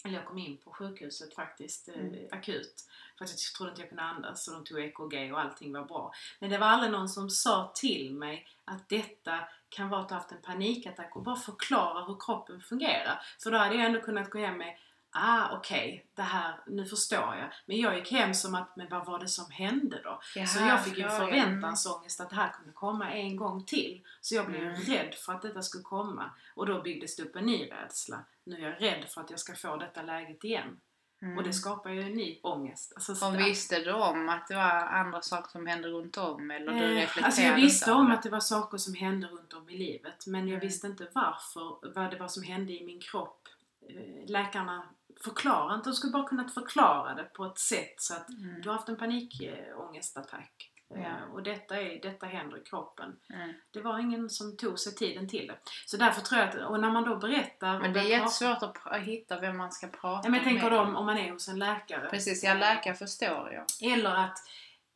Eller 0.05 0.15
jag 0.15 0.27
kom 0.27 0.39
in 0.39 0.57
på 0.57 0.71
sjukhuset 0.71 1.35
faktiskt, 1.35 1.89
eh, 1.89 1.95
Mm. 1.95 2.29
akut. 2.33 2.75
För 3.19 3.25
att 3.25 3.31
jag 3.31 3.39
trodde 3.39 3.71
inte 3.71 3.83
jag 3.83 3.89
kunde 3.89 4.03
andas 4.03 4.49
och 4.49 4.55
de 4.55 4.65
tog 4.65 4.81
EKG 4.81 5.33
och 5.33 5.41
allting 5.41 5.73
var 5.73 5.85
bra. 5.85 6.13
Men 6.39 6.51
det 6.51 6.59
var 6.59 6.67
aldrig 6.67 6.93
någon 6.93 7.09
som 7.09 7.31
sa 7.31 7.73
till 7.75 8.15
mig 8.15 8.49
att 8.65 8.89
detta 8.89 9.39
kan 9.69 9.89
vara 9.89 10.01
att 10.01 10.09
du 10.09 10.15
haft 10.15 10.33
en 10.33 10.43
panikattack 10.43 11.17
och 11.17 11.23
bara 11.23 11.37
förklara 11.37 12.05
hur 12.05 12.17
kroppen 12.21 12.61
fungerar. 12.61 13.21
För 13.43 13.51
då 13.51 13.59
hade 13.59 13.75
jag 13.75 13.85
ändå 13.87 14.01
kunnat 14.01 14.31
gå 14.31 14.39
hem 14.39 14.59
med 14.59 14.79
Ah 15.15 15.57
okej, 15.57 16.07
det 16.15 16.23
här, 16.23 16.55
nu 16.67 16.87
förstår 16.87 17.19
jag. 17.37 17.53
Men 17.67 17.77
jag 17.81 17.99
gick 17.99 18.13
hem 18.13 18.35
som 18.35 18.55
att, 18.55 18.77
men 18.77 18.89
vad 18.89 19.07
var 19.07 19.19
det 19.19 19.29
som 19.29 19.51
hände 19.51 20.01
då? 20.05 20.21
Jaha, 20.35 20.47
Så 20.47 20.61
jag 20.65 20.85
fick 20.85 20.99
ju 20.99 21.09
förväntansångest 21.09 22.21
att 22.21 22.31
det 22.31 22.37
här 22.37 22.49
kunde 22.53 22.73
komma 22.73 23.11
en 23.13 23.37
gång 23.37 23.65
till. 23.65 24.03
Så 24.21 24.35
jag 24.35 24.47
blev 24.47 24.63
Mm. 24.63 24.81
rädd 24.81 25.15
för 25.15 25.33
att 25.33 25.43
detta 25.43 25.63
skulle 25.63 25.85
komma. 25.85 26.31
Och 26.55 26.67
då 26.67 26.83
byggdes 26.83 27.17
det 27.17 27.23
upp 27.23 27.37
en 27.37 27.45
ny 27.47 27.69
rädsla. 27.71 28.25
Nu 28.45 28.57
är 28.57 28.61
jag 28.71 28.83
rädd 28.83 29.05
för 29.09 29.21
att 29.21 29.31
jag 29.31 29.39
ska 29.41 29.55
få 29.55 29.77
detta 29.77 30.03
läget 30.03 30.45
igen. 30.45 30.81
Mm. 31.23 31.39
Och 31.39 31.45
det 31.45 31.53
skapar 31.53 31.91
ju 31.91 32.03
en 32.03 32.13
ny 32.15 32.39
ångest. 32.43 32.93
Alltså, 32.97 33.15
så 33.15 33.29
Och 33.29 33.39
visste 33.41 33.79
du 33.85 33.93
om 33.93 34.29
att 34.29 34.47
det 34.49 34.55
var 34.55 34.71
andra 34.87 35.23
saker 35.23 35.51
som 35.51 35.67
hände 35.67 35.89
runt 35.89 36.17
om? 36.17 36.51
Eller 36.51 36.73
du 36.73 36.79
Eh, 36.79 36.89
reflekterade 36.89 37.27
Alltså 37.27 37.43
jag 37.43 37.55
visste 37.57 37.93
om 37.93 38.09
det? 38.09 38.15
att 38.15 38.23
det 38.23 38.31
var 38.31 38.41
saker 38.41 38.79
som 38.79 38.95
hände 38.95 39.27
runt 39.27 39.53
om 39.53 39.71
i 39.71 39.79
livet. 39.79 40.27
Men 40.27 40.41
jag 40.41 40.57
Mm. 40.57 40.61
visste 40.61 40.87
inte 40.87 41.09
varför, 41.13 41.95
vad 41.95 42.11
det 42.11 42.17
var 42.19 42.29
som 42.29 42.43
hände 42.43 42.73
i 42.73 42.87
min 42.87 43.01
kropp. 43.01 43.49
Eh, 43.89 44.27
Läkarna 44.31 44.83
förklarade 45.25 45.75
inte. 45.75 45.89
De 45.91 45.95
skulle 45.95 46.13
bara 46.13 46.29
kunnat 46.29 46.55
förklara 46.55 47.15
det 47.15 47.25
på 47.25 47.45
ett 47.45 47.59
sätt 47.59 47.95
så 47.97 48.15
att 48.15 48.29
Mm. 48.29 48.61
du 48.63 48.69
har 48.69 48.77
haft 48.77 48.89
en 48.89 48.97
panikångestattack. 48.97 50.69
Eh, 50.69 50.73
Ja. 51.03 51.17
Och 51.33 51.43
detta, 51.43 51.81
är, 51.81 52.03
detta 52.03 52.27
händer 52.27 52.59
i 52.59 52.61
kroppen. 52.65 53.17
Mm. 53.35 53.53
Det 53.71 53.81
var 53.81 53.99
ingen 53.99 54.31
som 54.31 54.57
tog 54.57 54.79
sig 54.79 54.95
tiden 54.95 55.29
till 55.29 55.47
det. 55.47 55.59
Så 55.87 55.97
därför 55.97 56.21
tror 56.21 56.41
jag 56.41 56.49
att, 56.49 56.55
och 56.71 56.81
när 56.81 56.91
man 56.91 57.05
då 57.05 57.17
berättar... 57.17 57.79
Men 57.81 57.93
det 57.93 58.01
är 58.01 58.05
jättesvårt 58.05 58.63
att 58.63 58.77
pr- 58.77 58.99
hitta 58.99 59.41
vem 59.41 59.57
man 59.57 59.73
ska 59.73 59.87
prata 59.89 60.21
Ja, 60.27 60.31
men 60.31 60.35
jag 60.35 60.45
tänker 60.45 60.71
med. 60.71 60.79
om, 60.81 60.97
om 60.97 61.07
man 61.07 61.19
är 61.19 61.33
hos 61.33 61.49
en 61.49 61.59
läkare. 61.59 62.09
Precis, 62.11 62.45
ja 62.45 62.55
läkare 62.55 62.95
förstår 62.95 63.53
jag. 63.53 63.93
Eller 63.93 64.15
att 64.15 64.39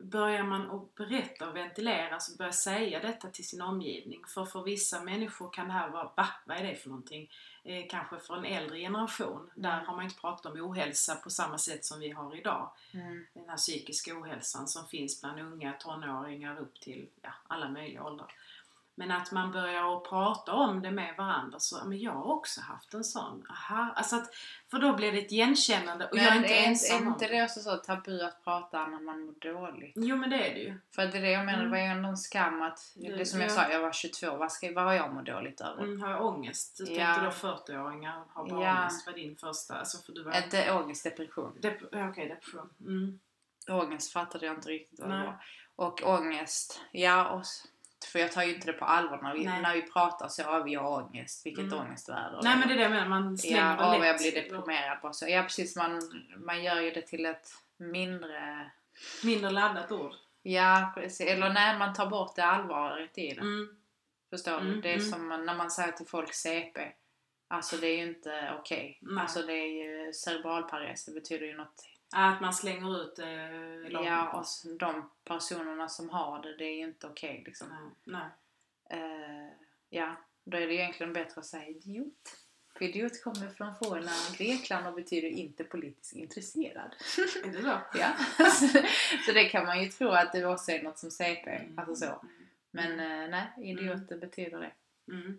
börjar 0.03 0.43
man 0.43 0.71
att 0.71 0.95
berätta 0.95 1.49
och 1.49 1.55
ventilera 1.55 2.19
så 2.19 2.37
börjar 2.37 2.51
säga 2.51 2.99
detta 2.99 3.27
till 3.27 3.47
sin 3.47 3.61
omgivning. 3.61 4.21
För 4.33 4.45
för 4.45 4.63
vissa 4.63 5.01
människor 5.01 5.49
kan 5.53 5.67
det 5.67 5.73
här 5.73 5.89
vara, 5.89 6.11
va? 6.17 6.27
Vad 6.45 6.57
är 6.57 6.63
det 6.63 6.75
för 6.75 6.89
någonting? 6.89 7.29
Eh, 7.67 7.85
kanske 7.89 8.19
för 8.19 8.37
en 8.37 8.45
äldre 8.45 8.79
generation. 8.79 9.49
Där 9.55 9.79
har 9.81 9.95
man 9.95 10.03
inte 10.05 10.21
pratat 10.21 10.45
om 10.45 10.61
ohälsa 10.61 11.15
på 11.15 11.29
samma 11.29 11.57
sätt 11.57 11.85
som 11.85 11.99
vi 11.99 12.09
har 12.09 12.35
idag. 12.35 12.71
Mm. 12.91 13.25
Den 13.33 13.49
här 13.49 13.57
psykiska 13.57 14.19
ohälsan 14.19 14.67
som 14.67 14.87
finns 14.87 15.21
bland 15.21 15.39
unga 15.39 15.73
tonåringar 15.73 16.59
upp 16.59 16.81
till 16.81 17.09
ja, 17.21 17.33
alla 17.47 17.69
möjliga 17.69 18.03
åldrar. 18.03 18.33
Men 18.99 19.11
att 19.11 19.31
man 19.31 19.51
börjar 19.51 19.97
att 19.97 20.03
prata 20.03 20.53
om 20.53 20.81
det 20.81 20.91
med 20.91 21.15
varandra 21.17 21.59
så, 21.59 21.85
men 21.85 21.99
jag 21.99 22.11
har 22.11 22.23
också 22.23 22.61
haft 22.61 22.93
en 22.93 23.03
sån. 23.03 23.45
Aha. 23.49 23.93
Alltså 23.95 24.15
att, 24.15 24.29
för 24.71 24.79
då 24.79 24.93
blir 24.95 25.11
det 25.11 25.17
ett 25.19 25.31
igenkännande 25.31 26.05
och 26.07 26.17
jag 26.17 26.25
är 26.25 26.29
Men 26.29 26.37
inte 26.37 26.53
är, 26.53 26.57
inte- 26.57 26.69
ensam 26.69 26.97
är 26.97 27.01
om 27.01 27.13
inte 27.13 27.27
det 27.27 27.43
också 27.43 27.59
så 27.59 27.75
tabu 27.77 28.21
att 28.21 28.43
prata 28.43 28.87
när 28.87 28.99
man 28.99 29.21
mår 29.25 29.33
dåligt? 29.53 29.93
Jo 29.95 30.15
men 30.15 30.29
det 30.29 30.49
är 30.49 30.53
det 30.53 30.59
ju. 30.59 30.79
För 30.95 31.05
det 31.05 31.17
är 31.17 31.21
det 31.21 31.31
jag 31.31 31.45
menar, 31.45 31.59
Mm. 31.59 31.65
det 31.71 31.77
var 31.77 31.83
ju 31.85 31.91
ändå 31.91 32.09
en 32.09 32.17
skam 32.17 32.61
att, 32.61 32.79
det, 32.95 33.15
Det- 33.15 33.25
som 33.25 33.41
jag 33.41 33.49
ja. 33.49 33.53
sa, 33.55 33.69
jag 33.71 33.79
var 33.81 33.91
22, 33.91 34.37
vad, 34.37 34.51
ska, 34.51 34.71
vad 34.73 34.83
har 34.83 34.93
jag 34.93 35.13
mått 35.13 35.25
dåligt 35.25 35.61
över? 35.61 35.83
Mm, 35.83 36.01
har 36.01 36.09
jag 36.09 36.25
ångest? 36.25 36.77
Du 36.85 36.93
Ja. 36.93 37.05
tänkte 37.15 37.25
då 37.25 37.31
40-åringar 37.31 38.23
har 38.29 38.49
bara 38.49 38.63
Ja. 38.65 38.79
ångest 38.81 39.05
var 39.07 39.13
din 39.13 39.35
första, 39.35 39.75
alltså 39.79 39.97
för 40.05 40.13
du 40.13 40.23
var... 40.23 40.37
Inte 40.43 40.73
ångest, 40.73 41.03
depression. 41.03 41.57
Dep- 41.61 42.09
Okej, 42.11 42.27
depression. 42.29 42.69
Mm. 42.81 43.19
Ångest 43.69 44.13
fattade 44.13 44.45
jag 44.45 44.55
inte 44.55 44.69
riktigt 44.69 44.99
vad 44.99 45.09
det 45.09 45.17
var. 45.17 45.37
Och 45.75 46.01
ångest, 46.05 46.81
ja, 46.91 47.29
och, 47.29 47.43
för 48.05 48.19
jag 48.19 48.31
tar 48.31 48.43
ju 48.43 48.53
inte 48.55 48.67
det 48.67 48.73
på 48.73 48.85
allvar 48.85 49.19
när 49.23 49.33
vi, 49.33 49.45
Nej. 49.45 49.61
när 49.61 49.73
vi 49.75 49.81
pratar 49.81 50.27
så, 50.27 50.41
ja 50.41 50.59
vi 50.59 50.75
har 50.75 51.03
ångest, 51.03 51.45
vilket 51.45 51.65
Mm. 51.65 51.79
ångestväder. 51.79 52.39
Nej 52.43 52.57
men 52.57 52.67
det 52.67 52.73
är 52.73 52.77
det 52.77 52.83
jag 52.83 52.91
menar, 52.91 53.07
man 53.07 53.37
slänger 53.37 53.75
Ja, 53.79 53.97
lätt. 53.97 54.05
jag 54.07 54.17
blir 54.17 54.31
deprimerad 54.43 54.97
bara 55.01 55.13
så. 55.13 55.27
Ja 55.27 55.43
precis, 55.43 55.75
man, 55.75 56.01
man 56.37 56.63
gör 56.63 56.81
ju 56.81 56.91
det 56.91 57.01
till 57.01 57.25
ett 57.25 57.49
mindre... 57.77 58.71
Mindre 59.23 59.49
laddat 59.51 59.91
ord. 59.91 60.13
Ja, 60.41 60.91
precis. 60.95 61.27
Eller 61.27 61.49
när 61.49 61.77
man 61.79 61.93
tar 61.93 62.05
bort 62.05 62.35
det 62.35 62.43
allvaret 62.45 63.17
i 63.17 63.33
det. 63.33 63.41
Mm. 63.41 63.77
Förstår 64.29 64.51
du? 64.59 64.67
Mm, 64.67 64.81
Det 64.81 64.89
är 64.89 64.97
mm. 64.97 65.09
som 65.11 65.27
när 65.45 65.55
man 65.55 65.71
säger 65.71 65.91
till 65.91 66.07
folk 66.07 66.33
CP. 66.33 66.91
Alltså 67.47 67.77
det 67.77 67.87
är 67.87 67.97
ju 67.97 68.07
inte 68.07 68.53
okej. 68.59 68.97
Nej. 69.01 69.21
Alltså 69.21 69.41
det 69.41 69.53
är 69.53 69.67
ju 69.83 70.13
cerebralpares, 70.13 71.05
det 71.05 71.11
betyder 71.11 71.45
ju 71.45 71.57
något. 71.57 71.83
Att 72.15 72.41
man 72.41 72.53
slänger 72.53 73.01
ut 73.03 73.19
eh, 73.19 73.27
eller- 73.27 74.03
Ja, 74.05 74.31
och 74.31 74.45
de 74.79 75.09
personerna 75.23 75.89
som 75.89 76.09
har 76.09 76.41
det, 76.43 76.57
det 76.57 76.63
är 76.65 76.75
ju 76.77 76.83
inte 76.83 77.07
okej 77.07 77.43
liksom. 77.45 77.67
Nej, 77.69 77.89
nej. 78.03 78.99
Eh, 79.01 79.49
ja, 79.89 80.15
då 80.43 80.57
är 80.57 80.67
det 80.67 80.73
egentligen 80.73 81.13
bättre 81.13 81.39
att 81.39 81.45
säga 81.45 81.67
idiot. 81.67 82.37
För 82.77 82.85
idiot 82.85 83.23
kommer 83.23 83.49
från 83.49 83.75
forna 83.83 84.11
Grekland 84.37 84.87
och 84.87 84.93
betyder 84.93 85.27
inte 85.27 85.63
politiskt 85.63 86.13
intresserad. 86.15 86.95
Är 87.43 87.51
det 87.51 87.61
så? 87.61 87.77
Ja. 87.99 88.13
så 89.25 89.31
det 89.31 89.45
kan 89.49 89.65
man 89.65 89.83
ju 89.83 89.89
tro 89.89 90.09
att 90.09 90.31
det 90.33 90.45
också 90.45 90.71
är 90.71 90.83
något 90.83 90.99
som 90.99 91.11
CP, 91.11 91.49
Mm. 91.49 91.79
alltså 91.79 91.95
så. 91.95 92.25
Men 92.71 92.91
eh, 92.99 93.29
nej, 93.29 93.47
idiot 93.57 94.09
det 94.09 94.17
betyder 94.17 94.59
det. 94.59 94.71
Mm. 95.13 95.37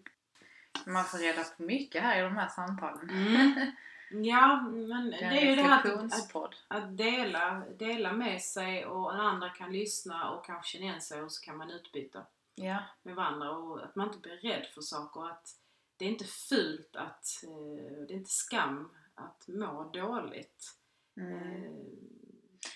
Man 0.87 1.05
får 1.05 1.19
reda 1.19 1.45
på 1.45 1.63
mycket 1.63 2.03
här 2.03 2.19
i 2.19 2.23
de 2.23 2.37
här 2.37 2.49
samtalen. 2.49 3.11
Mm. 3.11 3.73
Ja, 4.11 4.61
men 4.61 5.11
det 5.11 5.17
är 5.17 5.33
är 5.33 5.51
ju 5.51 5.57
det 5.57 5.63
här 5.63 5.97
att, 5.97 6.35
att, 6.35 6.55
att 6.69 6.97
dela, 6.97 7.63
dela 7.79 8.13
med 8.13 8.43
sig 8.43 8.87
och 8.87 9.15
andra 9.15 9.49
kan 9.49 9.73
lyssna 9.73 10.31
och 10.31 10.45
kanske 10.45 10.71
känna 10.73 10.85
igen 10.85 11.01
sig 11.01 11.23
och 11.23 11.33
så 11.33 11.45
kan 11.45 11.57
man 11.57 11.71
utbyta 11.71 12.27
Ja. 12.55 12.79
med 13.03 13.15
varandra 13.15 13.51
och 13.51 13.85
att 13.85 13.97
man 13.97 14.07
inte 14.07 14.19
blir 14.19 14.37
rädd 14.37 14.67
för 14.75 14.81
saker. 14.81 15.31
Att 15.31 15.49
det 15.97 16.05
är 16.05 16.09
inte 16.09 16.25
fult 16.25 16.97
att, 16.97 17.27
eh, 17.45 18.07
det 18.07 18.13
är 18.15 18.17
inte 18.17 18.31
skam 18.31 18.91
att 19.15 19.49
må 19.49 19.91
dåligt. 19.95 20.75
Mm. 21.17 21.65
Eh, 21.65 21.71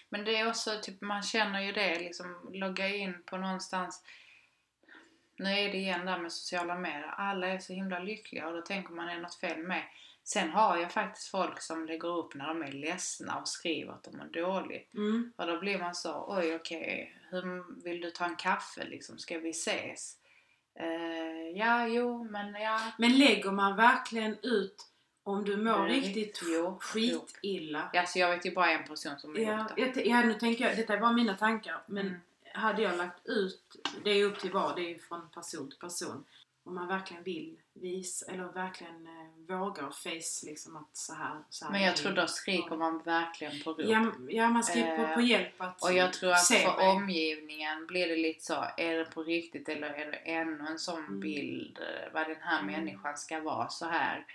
Men 0.08 0.24
det 0.24 0.36
är 0.36 0.48
också, 0.48 0.70
typ, 0.82 1.00
man 1.00 1.22
känner 1.22 1.60
ju 1.60 1.72
det, 1.72 1.98
liksom 1.98 2.50
logga 2.52 2.88
in 2.88 3.22
på 3.26 3.36
någonstans. 3.36 4.02
Nu 5.36 5.50
är 5.50 5.72
det 5.72 5.78
igen 5.78 6.06
där 6.06 6.18
med 6.18 6.32
sociala 6.32 6.74
medier. 6.74 7.14
Alla 7.18 7.46
är 7.46 7.58
så 7.58 7.72
himla 7.72 7.98
lyckliga 7.98 8.48
och 8.48 8.54
då 8.54 8.62
tänker 8.62 8.92
man 8.92 9.08
är 9.08 9.14
det 9.14 9.20
något 9.22 9.34
fel 9.40 9.58
med. 9.58 9.82
Sen 10.24 10.50
har 10.50 10.76
jag 10.76 10.92
faktiskt 10.92 11.28
folk 11.28 11.60
som 11.62 11.86
lägger 11.86 12.18
upp 12.18 12.34
när 12.34 12.48
de 12.48 12.62
är 12.62 12.72
ledsna 12.72 13.38
och 13.38 13.48
skriver 13.48 13.92
att 13.92 14.02
de 14.04 14.16
mår 14.16 14.24
dåligt. 14.24 14.94
Mm. 14.94 15.32
Och 15.36 15.46
då 15.46 15.58
blir 15.60 15.78
man 15.78 15.94
så, 15.94 16.24
oj 16.28 16.54
okej, 16.54 17.16
hur 17.30 17.82
vill 17.84 18.00
du 18.00 18.10
ta 18.10 18.24
en 18.24 18.36
kaffe 18.36 18.84
liksom? 18.84 19.18
Ska 19.18 19.38
vi 19.38 19.50
ses? 19.50 20.16
Eh, 20.74 21.48
ja, 21.58 21.86
jo, 21.86 22.24
men 22.24 22.54
ja. 22.54 22.80
Men 22.98 23.18
lägger 23.18 23.50
man 23.50 23.76
verkligen 23.76 24.36
ut 24.42 24.88
om 25.24 25.44
du 25.44 25.56
mår 25.56 25.84
är 25.84 25.88
riktigt 25.88 26.40
jo, 26.44 26.78
skitilla. 26.80 27.90
Ja, 27.92 28.06
så 28.06 28.18
jag 28.18 28.30
vet 28.36 28.46
ju 28.46 28.54
bara 28.54 28.70
en 28.70 28.84
person 28.84 29.18
som 29.18 29.30
har 29.34 29.38
Ja, 29.42 29.58
gjort 29.58 29.76
det. 29.76 29.82
jag, 29.82 30.06
ja, 30.06 30.22
nu 30.26 30.34
tänker 30.34 30.64
jag, 30.68 30.76
detta 30.76 30.94
är 30.94 31.00
bara 31.00 31.12
mina 31.12 31.36
tankar, 31.36 31.82
men 31.86 32.06
Mm. 32.06 32.20
hade 32.62 32.82
jag 32.82 32.96
lagt 32.96 33.26
ut, 33.26 33.88
det 34.04 34.10
är 34.10 34.24
upp 34.24 34.38
till 34.38 34.50
var, 34.52 34.74
det 34.76 34.82
är 34.82 34.88
ju 34.88 34.98
från 34.98 35.28
person 35.30 35.68
till 35.70 35.78
person. 35.78 36.24
Om 36.64 36.74
man 36.74 36.88
verkligen 36.88 37.22
vill 37.22 37.56
visa, 37.72 38.32
eller 38.32 38.44
verkligen 38.44 39.06
eh, 39.06 39.56
vågar 39.58 39.90
face 39.90 40.46
liksom 40.46 40.76
att 40.76 40.96
så 40.96 41.14
här, 41.14 41.42
så 41.50 41.64
här 41.64 41.72
Men 41.72 41.82
jag 41.82 41.92
det. 41.94 41.98
tror 41.98 42.12
då 42.12 42.26
skriker 42.26 42.76
man 42.76 43.02
verkligen 43.02 43.62
på 43.64 43.70
rop. 43.70 43.80
Ja, 43.88 44.12
ja 44.28 44.48
man 44.48 44.64
skriver 44.64 44.96
på, 45.08 45.14
på 45.14 45.20
Eh, 45.20 45.26
hjälp 45.26 45.60
att 45.60 45.82
Och 45.82 45.92
jag 45.92 46.12
tror 46.12 46.32
att 46.32 46.46
för 46.46 46.76
mig. 46.76 46.88
omgivningen 46.88 47.86
blir 47.86 48.08
det 48.08 48.16
lite 48.16 48.44
så, 48.44 48.64
är 48.76 48.96
det 48.96 49.04
på 49.04 49.22
riktigt 49.22 49.68
eller 49.68 49.88
är 49.90 50.06
det 50.10 50.16
ännu 50.16 50.66
en 50.66 50.78
sån 50.78 51.04
Mm. 51.04 51.20
bild 51.20 51.78
eh, 51.78 52.12
vad 52.12 52.26
den 52.28 52.40
här 52.40 52.60
Mm. 52.62 52.72
människan 52.72 53.16
ska 53.18 53.40
vara 53.40 53.68
så 53.68 53.86
här. 53.86 54.26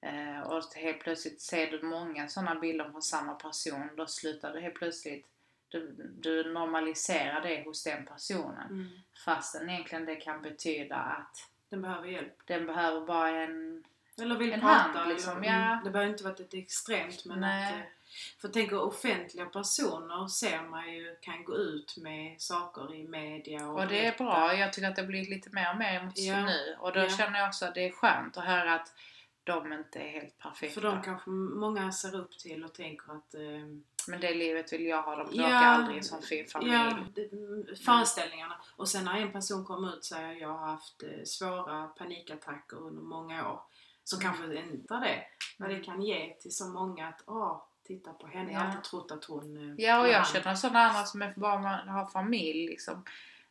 Eh, 0.00 0.40
och 0.40 0.62
helt 0.74 1.00
plötsligt 1.00 1.40
ser 1.40 1.70
du 1.70 1.82
många 1.82 2.28
sådana 2.28 2.54
bilder 2.60 2.90
från 2.90 3.02
samma 3.02 3.34
person, 3.34 3.88
då 3.96 4.06
slutar 4.06 4.52
du 4.52 4.60
helt 4.60 4.74
plötsligt, 4.74 5.26
du, 5.68 5.92
du 6.20 6.52
normaliserar 6.52 7.40
det 7.40 7.64
hos 7.64 7.84
den 7.84 8.06
personen. 8.06 8.66
Mm. 8.70 8.88
Fastän 9.24 9.70
egentligen 9.70 10.04
det 10.04 10.16
kan 10.16 10.42
betyda 10.42 10.96
att 10.96 11.36
Den 11.70 11.82
behöver 11.82 12.08
hjälp. 12.08 12.34
den 12.46 12.66
behöver 12.66 13.00
bara 13.06 13.28
en... 13.42 13.84
Eller 14.20 14.36
vill 14.36 14.52
En 14.52 14.60
prata. 14.60 14.74
hand, 14.74 15.08
liksom, 15.08 15.36
eller, 15.38 15.46
ja. 15.48 15.52
mm, 15.72 15.84
Det 15.84 15.90
behöver 15.90 16.10
inte 16.12 16.24
vara 16.24 16.34
ett 16.34 16.54
extremt 16.54 17.24
men 17.24 17.40
Nej. 17.40 17.64
att... 17.72 17.72
eh, 17.78 17.82
För 18.40 18.48
tänker 18.48 18.80
offentliga 18.80 19.46
personer 19.46 20.28
ser 20.28 20.62
man 20.62 20.94
ju 20.94 21.16
kan 21.20 21.44
gå 21.44 21.56
ut 21.56 21.96
med 21.96 22.40
saker 22.40 22.94
i 22.94 23.08
media 23.08 23.68
och, 23.68 23.80
Och 23.80 23.86
det 23.86 24.06
är 24.06 24.18
bra, 24.18 24.54
jag 24.54 24.72
tycker 24.72 24.88
att 24.88 24.96
det 24.96 25.02
blir 25.04 25.30
lite 25.30 25.50
mer 25.52 25.70
och 25.72 25.78
mer 25.78 26.04
mot 26.04 26.18
Ja. 26.18 26.44
nu. 26.44 26.76
Och 26.78 26.92
då 26.92 27.00
Ja. 27.00 27.08
känner 27.08 27.38
jag 27.38 27.48
också 27.48 27.64
att 27.66 27.74
det 27.74 27.86
är 27.88 27.90
skönt 27.92 28.36
att 28.36 28.44
höra 28.44 28.74
att 28.74 28.92
de 29.44 29.72
inte 29.72 29.98
är 29.98 30.08
helt 30.08 30.38
perfekta. 30.38 30.80
För 30.80 30.88
de 30.88 31.02
kanske 31.02 31.30
många 31.30 31.92
ser 31.92 32.16
upp 32.16 32.38
till 32.38 32.64
och 32.64 32.74
tänker 32.74 33.12
att... 33.12 33.34
Eh, 33.34 33.40
Men 34.08 34.20
det 34.20 34.34
livet 34.34 34.72
vill 34.72 34.86
jag 34.86 35.02
ha, 35.02 35.16
de 35.16 35.28
Ja. 35.32 35.42
bråkar 35.42 35.66
aldrig 35.66 35.94
i 35.94 35.98
en 35.98 36.04
sån 36.04 36.22
fin 36.22 36.46
familj. 36.46 36.72
ja, 36.72 36.90
mm, 37.32 37.66
föreställningarna. 37.84 38.54
Och 38.76 38.88
sen 38.88 39.04
när 39.04 39.20
en 39.20 39.32
person 39.32 39.64
kommer 39.64 39.88
ut 39.88 39.98
och 39.98 40.04
säger 40.04 40.32
jag 40.32 40.48
har 40.48 40.66
haft 40.66 41.02
eh, 41.02 41.24
svåra 41.24 41.86
panikattacker 41.86 42.76
under 42.76 43.02
många 43.02 43.48
år. 43.52 43.60
Så 44.04 44.16
Mm. 44.16 44.22
kanske 44.26 44.58
ändrar 44.58 45.00
det. 45.00 45.24
Vad 45.58 45.70
det 45.70 45.80
kan 45.80 46.02
ge 46.02 46.34
till 46.34 46.54
så 46.56 46.68
många 46.68 47.08
att 47.08 47.22
åh, 47.26 47.62
titta 47.86 48.12
på 48.12 48.26
henne. 48.26 48.52
Jag 48.52 48.58
har 48.58 48.66
Ja. 48.66 48.70
alltid 48.72 48.84
trott 48.90 49.10
att 49.10 49.24
hon... 49.24 49.56
eh, 49.78 49.84
Ja, 49.84 50.00
och 50.00 50.08
jag 50.08 50.26
känner 50.28 50.54
sådana 50.54 50.80
andra 50.80 51.04
som 51.04 51.22
är 51.22 51.32
bara 51.36 51.58
man 51.58 51.88
har 51.88 52.06
familj 52.06 52.66
liksom. 52.68 53.04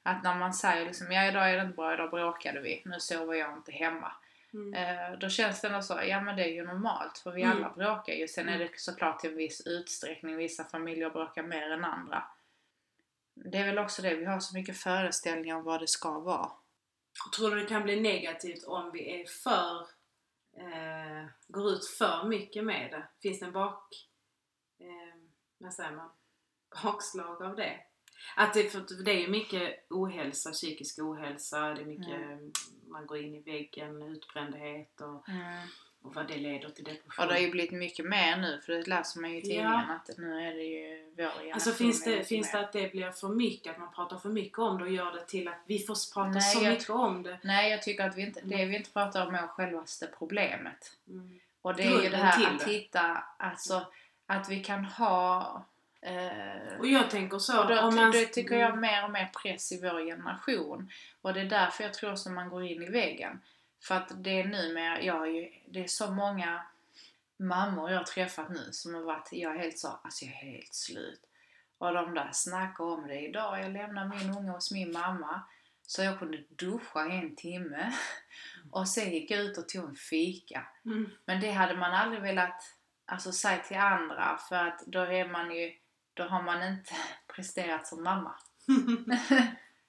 Att 0.04 0.24
när 0.24 0.36
man 0.36 0.54
säger 0.54 0.86
liksom, 0.86 1.12
ja 1.12 1.28
idag 1.28 1.52
är 1.52 1.56
det 1.58 1.62
inte 1.64 1.76
bra, 1.76 1.94
idag 1.94 2.10
bråkade 2.10 2.62
vi, 2.62 2.82
nu 2.86 3.00
sover 3.00 3.34
jag 3.34 3.54
inte 3.54 3.72
hemma. 3.72 4.12
Mm. 4.54 4.74
Eh, 4.74 5.20
då 5.20 5.30
känns 5.30 5.62
det 5.62 5.68
ändå 5.68 5.82
så, 5.82 6.00
ja 6.04 6.22
men 6.22 6.36
det 6.36 6.44
är 6.44 6.54
ju 6.54 6.66
normalt 6.66 7.18
för 7.18 7.32
vi 7.32 7.42
Mm. 7.42 7.58
alla 7.58 7.74
bråkar 7.74 8.14
ju. 8.14 8.28
Sen 8.28 8.50
är 8.50 8.56
Mm. 8.56 8.68
det 8.68 8.80
såklart 8.80 9.20
till 9.20 9.30
en 9.30 9.38
viss 9.38 9.68
utsträckning, 9.68 10.36
vissa 10.38 10.64
familjer 10.64 11.10
bråkar 11.10 11.44
mer 11.44 11.72
än 11.72 11.86
andra. 11.86 12.24
Det 13.34 13.58
är 13.58 13.66
väl 13.66 13.80
också 13.80 14.02
det, 14.02 14.16
vi 14.16 14.26
har 14.26 14.40
så 14.40 14.58
mycket 14.58 14.78
föreställningar 14.78 15.56
om 15.56 15.64
vad 15.64 15.80
det 15.82 15.88
ska 15.88 16.20
vara. 16.20 16.52
Tror 17.38 17.52
du 17.56 17.62
det 17.62 17.68
kan 17.70 17.84
bli 17.84 18.02
negativt 18.02 18.64
om 18.64 18.92
vi 18.92 19.22
är 19.22 19.26
för, 19.26 19.80
eh, 20.58 21.26
går 21.48 21.70
ut 21.72 21.86
för 21.86 22.24
mycket 22.28 22.64
med 22.64 22.92
det? 22.92 23.08
Finns 23.22 23.40
det 23.40 23.46
en 23.46 23.52
bak, 23.52 23.90
eh, 24.80 25.22
vad 25.58 25.74
säger 25.74 25.92
man, 25.92 26.10
bakslag 26.84 27.44
av 27.44 27.56
det? 27.56 27.80
Att 28.36 28.54
det, 28.54 28.64
för 28.72 29.04
det 29.04 29.12
är 29.12 29.20
ju 29.22 29.28
mycket 29.28 29.86
ohälsa, 29.90 30.52
psykisk 30.52 31.00
ohälsa, 31.00 31.60
det 31.74 31.82
är 31.82 31.86
mycket, 31.86 32.08
Mm. 32.08 32.52
man 32.88 33.06
går 33.06 33.18
in 33.18 33.36
i 33.36 33.40
väggen, 33.42 34.02
utbrändhet 34.02 35.02
och, 35.02 35.26
och 36.02 36.16
vad 36.16 36.28
det 36.28 36.38
leder 36.38 36.70
till 36.70 36.84
depression. 36.84 37.24
Och 37.24 37.28
det 37.28 37.34
har 37.34 37.42
ju 37.42 37.52
blivit 37.52 37.72
mycket 37.72 38.06
mer 38.06 38.38
nu, 38.38 38.62
för 38.66 38.74
det 38.74 38.88
läser 38.88 39.20
man 39.20 39.32
ju 39.32 39.42
i 39.42 39.56
Ja. 39.58 39.84
att 39.90 40.18
nu 40.18 40.48
är 40.48 40.54
det 40.54 40.64
ju 40.64 41.14
vår 41.18 41.52
Alltså 41.54 41.72
finns 41.72 42.04
det, 42.04 42.24
finns 42.24 42.52
det 42.52 42.60
att 42.60 42.74
det 42.74 42.92
blir 42.92 43.12
för 43.12 43.30
mycket, 43.30 43.72
att 43.72 43.80
man 43.80 43.94
pratar 43.94 44.18
för 44.18 44.30
mycket 44.30 44.60
om 44.60 44.78
det 44.78 44.84
och 44.84 44.92
gör 44.92 45.12
det 45.12 45.26
till 45.26 45.48
att 45.48 45.62
vi 45.66 45.80
får 45.80 46.14
prata 46.14 46.30
Nej, 46.30 46.42
så 46.42 46.64
jag 46.64 46.74
mycket 46.74 46.90
om 46.90 47.24
det? 47.24 47.40
Nej, 47.44 47.72
jag 47.72 47.82
tycker 47.82 48.08
att 48.08 48.18
vi 48.18 48.22
inte, 48.22 48.42
det 48.44 48.66
vi 48.66 48.76
inte 48.76 48.92
pratar 48.92 49.28
om 49.28 49.36
är 49.36 49.48
självaste 49.48 50.08
problemet. 50.18 50.98
Mm. 51.08 51.40
Och 51.62 51.76
det 51.76 51.84
är 51.84 52.04
ju 52.04 52.10
det 52.10 52.18
här 52.18 52.54
att 52.54 52.66
det. 52.66 52.72
hitta, 52.72 53.24
alltså 53.38 53.86
att 54.26 54.50
vi 54.50 54.64
kan 54.64 54.86
ha 54.86 55.66
eh, 56.08 56.80
Och 56.80 56.88
jag 56.88 57.10
tänker 57.10 57.40
så, 57.40 57.62
och 57.62 57.68
då, 57.68 57.82
om 57.82 57.96
man... 57.96 58.12
då 58.12 58.26
tycker 58.32 58.56
jag 58.56 58.78
mer 58.78 59.04
och 59.04 59.12
mer 59.12 59.32
press 59.44 59.72
i 59.72 59.82
vår 59.82 60.06
generation. 60.06 60.92
Och 61.22 61.34
det 61.34 61.42
är 61.42 61.46
därför 61.46 61.84
jag 61.84 61.94
tror 61.94 62.16
som 62.16 62.36
man 62.36 62.50
går 62.50 62.64
in 62.64 62.84
i 62.84 62.90
väggen. 62.90 63.42
För 63.84 63.96
att 63.96 64.24
det 64.24 64.42
är 64.42 64.46
numera, 64.46 65.02
jag 65.02 65.14
har 65.14 65.26
ju, 65.26 65.50
det 65.68 65.84
är 65.84 65.88
så 65.88 66.12
många 66.12 66.62
mammor 67.38 67.92
jag 67.92 67.98
har 67.98 68.04
träffat 68.04 68.50
nu 68.50 68.70
som 68.72 68.94
har 68.94 69.02
varit, 69.02 69.30
jag 69.32 69.56
är 69.56 69.60
helt 69.60 69.80
så, 69.80 70.00
alltså 70.04 70.26
jag 70.26 70.34
är 70.34 70.52
helt 70.52 70.74
slut. 70.74 71.22
Och 71.78 71.94
de 71.94 72.14
där 72.14 72.30
snackar 72.34 72.84
om 72.84 73.08
det 73.08 73.20
idag, 73.20 73.62
jag 73.62 73.72
lämnar 73.72 74.08
min 74.08 74.38
unge 74.38 74.52
hos 74.52 74.72
min 74.72 74.92
mamma. 74.92 75.42
Så 75.90 76.04
jag 76.04 76.20
kunde 76.20 76.44
duscha 76.50 77.08
i 77.08 77.18
en 77.18 77.36
timme. 77.36 77.94
Och 78.72 78.88
sen 78.88 79.12
gick 79.12 79.32
jag 79.32 79.40
ut 79.40 79.58
och 79.58 79.70
tog 79.70 79.90
en 79.90 79.96
fika. 79.96 80.68
Mm. 80.86 81.10
Men 81.26 81.42
det 81.42 81.52
hade 81.52 81.76
man 81.76 81.94
aldrig 81.94 82.22
velat 82.22 82.64
alltså, 83.06 83.32
säga 83.32 83.58
till 83.58 83.78
andra 83.78 84.38
för 84.50 84.56
att 84.56 84.84
då 84.86 85.00
är 85.00 85.28
man 85.28 85.56
ju, 85.56 85.74
då 86.18 86.24
har 86.24 86.42
man 86.42 86.64
inte 86.64 86.94
presterat 87.36 87.88
som 87.88 88.04
mamma. 88.04 88.36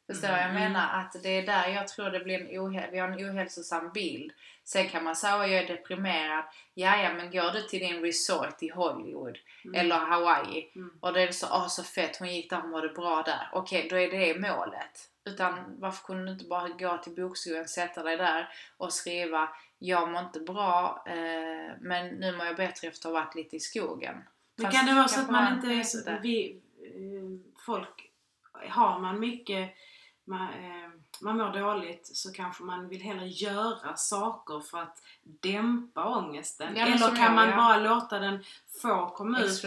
Förstår 0.07 0.29
vad 0.29 0.39
jag 0.39 0.51
Mm. 0.51 0.63
menar? 0.63 1.01
Att 1.01 1.23
det 1.23 1.29
är 1.29 1.47
där 1.47 1.69
jag 1.69 1.89
tror 1.89 2.11
det 2.11 2.21
blir 2.21 2.41
en 2.41 2.47
ohäl- 2.61 2.91
vi 2.93 2.99
har 2.99 3.09
en 3.09 3.31
ohälsosam 3.31 3.91
bild. 3.93 4.33
Sen 4.65 4.89
kan 4.89 5.05
man 5.05 5.17
säga 5.17 5.35
att 5.35 5.51
jag 5.51 5.59
är 5.63 5.67
deprimerad. 5.69 6.45
Ja, 6.75 6.97
ja, 7.03 7.13
men 7.13 7.31
går 7.31 7.51
du 7.53 7.63
till 7.63 7.79
din 7.81 8.01
resort 8.03 8.63
i 8.63 8.69
Hollywood 8.71 9.39
Mm. 9.65 9.81
eller 9.81 9.97
Hawaii 9.99 10.73
Mm. 10.75 10.99
och 11.01 11.13
det 11.13 11.23
är 11.23 11.33
så, 11.33 11.47
åh 11.51 11.67
så 11.69 11.83
fett, 11.85 12.17
hon 12.19 12.35
gick 12.35 12.51
där 12.51 12.63
och 12.63 12.69
mådde 12.69 12.89
bra 12.89 13.23
där. 13.23 13.49
Okej, 13.53 13.87
då 13.91 13.97
är 13.99 14.11
det 14.11 14.41
målet. 14.41 15.11
Utan 15.25 15.81
varför 15.81 16.05
kunde 16.07 16.25
du 16.25 16.33
inte 16.33 16.45
bara 16.45 16.69
gå 16.69 16.99
till 16.99 17.15
bokskogen, 17.15 17.69
sätta 17.69 18.03
dig 18.03 18.17
där 18.17 18.49
och 18.77 18.93
skriva 18.93 19.49
jag 19.79 20.09
mår 20.11 20.21
inte 20.23 20.41
bra 20.41 21.05
eh, 21.07 21.73
men 21.81 22.07
nu 22.09 22.37
mår 22.37 22.47
jag 22.47 22.57
bättre 22.57 22.89
efter 22.89 23.09
att 23.09 23.15
ha 23.15 23.21
varit 23.21 23.35
lite 23.35 23.57
i 23.57 23.61
skogen. 23.61 24.25
Men 24.59 24.73
kan 24.73 24.87
det 24.87 24.95
vara 24.95 25.09
så 25.09 25.21
att 25.21 25.31
man 25.31 25.55
inte 25.55 25.67
är 25.67 25.83
så, 25.83 25.99
vi, 26.23 26.61
eh, 26.83 27.61
folk, 27.67 28.11
har 28.69 28.99
man 28.99 29.21
mycket, 29.21 29.71
man, 30.25 30.49
eh, 30.49 30.91
man 31.21 31.37
mår 31.37 31.53
dåligt 31.61 32.07
så 32.07 32.33
kanske 32.33 32.63
man 32.63 32.89
vill 32.89 33.03
hellre 33.03 33.27
göra 33.27 33.97
saker 33.97 34.61
för 34.61 34.79
att 34.79 35.03
dämpa 35.23 36.19
ångesten. 36.19 36.77
Ja, 36.77 36.87
Eller 36.87 37.17
kan 37.17 37.35
man 37.35 37.49
ja. 37.49 37.57
bara 37.57 37.77
låta 37.77 38.19
den 38.19 38.45
få 38.83 39.09
komma 39.17 39.41
ut 39.41 39.65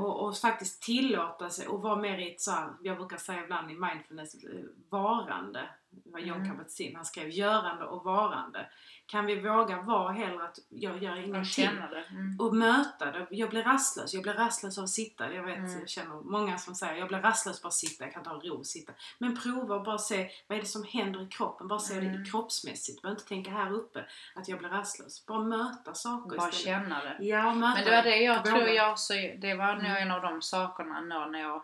och, 0.00 0.26
och 0.26 0.36
faktiskt 0.36 0.82
tillåta 0.82 1.50
sig 1.50 1.68
och 1.68 1.82
vara 1.82 1.96
mer 1.96 2.18
i 2.18 2.34
ett 2.34 2.40
så 2.40 2.50
här, 2.50 2.70
jag 2.82 2.96
brukar 2.96 3.16
säga 3.16 3.44
ibland 3.44 3.70
i 3.70 3.74
mindfulness, 3.74 4.34
eh, 4.34 4.50
varande. 4.90 5.68
Det 6.04 6.10
var 6.10 6.18
John 6.20 6.36
Mm. 6.40 6.50
Kabat-Zinn, 6.50 6.96
han 6.96 7.04
skrev 7.04 7.28
görande 7.28 7.84
och 7.84 8.04
varande. 8.04 8.66
Kan 9.06 9.26
vi 9.26 9.40
våga 9.40 9.82
vara 9.82 10.12
hellre 10.12 10.44
att 10.44 10.56
jag 10.68 11.02
gör 11.02 11.12
Och 11.12 11.18
ingenting? 11.18 11.66
Mm. 12.10 12.36
och 12.40 12.54
möta 12.56 13.10
det. 13.12 13.26
Jag 13.30 13.50
blir 13.50 13.62
rastlös. 13.62 14.14
Jag 14.14 14.22
blir 14.22 14.32
rastlös 14.34 14.78
av 14.78 14.84
att 14.84 14.90
sitta. 14.90 15.32
Jag 15.32 15.42
vet, 15.42 15.58
Mm. 15.58 15.80
jag 15.80 15.88
känner 15.88 16.14
många 16.30 16.58
som 16.58 16.74
säger 16.74 16.94
jag 16.94 17.08
blir 17.08 17.18
rastlös 17.18 17.62
bara 17.62 17.68
att 17.68 17.74
sitta. 17.74 18.04
Jag 18.04 18.12
kan 18.14 18.26
ha 18.26 18.34
ro 18.34 18.60
att 18.60 18.66
sitta. 18.66 18.92
Men 19.18 19.36
prova 19.40 19.74
och 19.74 19.82
bara 19.84 19.98
se 19.98 20.30
vad 20.46 20.58
är 20.58 20.62
det 20.62 20.68
som 20.68 20.84
händer 20.84 21.22
i 21.22 21.26
kroppen. 21.26 21.68
Bara 21.68 21.78
se 21.78 21.98
Mm. 21.98 22.12
det 22.22 22.30
kroppsmässigt. 22.30 23.02
Behöver 23.02 23.20
inte 23.20 23.28
tänka 23.28 23.50
här 23.50 23.72
uppe 23.72 24.06
att 24.34 24.48
jag 24.48 24.58
blir 24.58 24.68
rastlös. 24.68 25.26
Bara 25.26 25.40
möta 25.44 25.94
saker 25.94 26.36
Bara 26.36 26.48
istället. 26.48 26.82
känna 26.82 27.04
det. 27.04 27.16
Ja, 27.24 27.54
möta 27.54 27.74
Men 27.74 27.84
det 27.84 27.96
var 27.96 28.02
det 28.02 28.16
jag 28.16 28.44
tror 28.44 28.58
jag 28.68 28.90
också, 28.92 29.14
det 29.38 29.54
var 29.54 29.74
nog 29.74 29.84
Mm. 29.84 29.96
en 30.02 30.10
av 30.10 30.22
de 30.22 30.42
sakerna 30.42 31.00
när 31.00 31.38
jag 31.40 31.62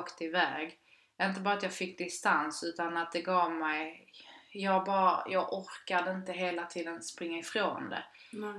åkte 0.00 0.24
iväg. 0.24 0.78
Inte 1.22 1.40
bara 1.40 1.54
att 1.54 1.62
jag 1.62 1.72
fick 1.72 1.98
distans 1.98 2.62
utan 2.64 2.96
att 2.96 3.12
det 3.12 3.20
gav 3.22 3.50
mig, 3.52 4.08
jag 4.52 4.84
bara, 4.84 5.22
jag 5.28 5.52
orkade 5.52 6.10
inte 6.10 6.32
hela 6.32 6.64
tiden 6.66 7.02
springa 7.02 7.38
ifrån 7.38 7.88
det. 7.90 8.04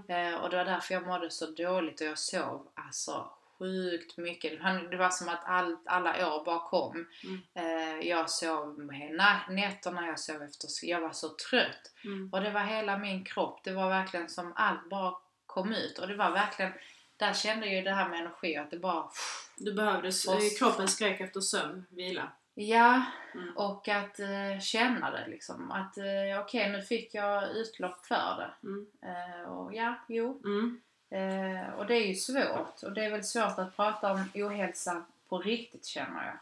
Eh, 0.10 0.36
och 0.36 0.50
det 0.50 0.58
var 0.58 0.66
därför 0.66 0.94
jag 0.94 1.08
mådde 1.08 1.32
så 1.32 1.46
dåligt 1.52 2.02
och 2.02 2.08
jag 2.08 2.18
sov 2.18 2.68
alltså 2.76 3.30
sjukt 3.60 4.18
mycket. 4.18 4.52
Det 4.92 4.98
var 4.98 5.10
som 5.10 5.30
att 5.30 5.46
all, 5.46 5.78
alla 5.86 6.34
år 6.36 6.46
bara 6.46 6.60
kom. 6.70 7.08
Mm. 7.24 7.42
Eh, 7.54 8.08
jag 8.08 8.30
sov 8.30 8.80
med 8.80 9.12
nä- 9.16 9.46
nätterna, 9.50 10.08
jag 10.08 10.20
sov 10.20 10.42
efter, 10.44 10.70
jag 10.84 11.02
var 11.02 11.12
så 11.12 11.30
trött. 11.50 11.92
Mm. 12.06 12.30
Och 12.34 12.42
det 12.42 12.52
var 12.52 12.62
hela 12.62 12.98
min 12.98 13.26
kropp. 13.26 13.60
Det 13.64 13.72
var 13.72 13.90
verkligen 13.90 14.30
som 14.30 14.54
allt 14.56 14.90
bara 14.90 15.14
kom 15.46 15.74
ut. 15.74 15.98
Och 16.00 16.08
det 16.08 16.16
var 16.16 16.32
verkligen, 16.32 16.74
där 17.18 17.34
kände 17.34 17.66
jag 17.66 17.76
ju 17.76 17.82
det 17.82 17.92
här 17.94 18.10
med 18.10 18.20
energi 18.20 18.58
att 18.58 18.72
det 18.72 18.78
bara... 18.80 19.10
Du 19.58 19.74
behövde, 19.74 20.08
Och- 20.08 20.58
kroppen 20.60 20.88
skrek 20.88 21.22
efter 21.22 21.42
sömn, 21.42 21.86
vila. 21.90 22.32
Ja, 22.60 23.06
Mm. 23.36 23.58
och 23.58 23.88
att 23.88 24.20
eh, 24.20 24.60
känna 24.62 25.12
det 25.12 25.28
liksom. 25.28 25.72
Att 25.72 25.98
eh, 25.98 26.40
okej, 26.42 26.72
nu 26.72 26.82
fick 26.82 27.14
jag 27.14 27.50
utlopp 27.52 28.06
för 28.06 28.38
det. 28.38 28.68
Mm. 28.68 28.88
Eh, 29.02 29.50
och 29.52 29.74
ja, 29.74 29.96
jo. 30.08 30.42
Mm. 30.46 30.82
Eh, 31.10 31.74
och 31.74 31.86
det 31.86 31.96
är 31.96 32.08
ju 32.08 32.16
svårt. 32.16 32.84
Och 32.84 32.92
det 32.92 33.06
är 33.06 33.12
väl 33.12 33.24
svårt 33.24 33.60
att 33.60 33.76
prata 33.76 34.12
om 34.12 34.30
ohälsa 34.36 35.06
på 35.30 35.38
riktigt 35.40 35.86
känner 35.86 36.26
jag. 36.26 36.38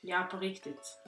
Ja, 0.00 0.22
på 0.30 0.36
riktigt. 0.36 0.98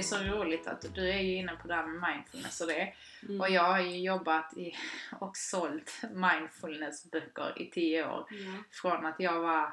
Är 0.00 0.02
så 0.02 0.18
roligt 0.18 0.66
att 0.66 0.94
du 0.94 1.10
är 1.10 1.18
ju 1.18 1.34
inne 1.34 1.52
på 1.62 1.68
det 1.68 1.74
här 1.74 1.86
med 1.86 2.10
mindfulness 2.10 2.60
och 2.60 2.66
det. 2.66 2.92
Mm. 3.28 3.40
Och 3.40 3.50
jag 3.50 3.62
har 3.62 3.80
ju 3.80 3.98
jobbat 4.00 4.56
i, 4.56 4.72
och 5.20 5.36
sålt 5.36 6.02
mindfulnessböcker 6.12 7.62
i 7.62 7.66
10 7.70 8.06
år. 8.06 8.26
Ja. 8.30 8.52
Från 8.70 9.06
att 9.06 9.16
jag 9.20 9.40
var 9.40 9.72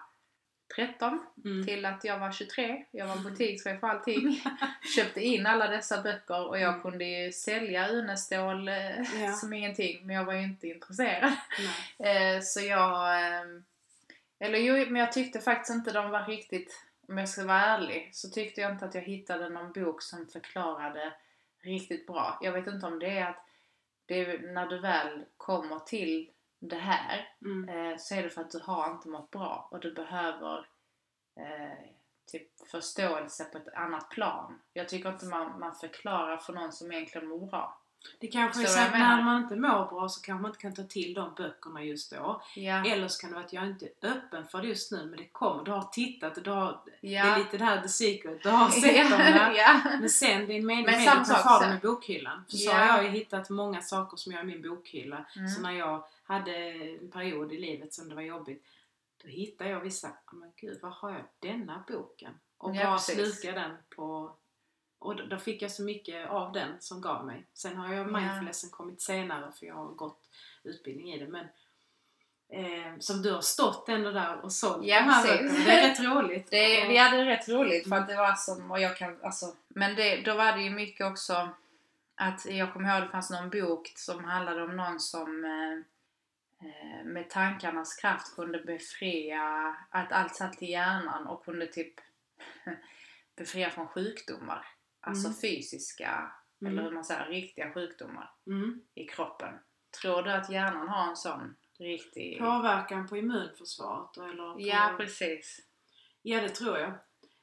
13 0.75 1.19
Mm. 1.45 1.65
till 1.65 1.86
att 1.86 2.03
jag 2.03 2.19
var 2.19 2.32
23. 2.32 2.86
Jag 2.91 3.07
var 3.07 3.15
butikschef 3.17 3.80
för 3.80 3.88
allting. 3.88 4.41
Köpte 4.95 5.21
in 5.21 5.45
alla 5.45 5.67
dessa 5.67 6.01
böcker 6.01 6.47
och 6.47 6.59
jag 6.59 6.69
Mm. 6.69 6.82
kunde 6.82 7.05
ju 7.05 7.32
sälja 7.32 7.88
Unestål 7.88 8.67
eh, 8.67 9.21
Ja. 9.23 9.32
som 9.34 9.53
ingenting. 9.53 10.07
Men 10.07 10.15
jag 10.15 10.25
var 10.25 10.34
ju 10.34 10.43
inte 10.43 10.67
intresserad. 10.67 11.32
Nej. 11.99 12.36
Eh, 12.36 12.41
så 12.41 12.61
jag... 12.61 13.23
Eh, 13.25 13.45
eller 14.39 14.59
jo, 14.59 14.73
men 14.91 14.95
jag 14.95 15.11
tyckte 15.11 15.39
faktiskt 15.41 15.75
inte 15.75 15.91
de 15.91 16.09
var 16.09 16.25
riktigt... 16.25 16.84
Om 17.08 17.18
jag 17.18 17.30
ska 17.30 17.45
vara 17.45 17.62
ärlig 17.62 18.10
så 18.16 18.30
tyckte 18.30 18.62
jag 18.62 18.72
inte 18.72 18.86
att 18.86 18.95
jag 18.95 19.01
hittade 19.01 19.49
någon 19.49 19.72
bok 19.72 20.01
som 20.01 20.28
förklarade 20.28 21.14
riktigt 21.60 22.08
bra. 22.08 22.39
Jag 22.41 22.51
vet 22.51 22.68
inte 22.68 22.86
om 22.86 22.99
det 22.99 23.18
är 23.20 23.30
att 23.30 23.45
det 24.05 24.22
är, 24.22 24.39
när 24.53 24.68
du 24.68 24.80
väl 24.80 25.26
kommer 25.38 25.80
till 25.80 26.32
det 26.60 26.76
här 26.76 27.34
Mm. 27.41 27.70
eh, 27.70 27.97
så 27.97 28.16
är 28.16 28.24
det 28.24 28.30
för 28.30 28.41
att 28.41 28.51
du 28.51 28.60
har 28.60 28.91
inte 28.91 29.10
mått 29.10 29.32
bra 29.32 29.68
och 29.72 29.80
du 29.80 29.93
behöver 29.93 30.58
eh, 31.36 31.89
typ 32.32 32.68
förståelse 32.68 33.45
på 33.45 33.58
ett 33.58 33.74
annat 33.74 34.10
plan. 34.10 34.62
Jag 34.74 34.89
tycker 34.89 35.10
inte 35.10 35.26
man, 35.26 35.60
man 35.60 35.76
förklarar 35.76 36.38
för 36.38 36.53
någon 36.53 36.72
som 36.74 36.91
egentligen 36.91 37.28
mår 37.28 37.47
bra. 37.47 37.82
Det 38.20 38.28
kanske 38.28 38.64
är 38.64 38.66
så 38.68 38.80
att 38.80 38.91
när 38.91 39.24
man 39.24 39.43
inte 39.43 39.56
mår 39.56 39.86
bra 39.89 40.10
så 40.10 40.22
kanske 40.22 40.41
man 40.41 40.52
inte 40.52 40.62
kan 40.62 40.74
ta 40.74 40.84
till 40.84 41.14
de 41.14 41.34
böckerna 41.38 41.84
just 41.84 42.12
då. 42.12 42.41
Ja, 42.56 42.86
Eller 42.86 43.08
så 43.08 43.22
kan 43.22 43.30
det 43.30 43.36
vara 43.36 43.45
att 43.45 43.54
jag 43.54 43.66
inte 43.68 43.86
är 43.86 44.10
öppen 44.10 44.48
för 44.48 44.62
det 44.62 44.68
just 44.68 44.91
nu 44.91 45.06
men 45.06 45.18
det 45.18 45.26
kommer. 45.26 45.64
Du 45.64 45.72
har 45.72 45.84
tittat, 45.84 46.43
du 46.43 46.50
har, 46.52 46.80
ja. 47.02 47.26
det 47.26 47.30
är 47.32 47.38
lite 47.38 47.58
det 47.58 47.64
här 47.66 47.82
the 47.82 47.88
secret. 47.89 48.43
Du 48.43 48.50
har 48.50 48.70
sett 48.70 49.10
dem 49.10 49.20
där. 49.20 49.54
ja. 49.56 49.82
Men 50.00 50.10
sen 50.10 50.45
din 50.48 50.66
mening 50.66 51.06
samma 51.06 51.22
att 51.22 51.28
har 51.43 51.60
så- 51.60 51.66
dem 51.66 51.74
i 51.78 51.80
bokhyllan. 51.88 52.43
För 52.50 52.58
så 52.58 52.72
har 52.72 52.88
jag 52.88 53.04
ju 53.04 53.10
hittat 53.10 53.50
många 53.50 53.82
saker 53.82 54.18
som 54.18 54.32
jag 54.32 54.39
har 54.39 54.43
i 54.43 54.48
min 54.48 54.62
bokhylla. 54.62 55.26
Mm. 55.36 55.48
Så 55.50 55.62
när 55.62 55.72
jag 55.72 56.04
hade 56.24 56.56
en 57.02 57.12
period 57.12 57.52
i 57.54 57.58
livet 57.60 57.93
som 57.93 58.10
det 58.10 58.16
var 58.16 58.22
jobbigt. 58.22 58.64
Då 59.24 59.28
hittade 59.30 59.70
jag 59.70 59.80
vissa, 59.80 60.08
oh, 60.08 60.14
men 60.36 60.52
gud 60.56 60.82
var 60.82 60.89
har 60.89 61.12
jag 61.12 61.24
denna 61.39 61.84
boken? 61.88 62.34
Och 62.58 62.74
bara 62.76 63.00
slukade 63.00 63.60
den 63.60 63.72
på 63.95 64.32
och 65.00 65.16
då, 65.16 65.26
då 65.26 65.38
fick 65.38 65.62
jag 65.62 65.72
så 65.72 65.84
mycket 65.84 66.30
av 66.30 66.52
den 66.54 66.72
som 66.80 67.02
gav 67.02 67.26
mig. 67.26 67.45
Sen 67.54 67.78
har 67.78 67.93
jag 67.93 68.08
Ja. 68.08 68.20
mindfulnessen 68.20 68.70
kommit 68.70 69.02
senare 69.02 69.52
för 69.60 69.66
jag 69.66 69.76
har 69.76 69.86
gått 69.88 70.20
utbildning 70.64 71.14
i 71.14 71.20
det. 71.20 71.28
Men 71.28 71.45
eh, 72.50 73.00
som 73.00 73.22
du 73.22 73.32
har 73.34 73.41
stått 73.41 73.89
ändå 73.89 74.12
där 74.12 74.38
och 74.41 74.52
sålt 74.54 74.86
Ja, 74.86 75.00
de 75.00 75.04
här 75.10 75.28
böckerna. 75.28 75.66
Det 75.66 75.72
är 75.72 75.89
rätt 75.89 76.00
roligt. 76.00 76.48
Det, 76.52 76.84
Och- 76.86 76.91
vi 76.91 76.98
hade 76.98 77.26
rätt 77.26 77.50
roligt 77.50 77.89
för 77.89 77.95
att 77.95 78.08
det 78.08 78.16
var 78.16 78.34
som, 78.36 78.72
och 78.72 78.80
jag 78.80 78.98
kan, 78.98 79.20
alltså, 79.24 79.56
men 79.68 79.95
det, 79.95 80.22
då 80.22 80.36
var 80.36 80.52
det 80.52 80.62
ju 80.62 80.70
mycket 80.70 81.06
också 81.08 81.50
att 82.16 82.45
jag 82.45 82.74
kommer 82.74 82.93
ihåg 82.98 83.04
det 83.04 83.10
fanns 83.12 83.30
någon 83.30 83.50
bok 83.50 83.93
som 83.95 84.24
handlade 84.24 84.64
om 84.64 84.76
någon 84.78 85.00
som 85.00 85.45
eh, 85.45 85.72
eh, 86.70 87.06
med 87.06 87.30
tankarnas 87.30 87.95
kraft 87.95 88.36
kunde 88.36 88.60
befria, 88.60 89.76
att 89.89 90.12
allt 90.12 90.36
satt 90.36 90.62
i 90.64 90.66
hjärnan 90.72 91.28
och 91.28 91.45
kunde 91.45 91.68
typ 91.68 91.93
befria 93.36 93.70
från 93.70 93.88
sjukdomar. 93.88 94.68
Alltså 95.08 95.28
Mm. 95.28 95.38
fysiska, 95.38 96.32
Mm. 96.62 96.74
eller 96.74 96.84
hur 96.84 96.91
man 96.91 97.03
säger, 97.05 97.26
riktiga 97.30 97.74
sjukdomar 97.74 98.32
Mm. 98.47 98.82
i 98.93 99.05
kroppen. 99.05 99.53
Tror 100.01 100.22
du 100.24 100.32
att 100.32 100.49
hjärnan 100.51 100.88
har 100.88 101.10
en 101.10 101.16
sån 101.16 101.55
riktig... 101.80 102.39
Påverkan 102.39 103.08
på 103.08 103.18
immunförsvaret 103.18 104.18
eller 104.18 104.53
på... 104.53 104.62
Ja, 104.62 104.93
precis. 104.97 105.60
Ja, 106.22 106.41
det 106.41 106.49
tror 106.49 106.78
jag. 106.78 106.89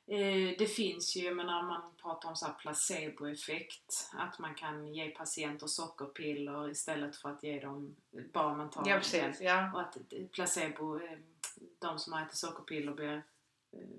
Eh, 0.06 0.56
det 0.58 0.66
finns 0.66 1.16
ju, 1.16 1.24
jag 1.24 1.36
menar 1.36 1.62
man 1.62 1.94
pratar 2.02 2.28
om 2.28 2.36
så 2.36 2.46
här 2.46 2.54
placeboeffekt. 2.54 4.10
Att 4.12 4.38
man 4.38 4.54
kan 4.54 4.94
ge 4.94 5.10
patienter 5.10 5.66
sockerpiller 5.66 6.70
istället 6.70 7.16
för 7.16 7.28
att 7.28 7.42
ge 7.42 7.60
dem 7.60 7.96
barnmental 8.32 8.88
Ja, 8.88 8.96
precis. 8.96 9.40
Ja. 9.40 9.70
Och 9.74 9.80
att 9.80 9.96
eh, 9.96 10.26
placebo, 10.32 11.00
eh, 11.00 11.18
de 11.78 11.98
som 11.98 12.12
har 12.12 12.22
ätit 12.22 12.36
sockerpiller 12.36 12.92
blir, 12.92 13.22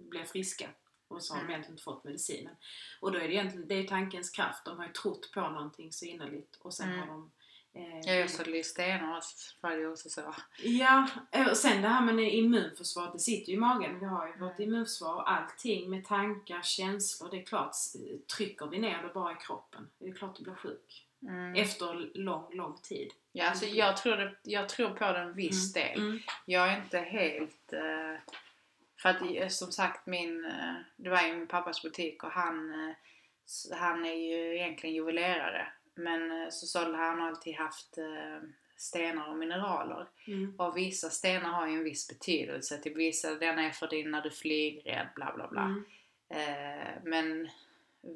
blir 0.10 0.24
friska. 0.24 0.70
Och 1.16 1.24
så 1.24 1.34
har 1.34 1.40
de 1.40 1.44
Mm. 1.44 1.52
egentligen 1.52 1.74
inte 1.74 1.84
fått 1.84 2.04
medicinen. 2.04 2.56
Och 3.00 3.12
då 3.12 3.18
är 3.20 3.28
det 3.28 3.34
egentligen, 3.34 3.68
det 3.68 3.76
är 3.76 3.84
tankens 3.84 4.30
kraft. 4.30 4.66
De 4.66 4.78
har 4.78 4.86
ju 4.86 4.92
trott 4.92 5.32
på 5.34 5.42
någonting 5.42 5.92
så 5.92 6.06
innerligt 6.06 6.56
och 6.62 6.74
sen 6.74 6.88
Mm. 6.90 7.00
har 7.00 7.08
de 7.08 7.32
eh, 7.74 8.00
Jag 8.06 8.16
gör 8.20 8.28
så 8.28 8.44
Liz 8.44 8.68
Stenås 8.68 9.56
var 9.62 9.72
det 9.72 9.88
också 9.88 10.10
så. 10.10 10.36
Ja, 10.64 11.08
eh, 11.32 11.48
och 11.48 11.58
sen 11.58 11.82
det 11.82 11.88
här 11.88 12.02
med 12.14 12.34
immunförsvaret, 12.34 13.14
det 13.14 13.20
sitter 13.20 13.50
ju 13.52 13.58
i 13.58 13.60
magen. 13.60 14.00
Vi 14.00 14.06
har 14.06 14.28
ju 14.28 14.34
vårt 14.34 14.60
Mm. 14.60 14.70
immunförsvar 14.70 15.16
och 15.16 15.32
allting 15.32 15.90
med 15.90 16.06
tankar, 16.06 16.62
känslor. 16.62 17.30
Det 17.32 17.38
är 17.42 17.46
klart, 17.46 17.72
trycker 18.38 18.68
vi 18.68 18.80
ner 18.80 19.04
det 19.04 19.14
bara 19.14 19.32
i 19.32 19.36
kroppen, 19.36 19.90
det 20.00 20.10
är 20.10 20.14
klart 20.14 20.36
du 20.36 20.44
blir 20.44 20.56
sjuk. 20.56 21.02
Mm. 21.22 21.56
Efter 21.56 22.12
lång, 22.18 22.56
lång 22.56 22.78
tid. 22.82 23.12
Ja, 23.32 23.50
alltså 23.50 23.66
jag, 23.66 23.98
tror 23.98 24.18
det, 24.18 24.36
jag 24.44 24.70
tror 24.70 24.90
på 24.90 25.12
det 25.12 25.20
en 25.20 25.34
viss 25.34 25.74
del. 25.74 26.00
Mm. 26.00 26.20
Jag 26.46 26.74
är 26.74 26.78
inte 26.84 27.00
helt... 27.00 27.74
Eh, 27.74 28.34
för 29.06 29.10
att 29.10 29.22
eh, 29.22 29.48
som 29.48 29.72
sagt, 29.72 30.06
min, 30.06 30.46
eh, 30.46 30.76
det 30.96 31.10
var 31.10 31.22
ju 31.22 31.36
min 31.36 31.48
pappas 31.48 31.84
butik 31.84 32.24
och 32.24 32.32
han, 32.32 32.72
eh, 32.72 32.96
han 33.78 34.06
är 34.06 34.14
ju 34.14 34.56
egentligen 34.56 34.96
juvelerare. 34.96 35.68
Men 35.96 36.52
så 36.52 36.66
sålde 36.66 36.98
han 36.98 37.22
alltid 37.22 37.56
haft 37.56 37.98
stenar 38.78 39.30
och 39.30 39.38
mineraler. 39.38 40.08
Mm. 40.28 40.56
Och 40.60 40.78
vissa 40.78 41.10
stenar 41.10 41.50
har 41.50 41.68
ju 41.68 41.74
en 41.74 41.84
viss 41.84 42.08
betydelse. 42.08 42.78
Till 42.78 42.94
vissa, 42.94 43.36
den 43.36 43.60
är 43.60 43.72
för 43.72 43.88
din 43.88 44.12
när 44.12 44.22
du 44.22 44.32
flyger 44.32 44.82
rädd, 44.82 45.08
bla 45.16 45.34
bla 45.36 45.48
bla. 45.48 45.62
Mm. 45.62 45.86
Eh, 46.30 46.94
men 47.04 47.50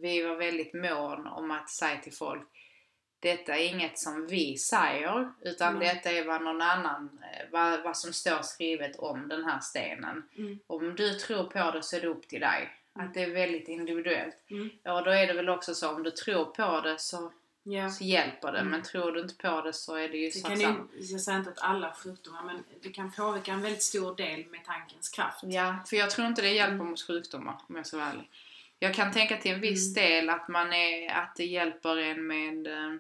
vi 0.01 0.21
var 0.21 0.35
väldigt 0.35 0.73
mån 0.73 1.27
om 1.27 1.51
att 1.51 1.69
säga 1.69 2.01
till 2.01 2.13
folk 2.13 2.47
detta 3.19 3.55
är 3.57 3.67
inget 3.67 3.99
som 3.99 4.27
vi 4.27 4.57
säger 4.57 5.31
utan 5.41 5.79
Nej. 5.79 5.87
detta 5.95 6.11
är 6.11 6.25
vad 6.25 6.41
någon 6.41 6.61
annan, 6.61 7.19
eh, 7.23 7.45
vad, 7.51 7.83
vad 7.83 7.97
som 7.97 8.13
står 8.13 8.41
skrivet 8.41 8.95
om 8.95 9.27
den 9.27 9.43
här 9.45 9.59
stenen. 9.59 10.23
Mm. 10.37 10.59
Om 10.67 10.95
du 10.95 11.13
tror 11.13 11.43
på 11.43 11.71
det 11.71 11.83
så 11.83 11.95
är 11.95 12.01
det 12.01 12.07
upp 12.07 12.27
till 12.27 12.39
dig. 12.41 12.69
Att 12.93 13.13
det 13.13 13.23
är 13.23 13.29
väldigt 13.29 13.67
individuellt. 13.67 14.35
Mm. 14.49 14.69
Och 14.83 15.03
då 15.03 15.11
är 15.11 15.27
det 15.27 15.33
väl 15.33 15.49
också 15.49 15.75
så 15.75 15.89
om 15.95 16.03
du 16.03 16.11
tror 16.11 16.45
på 16.45 16.81
det 16.81 16.99
så, 16.99 17.31
Ja. 17.63 17.89
så 17.89 18.03
hjälper 18.03 18.51
det. 18.51 18.57
Mm. 18.59 18.71
Men 18.71 18.83
tror 18.83 19.11
du 19.11 19.19
inte 19.21 19.35
på 19.35 19.61
det 19.61 19.73
så 19.73 19.95
är 19.95 20.09
det 20.09 20.17
ju 20.17 20.29
Det 20.29 20.41
kan 20.41 20.59
ju, 20.59 20.75
jag 20.99 21.21
säger 21.21 21.37
inte 21.39 21.49
att 21.51 21.61
alla 21.61 21.93
sjukdomar, 22.03 22.43
men 22.43 22.63
det 22.81 22.89
kan 22.89 23.11
påverka 23.11 23.51
en 23.51 23.61
väldigt 23.61 23.83
stor 23.83 24.15
del 24.15 24.45
med 24.45 24.65
tankens 24.65 25.09
kraft. 25.09 25.39
Ja, 25.43 25.75
för 25.89 25.95
jag 25.97 26.09
tror 26.09 26.27
inte 26.27 26.41
det 26.41 26.49
hjälper 26.49 26.73
Mm. 26.73 26.87
mot 26.87 27.01
sjukdomar 27.07 27.55
om 27.69 27.75
jag 27.75 27.85
ska 27.87 27.97
vara 27.97 28.07
ärlig. 28.07 28.29
Jag 28.79 28.93
kan 28.93 29.11
tänka 29.11 29.37
till 29.37 29.51
en 29.51 29.61
viss 29.61 29.97
Mm. 29.97 30.09
del 30.09 30.29
att 30.29 30.47
man 30.47 30.73
är, 30.73 31.09
att 31.11 31.35
det 31.35 31.45
hjälper 31.45 31.97
en 31.97 32.27
med, 32.27 32.67
eh, 32.67 32.93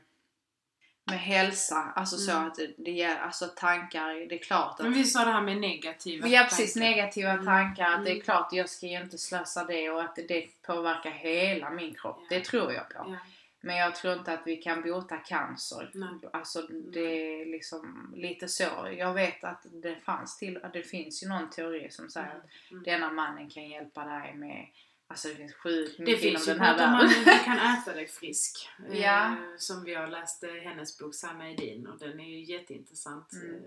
med 1.09 1.19
hälsa. 1.19 1.93
Alltså 1.95 2.17
så 2.17 2.31
Mm. 2.31 2.47
att 2.47 2.55
det, 2.55 2.73
det 2.77 3.05
alltså 3.05 3.45
tankar, 3.55 4.29
det 4.29 4.35
är 4.35 4.43
klart 4.43 4.79
att 4.79 4.83
Men 4.85 4.93
vi 4.93 5.03
sa 5.03 5.25
det 5.25 5.31
här 5.31 5.41
med 5.41 5.57
negativa 5.57 6.27
Ja 6.27 6.43
precis, 6.43 6.73
tankar. 6.73 6.89
negativa 6.89 7.31
Mm. 7.31 7.45
tankar. 7.45 7.89
Att 7.89 8.03
det 8.05 8.09
är 8.11 8.13
Mm. 8.13 8.23
klart 8.23 8.53
jag 8.53 8.69
ska 8.69 8.87
ju 8.87 9.01
inte 9.01 9.17
slösa 9.17 9.63
det 9.63 9.89
och 9.89 10.01
att 10.01 10.15
det, 10.27 10.47
påverkar 10.61 11.11
hela 11.11 11.69
min 11.69 11.93
kropp. 11.95 12.19
Ja. 12.29 12.37
Det 12.37 12.43
tror 12.45 12.73
jag 12.73 12.89
på. 12.89 12.95
Ja. 12.95 13.15
Men 13.61 13.77
jag 13.77 13.95
tror 13.95 14.13
inte 14.13 14.33
att 14.33 14.41
vi 14.45 14.55
kan 14.57 14.81
bota 14.81 15.17
cancer. 15.17 15.89
Nej. 15.93 16.09
Alltså 16.33 16.61
det 16.61 16.99
är 17.41 17.45
liksom 17.45 18.13
lite 18.15 18.47
så. 18.47 18.89
Jag 18.97 19.13
vet 19.13 19.43
att 19.43 19.65
det 19.71 19.95
fanns 19.95 20.37
till, 20.37 20.59
att 20.63 20.73
det 20.73 20.83
finns 20.83 21.23
ju 21.23 21.27
någon 21.27 21.49
teori 21.49 21.87
som 21.91 22.09
säger 22.09 22.27
att 22.27 22.71
Mm. 22.71 22.83
denna 22.83 23.11
mannen 23.11 23.49
kan 23.49 23.69
hjälpa 23.69 24.03
dig 24.05 24.33
med 24.35 24.65
Alltså 25.11 25.27
det 25.27 25.35
finns 25.35 25.53
sjukt 25.53 25.97
Det 25.97 26.03
mycket 26.03 26.21
finns 26.21 26.47
ju 26.47 26.51
inom 26.51 26.57
den 26.65 26.67
här 26.67 26.73
att 26.85 26.91
man 26.91 27.07
världen. 27.07 27.23
du 27.25 27.43
kan 27.45 27.57
äta 27.77 27.93
dig 27.93 28.07
frisk. 28.07 28.69
Eh, 28.89 28.99
Ja. 29.01 29.35
Som 29.57 29.83
vi 29.83 29.93
har 29.93 30.07
läst 30.07 30.43
eh, 30.43 30.49
hennes 30.53 30.97
bok 30.99 31.15
Sanna 31.15 31.49
Edin 31.51 31.87
och 31.87 31.99
den 31.99 32.19
är 32.19 32.29
ju 32.29 32.43
jätteintressant. 32.43 33.33
Mm. 33.33 33.55
Eh, 33.55 33.61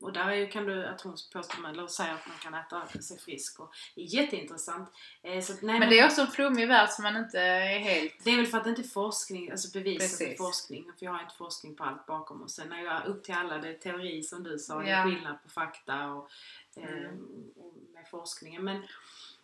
Och 0.00 0.12
där 0.12 0.28
är 0.28 0.34
ju, 0.34 0.46
kan 0.46 0.64
du, 0.66 0.86
att 0.86 1.00
hon 1.00 1.16
påstår, 1.32 1.68
eller 1.68 1.86
säger 1.86 2.14
att 2.14 2.26
man 2.28 2.36
kan 2.38 2.54
äta 2.54 2.88
sig 3.02 3.18
frisk 3.18 3.60
och 3.60 3.72
det 3.94 4.00
är 4.00 4.04
jätteintressant. 4.14 4.92
Eh, 5.22 5.40
Så 5.42 5.52
nej, 5.62 5.78
Men 5.80 5.88
det 5.90 5.98
är 5.98 6.06
också 6.06 6.20
en 6.20 6.26
flummig 6.26 6.68
värld 6.68 6.88
som 6.90 7.02
man 7.02 7.16
inte 7.16 7.40
är 7.40 7.78
helt... 7.78 8.24
det 8.24 8.30
är 8.30 8.36
väl 8.36 8.46
för 8.46 8.58
att 8.58 8.64
det 8.64 8.70
inte 8.70 8.82
är 8.82 8.88
forskning, 9.02 9.50
alltså 9.50 9.78
bevisat 9.78 10.00
Precis. 10.00 10.28
med 10.28 10.36
forskning. 10.36 10.84
För 10.98 11.04
jag 11.06 11.12
har 11.12 11.22
inte 11.22 11.34
forskning 11.34 11.76
på 11.76 11.84
allt 11.84 12.06
bakom 12.06 12.42
oss. 12.42 12.54
Sen 12.54 12.72
är 12.72 12.84
jag 12.84 13.06
upp 13.06 13.24
till 13.24 13.34
alla, 13.34 13.58
det 13.58 13.68
är 13.68 13.74
teori 13.78 14.22
som 14.22 14.42
du 14.42 14.58
sa, 14.58 14.78
det 14.78 14.90
Ja. 14.90 14.96
är 14.96 15.04
skillnad 15.04 15.42
på 15.42 15.48
fakta 15.48 16.06
och, 16.12 16.30
eh, 16.76 16.88
Mm. 16.88 17.24
och 17.56 17.74
med 17.94 18.08
forskningen. 18.10 18.64
Men 18.64 18.82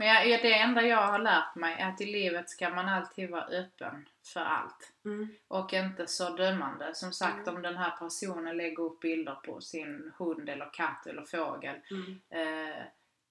Men 0.01 0.09
jag, 0.31 0.43
det 0.43 0.55
enda 0.55 0.83
jag 0.83 1.07
har 1.07 1.19
lärt 1.19 1.55
mig 1.55 1.77
är 1.81 1.89
att 1.89 2.01
i 2.01 2.07
livet 2.07 2.51
ska 2.51 2.71
man 2.71 2.89
alltid 2.89 3.31
vara 3.31 3.45
öppen 3.45 4.09
för 4.33 4.41
allt. 4.41 4.93
mm, 5.05 5.29
Och 5.49 5.73
inte 5.73 6.07
så 6.07 6.29
dömande. 6.31 6.95
Som 6.95 7.13
sagt 7.13 7.47
Mm. 7.49 7.55
om 7.57 7.63
den 7.63 7.77
här 7.77 7.91
personen 7.99 8.57
lägger 8.57 8.83
upp 8.83 9.01
bilder 9.01 9.35
på 9.35 9.61
sin 9.61 10.13
hund 10.19 10.49
eller 10.49 10.71
katt 10.73 11.07
eller 11.07 11.23
fågel. 11.23 11.77
mm, 11.91 12.21
Eh, 12.31 12.83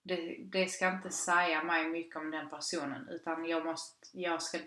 det, 0.03 0.35
det 0.39 0.67
ska 0.67 0.87
inte 0.87 1.09
säga 1.09 1.63
mig 1.63 1.87
mycket 1.89 2.15
om 2.15 2.31
den 2.31 2.49
personen. 2.49 3.07
Utan 3.09 3.45
jag, 3.45 3.65
måste, 3.65 4.07
jag 4.11 4.41
ska 4.41 4.57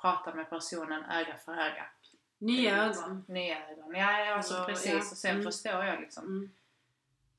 prata 0.00 0.34
med 0.34 0.50
personen 0.50 1.04
öga 1.04 1.36
för 1.44 1.52
öga. 1.52 1.84
nya 2.38 2.74
Mm. 2.74 2.88
ögon. 2.90 3.24
Nya 3.28 3.68
ögon. 3.70 3.94
Ja, 3.94 4.34
alltså 4.34 4.64
precis. 4.64 4.90
ja. 4.92 4.96
Och 4.98 5.04
sen 5.04 5.30
Mm. 5.30 5.44
förstår 5.44 5.84
jag 5.84 6.00
liksom. 6.00 6.24
Mm. 6.24 6.50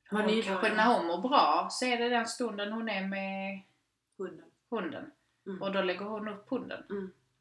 Hon, 0.09 0.41
kanske 0.41 0.73
när 0.73 0.85
hon 0.95 1.05
mår 1.07 1.17
bra 1.29 1.67
så 1.71 1.85
är 1.85 1.97
det 1.97 2.09
den 2.09 2.27
stunden 2.27 2.71
hon 2.71 2.89
är 2.89 3.07
med 3.07 3.61
Hunden. 4.18 4.45
hunden. 4.70 5.11
Mm. 5.47 5.61
Och 5.61 5.72
då 5.72 5.82
lägger 5.82 6.05
hon 6.05 6.28
upp 6.28 6.49
hunden. 6.49 6.84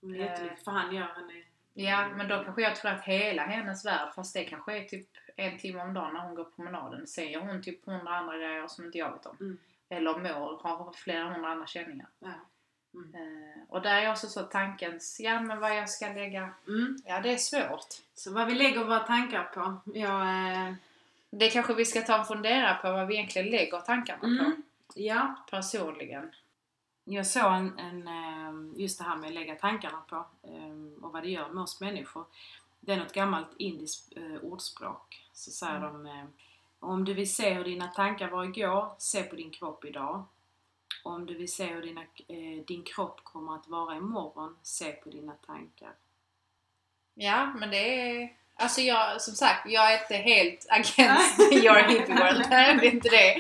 Hon 0.01 0.15
är 0.15 0.19
jättelik, 0.19 0.59
för 0.65 0.71
han 0.71 0.95
gör 0.95 1.07
henne... 1.07 1.43
Ja, 1.77 2.09
men 2.09 2.29
då 2.29 2.45
kanske 2.45 2.63
jag 2.63 2.77
tror 2.77 2.91
att 2.91 3.05
hela 3.05 3.43
hennes 3.43 3.85
värld, 3.87 4.15
fast 4.15 4.35
det 4.35 4.45
kanske 4.45 4.79
är 4.79 4.85
typ 4.85 5.09
en 5.37 5.59
timme 5.59 5.81
om 5.83 5.95
dagen 5.95 6.15
när 6.15 6.21
hon 6.21 6.35
går 6.35 6.45
promenaden, 6.45 7.07
ser 7.07 7.41
hon 7.41 7.63
typ 7.63 7.87
hundra 7.87 8.17
andra 8.17 8.37
grejer 8.37 8.67
som 8.69 8.85
inte 8.85 8.99
jag 8.99 9.13
vet 9.13 9.27
om. 9.27 9.37
Mm. 9.41 9.59
Eller 9.89 10.19
mår, 10.19 10.61
har 10.63 10.93
flera 10.93 11.25
hundra 11.25 11.49
andra 11.49 11.67
känningar. 11.67 12.07
Ja. 12.19 12.33
Mm. 12.95 13.15
Eh, 13.15 13.63
och 13.69 13.83
där 13.83 14.03
är 14.03 14.11
också 14.11 14.27
så 14.27 14.43
tankens, 14.43 15.21
ja 15.21 15.41
men 15.41 15.61
vad 15.61 15.77
jag 15.77 15.89
ska 15.91 16.07
lägga, 16.07 16.51
Mm. 16.69 16.97
ja 17.05 17.21
det 17.21 17.33
är 17.33 17.37
svårt. 17.37 17.89
Så 18.15 18.33
vad 18.33 18.47
vi 18.47 18.55
lägger 18.55 18.85
våra 18.85 18.99
tankar 18.99 19.45
på. 19.45 19.77
Jag, 19.99 20.21
eh, 20.53 20.75
Det 21.31 21.51
kanske 21.51 21.75
vi 21.75 21.85
ska 21.85 22.01
ta 22.03 22.21
och 22.21 22.27
fundera 22.27 22.75
på 22.75 22.93
vad 22.93 23.07
vi 23.07 23.15
egentligen 23.15 23.51
lägger 23.51 23.81
tankarna 23.81 24.19
på, 24.19 24.27
mm. 24.27 24.63
Ja, 24.95 25.35
personligen. 25.51 26.31
Jag 27.05 27.27
såg 27.27 27.53
en, 27.53 27.79
en, 27.79 28.09
eh, 28.09 28.81
just 28.81 28.99
det 28.99 29.05
här 29.05 29.17
med 29.17 29.29
att 29.29 29.35
lägga 29.35 29.55
tankarna 29.55 30.01
på 30.09 30.17
eh, 30.43 31.03
och 31.05 31.13
vad 31.13 31.23
det 31.23 31.31
gör 31.31 31.49
med 31.49 31.63
oss 31.63 31.81
människor. 31.81 32.25
Det 32.81 32.93
är 32.93 32.97
något 32.97 33.13
gammalt 33.13 33.49
indiskt 33.59 34.13
eh, 34.17 34.37
ordspråk. 34.43 35.29
Så 35.33 35.51
säger 35.51 35.77
Mm. 35.77 35.93
de 35.93 36.07
eh, 36.07 36.25
Om 36.79 37.05
du 37.05 37.15
vill 37.15 37.35
se 37.35 37.55
hur 37.55 37.65
dina 37.65 37.87
tankar 37.87 38.31
var 38.31 38.45
igår, 38.45 38.95
se 38.99 39.23
på 39.23 39.37
din 39.37 39.51
kropp 39.51 39.85
idag. 39.85 40.25
Om 41.05 41.27
du 41.27 41.35
vill 41.35 41.53
se 41.53 41.67
hur 41.67 41.83
dina, 41.83 42.03
eh, 42.29 42.65
din 42.67 42.83
kropp 42.83 43.21
kommer 43.25 43.55
att 43.55 43.69
vara 43.69 43.97
imorgon, 43.97 44.57
se 44.63 44.93
på 44.93 45.11
dina 45.11 45.33
tankar. 45.33 45.93
Ja, 47.15 47.53
men 47.55 47.71
det 47.71 48.11
är... 48.23 48.37
Alltså 48.57 48.81
jag, 48.81 49.21
som 49.23 49.35
sagt, 49.35 49.67
jag 49.71 49.93
är 49.95 49.99
inte 49.99 50.15
helt 50.17 50.67
against 50.71 51.41
your 51.53 51.83
hippie 51.83 52.15
world. 52.15 52.47
Nej, 52.51 52.77
det 52.81 52.87
är 52.87 52.91
inte 52.91 53.09
det. 53.09 53.35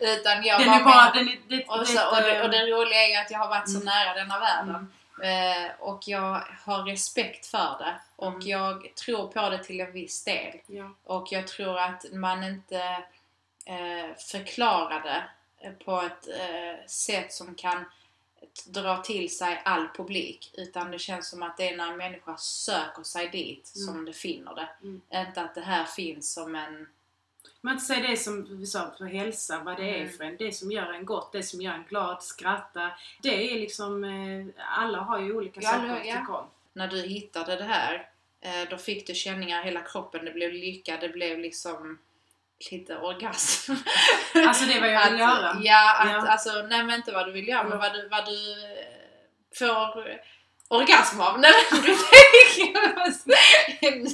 Utan 0.18 0.44
jag 0.44 0.60
Den 0.60 0.68
är 0.68 0.84
bara, 0.84 1.10
den 1.14 1.28
är, 1.28 1.38
det, 1.48 1.64
Och, 1.64 1.78
det- 1.78 1.86
så, 1.86 2.08
och, 2.16 2.22
det, 2.22 2.42
och 2.42 2.50
det 2.50 2.66
roliga 2.66 3.02
är 3.04 3.08
ju 3.08 3.16
att 3.16 3.30
jag 3.30 3.38
har 3.38 3.48
varit 3.48 3.68
så 3.70 3.76
Mm. 3.80 3.84
nära 3.86 4.14
denna 4.14 4.38
världen. 4.38 4.92
Mm. 5.22 5.64
Eh, 5.64 5.70
och 5.78 6.02
jag 6.06 6.42
har 6.64 6.82
respekt 6.84 7.46
för 7.46 7.76
det. 7.78 7.94
Och 8.16 8.26
Mm. 8.32 8.46
jag 8.48 8.94
tror 8.94 9.28
på 9.28 9.50
det 9.50 9.64
till 9.64 9.80
en 9.80 9.92
viss 9.92 10.24
del. 10.24 10.54
Ja. 10.66 10.90
Och 11.04 11.26
jag 11.30 11.46
tror 11.48 11.78
att 11.78 12.04
man 12.12 12.44
inte 12.44 12.80
eh, 13.66 14.16
förklarar 14.30 15.00
det 15.02 15.22
på 15.84 16.00
ett 16.02 16.28
eh, 16.40 16.86
sätt 16.86 17.32
som 17.32 17.54
kan 17.54 17.84
dra 18.66 18.96
till 19.02 19.36
sig 19.36 19.62
all 19.64 19.88
publik. 19.96 20.50
Utan 20.58 20.90
det 20.90 20.98
känns 20.98 21.28
som 21.28 21.42
att 21.42 21.56
det 21.56 21.68
är 21.72 21.76
när 21.76 21.90
en 21.90 21.96
människa 21.96 22.36
söker 22.36 23.02
sig 23.02 23.28
dit 23.28 23.72
Mm. 23.76 23.86
som 23.86 24.04
det 24.04 24.12
finner 24.12 24.54
det. 24.54 24.68
Mm. 24.82 25.00
Inte 25.26 25.42
att 25.42 25.54
det 25.54 25.60
här 25.60 25.84
finns 25.84 26.32
som 26.34 26.54
en... 26.54 26.88
Men 27.60 27.76
att 27.76 27.82
säga 27.82 28.08
det 28.10 28.16
som 28.16 28.58
vi 28.60 28.66
sa 28.66 28.94
för 28.98 29.04
hälsa, 29.04 29.62
vad 29.64 29.76
det 29.76 29.90
är 29.90 30.00
Mm. 30.00 30.12
för 30.12 30.24
en. 30.24 30.36
Det 30.36 30.52
som 30.52 30.70
gör 30.72 30.92
en 30.92 31.06
gott, 31.06 31.32
det 31.32 31.42
som 31.42 31.60
gör 31.60 31.72
en 31.74 31.84
glad, 31.88 32.22
skratta. 32.22 32.90
Det 33.22 33.52
är 33.52 33.58
liksom, 33.58 34.04
eh, 34.04 34.46
alla 34.78 34.98
har 34.98 35.20
ju 35.20 35.32
olika 35.36 35.60
Ja, 35.62 35.70
saker 35.70 35.90
att 35.90 36.06
ja. 36.06 36.48
När 36.72 36.88
du 36.88 37.02
hittade 37.02 37.56
det 37.56 37.64
här, 37.64 38.08
eh, 38.40 38.68
då 38.70 38.76
fick 38.76 39.06
du 39.06 39.14
känningar 39.14 39.62
i 39.62 39.64
hela 39.64 39.80
kroppen. 39.80 40.24
Det 40.24 40.30
blev 40.30 40.52
lycka, 40.52 40.96
det 41.00 41.08
blev 41.08 41.38
liksom 41.38 41.98
lite 42.70 42.96
orgasm. 42.96 43.72
Alltså 44.46 44.64
det 44.64 44.72
är 44.74 44.80
vad 44.80 44.90
jag 44.92 45.04
vill 45.10 45.14
att, 45.14 45.20
göra. 45.20 45.56
Ja, 45.60 45.94
att, 45.98 46.08
Ja. 46.10 46.26
alltså 46.28 46.50
nej 46.70 46.84
men 46.84 46.94
inte 46.94 47.12
vad 47.12 47.26
du 47.26 47.32
vill 47.32 47.48
göra 47.48 47.60
Mm. 47.60 47.70
men 47.70 47.78
vad 47.78 47.92
du, 47.92 48.08
vad 48.08 48.26
du 48.26 48.52
eh, 48.52 48.58
får 49.58 50.04
orgasm 50.68 51.20
av. 51.20 51.40
Nej 51.40 51.52
men 51.70 51.80
du 51.80 51.86
tänker... 51.96 52.08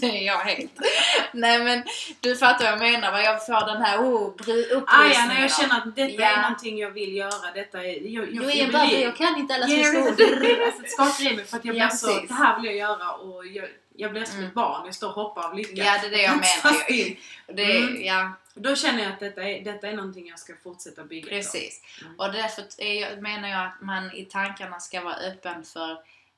Nej 0.00 0.24
jag 0.24 0.38
helt. 0.38 0.70
Nej 1.32 1.64
men 1.64 1.82
du 2.20 2.36
fattar 2.36 2.64
vad 2.64 2.72
jag 2.72 2.80
menar. 2.92 3.12
Vad 3.12 3.22
jag 3.22 3.46
får 3.46 3.66
den 3.66 3.82
här 3.82 3.98
oh, 3.98 4.36
bry- 4.36 4.72
Ah, 4.72 4.76
upplysningen 4.76 5.36
ja, 5.36 5.40
jag 5.42 5.52
känner 5.56 5.76
att 5.78 5.96
detta 5.96 6.22
Ja. 6.22 6.28
är 6.28 6.42
någonting 6.42 6.78
jag 6.78 6.90
vill 6.90 7.16
göra. 7.16 7.50
Detta 7.54 7.78
är, 7.84 8.08
jag, 8.08 8.34
jag, 8.34 8.44
Du 8.44 8.50
är 8.50 8.66
blir- 8.66 9.02
jag 9.02 9.16
kan 9.16 9.36
inte 9.38 9.54
alla 9.54 9.66
svenska 9.66 10.00
ord. 10.00 10.06
alltså, 10.08 10.24
det 10.82 10.88
skakar 10.88 11.32
i 11.32 11.36
mig 11.36 11.44
för 11.44 11.56
att 11.56 11.64
jag 11.64 11.74
blir 11.74 11.84
Ja, 11.84 11.90
så, 11.90 12.06
precis. 12.06 12.28
det 12.28 12.34
här 12.34 12.56
vill 12.56 12.64
jag 12.64 12.74
göra 12.76 13.10
och 13.12 13.46
jag, 13.46 13.64
jag 13.96 14.10
blir 14.12 14.24
som 14.24 14.34
Mm. 14.36 14.48
ett 14.48 14.54
barn. 14.54 14.82
Jag 14.86 14.94
står 14.94 15.08
och 15.08 15.14
hoppar 15.14 15.42
av 15.48 15.56
lycka. 15.56 15.82
Ja 15.84 15.98
det 16.02 16.06
är 16.06 16.10
det 16.10 16.22
jag 16.22 16.30
menar. 16.64 17.16
Det, 17.54 17.76
Mm. 17.78 18.04
ja, 18.04 18.32
Då 18.54 18.76
känner 18.76 19.02
jag 19.02 19.12
att 19.12 19.20
detta 19.20 19.42
är, 19.42 19.64
detta 19.64 19.88
är 19.88 19.92
någonting 19.92 20.28
jag 20.28 20.38
ska 20.38 20.52
fortsätta 20.62 21.04
bygga. 21.04 21.28
Precis. 21.28 21.82
Mm. 22.02 22.14
Och 22.20 22.32
därför 22.32 22.64
är 22.78 23.00
jag, 23.00 23.22
menar 23.22 23.48
jag 23.48 23.66
att 23.66 23.80
man 23.80 24.12
i 24.12 24.24
tankarna 24.24 24.80
ska 24.80 25.00
vara 25.00 25.14
öppen 25.16 25.64
för 25.64 25.90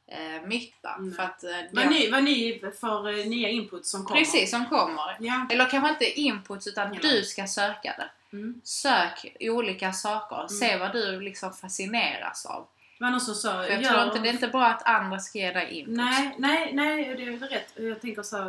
eh, 0.09 0.49
nytta. 0.49 0.95
Mm. 0.99 1.15
För 1.15 1.23
att, 1.23 1.45
eh, 1.45 1.51
Vad 1.73 1.91
ni, 1.91 2.11
vad 2.11 2.25
ni 2.25 2.63
för 2.81 3.19
eh, 3.19 3.27
nya 3.27 3.49
input 3.49 3.87
som 3.87 4.05
kommer. 4.05 4.21
Precis, 4.21 4.51
som 4.51 4.67
kommer. 4.69 5.17
Ja. 5.21 5.47
Eller 5.51 5.71
kanske 5.71 5.91
inte 5.91 6.21
inputs 6.21 6.67
utan 6.67 6.95
Ja. 6.95 7.01
du 7.03 7.23
ska 7.25 7.47
söka 7.47 7.95
det. 7.99 8.11
Mm. 8.37 8.61
Sök 8.65 9.37
olika 9.41 9.93
saker. 9.93 10.37
Mm. 10.37 10.49
Se 10.49 10.77
vad 10.77 10.93
du 10.93 11.21
liksom 11.21 11.53
fascineras 11.53 12.47
av. 12.47 12.67
Det 12.99 13.05
var 13.05 13.11
någon 13.11 13.21
som 13.21 13.35
sa... 13.35 13.63
För 13.63 13.71
jag 13.71 13.85
tror 13.85 14.03
inte 14.03 14.19
det 14.19 14.29
är 14.29 14.33
inte 14.33 14.49
bra 14.49 14.67
att 14.67 14.87
andra 14.89 15.19
ska 15.19 15.39
ge 15.39 15.53
dig 15.53 15.71
input. 15.79 15.95
Nej, 15.97 16.35
nej, 16.39 16.71
nej, 16.75 17.15
det 17.17 17.23
är 17.23 17.49
rätt. 17.49 17.73
Jag 17.77 18.01
tänker 18.01 18.23
så 18.23 18.37
här, 18.37 18.47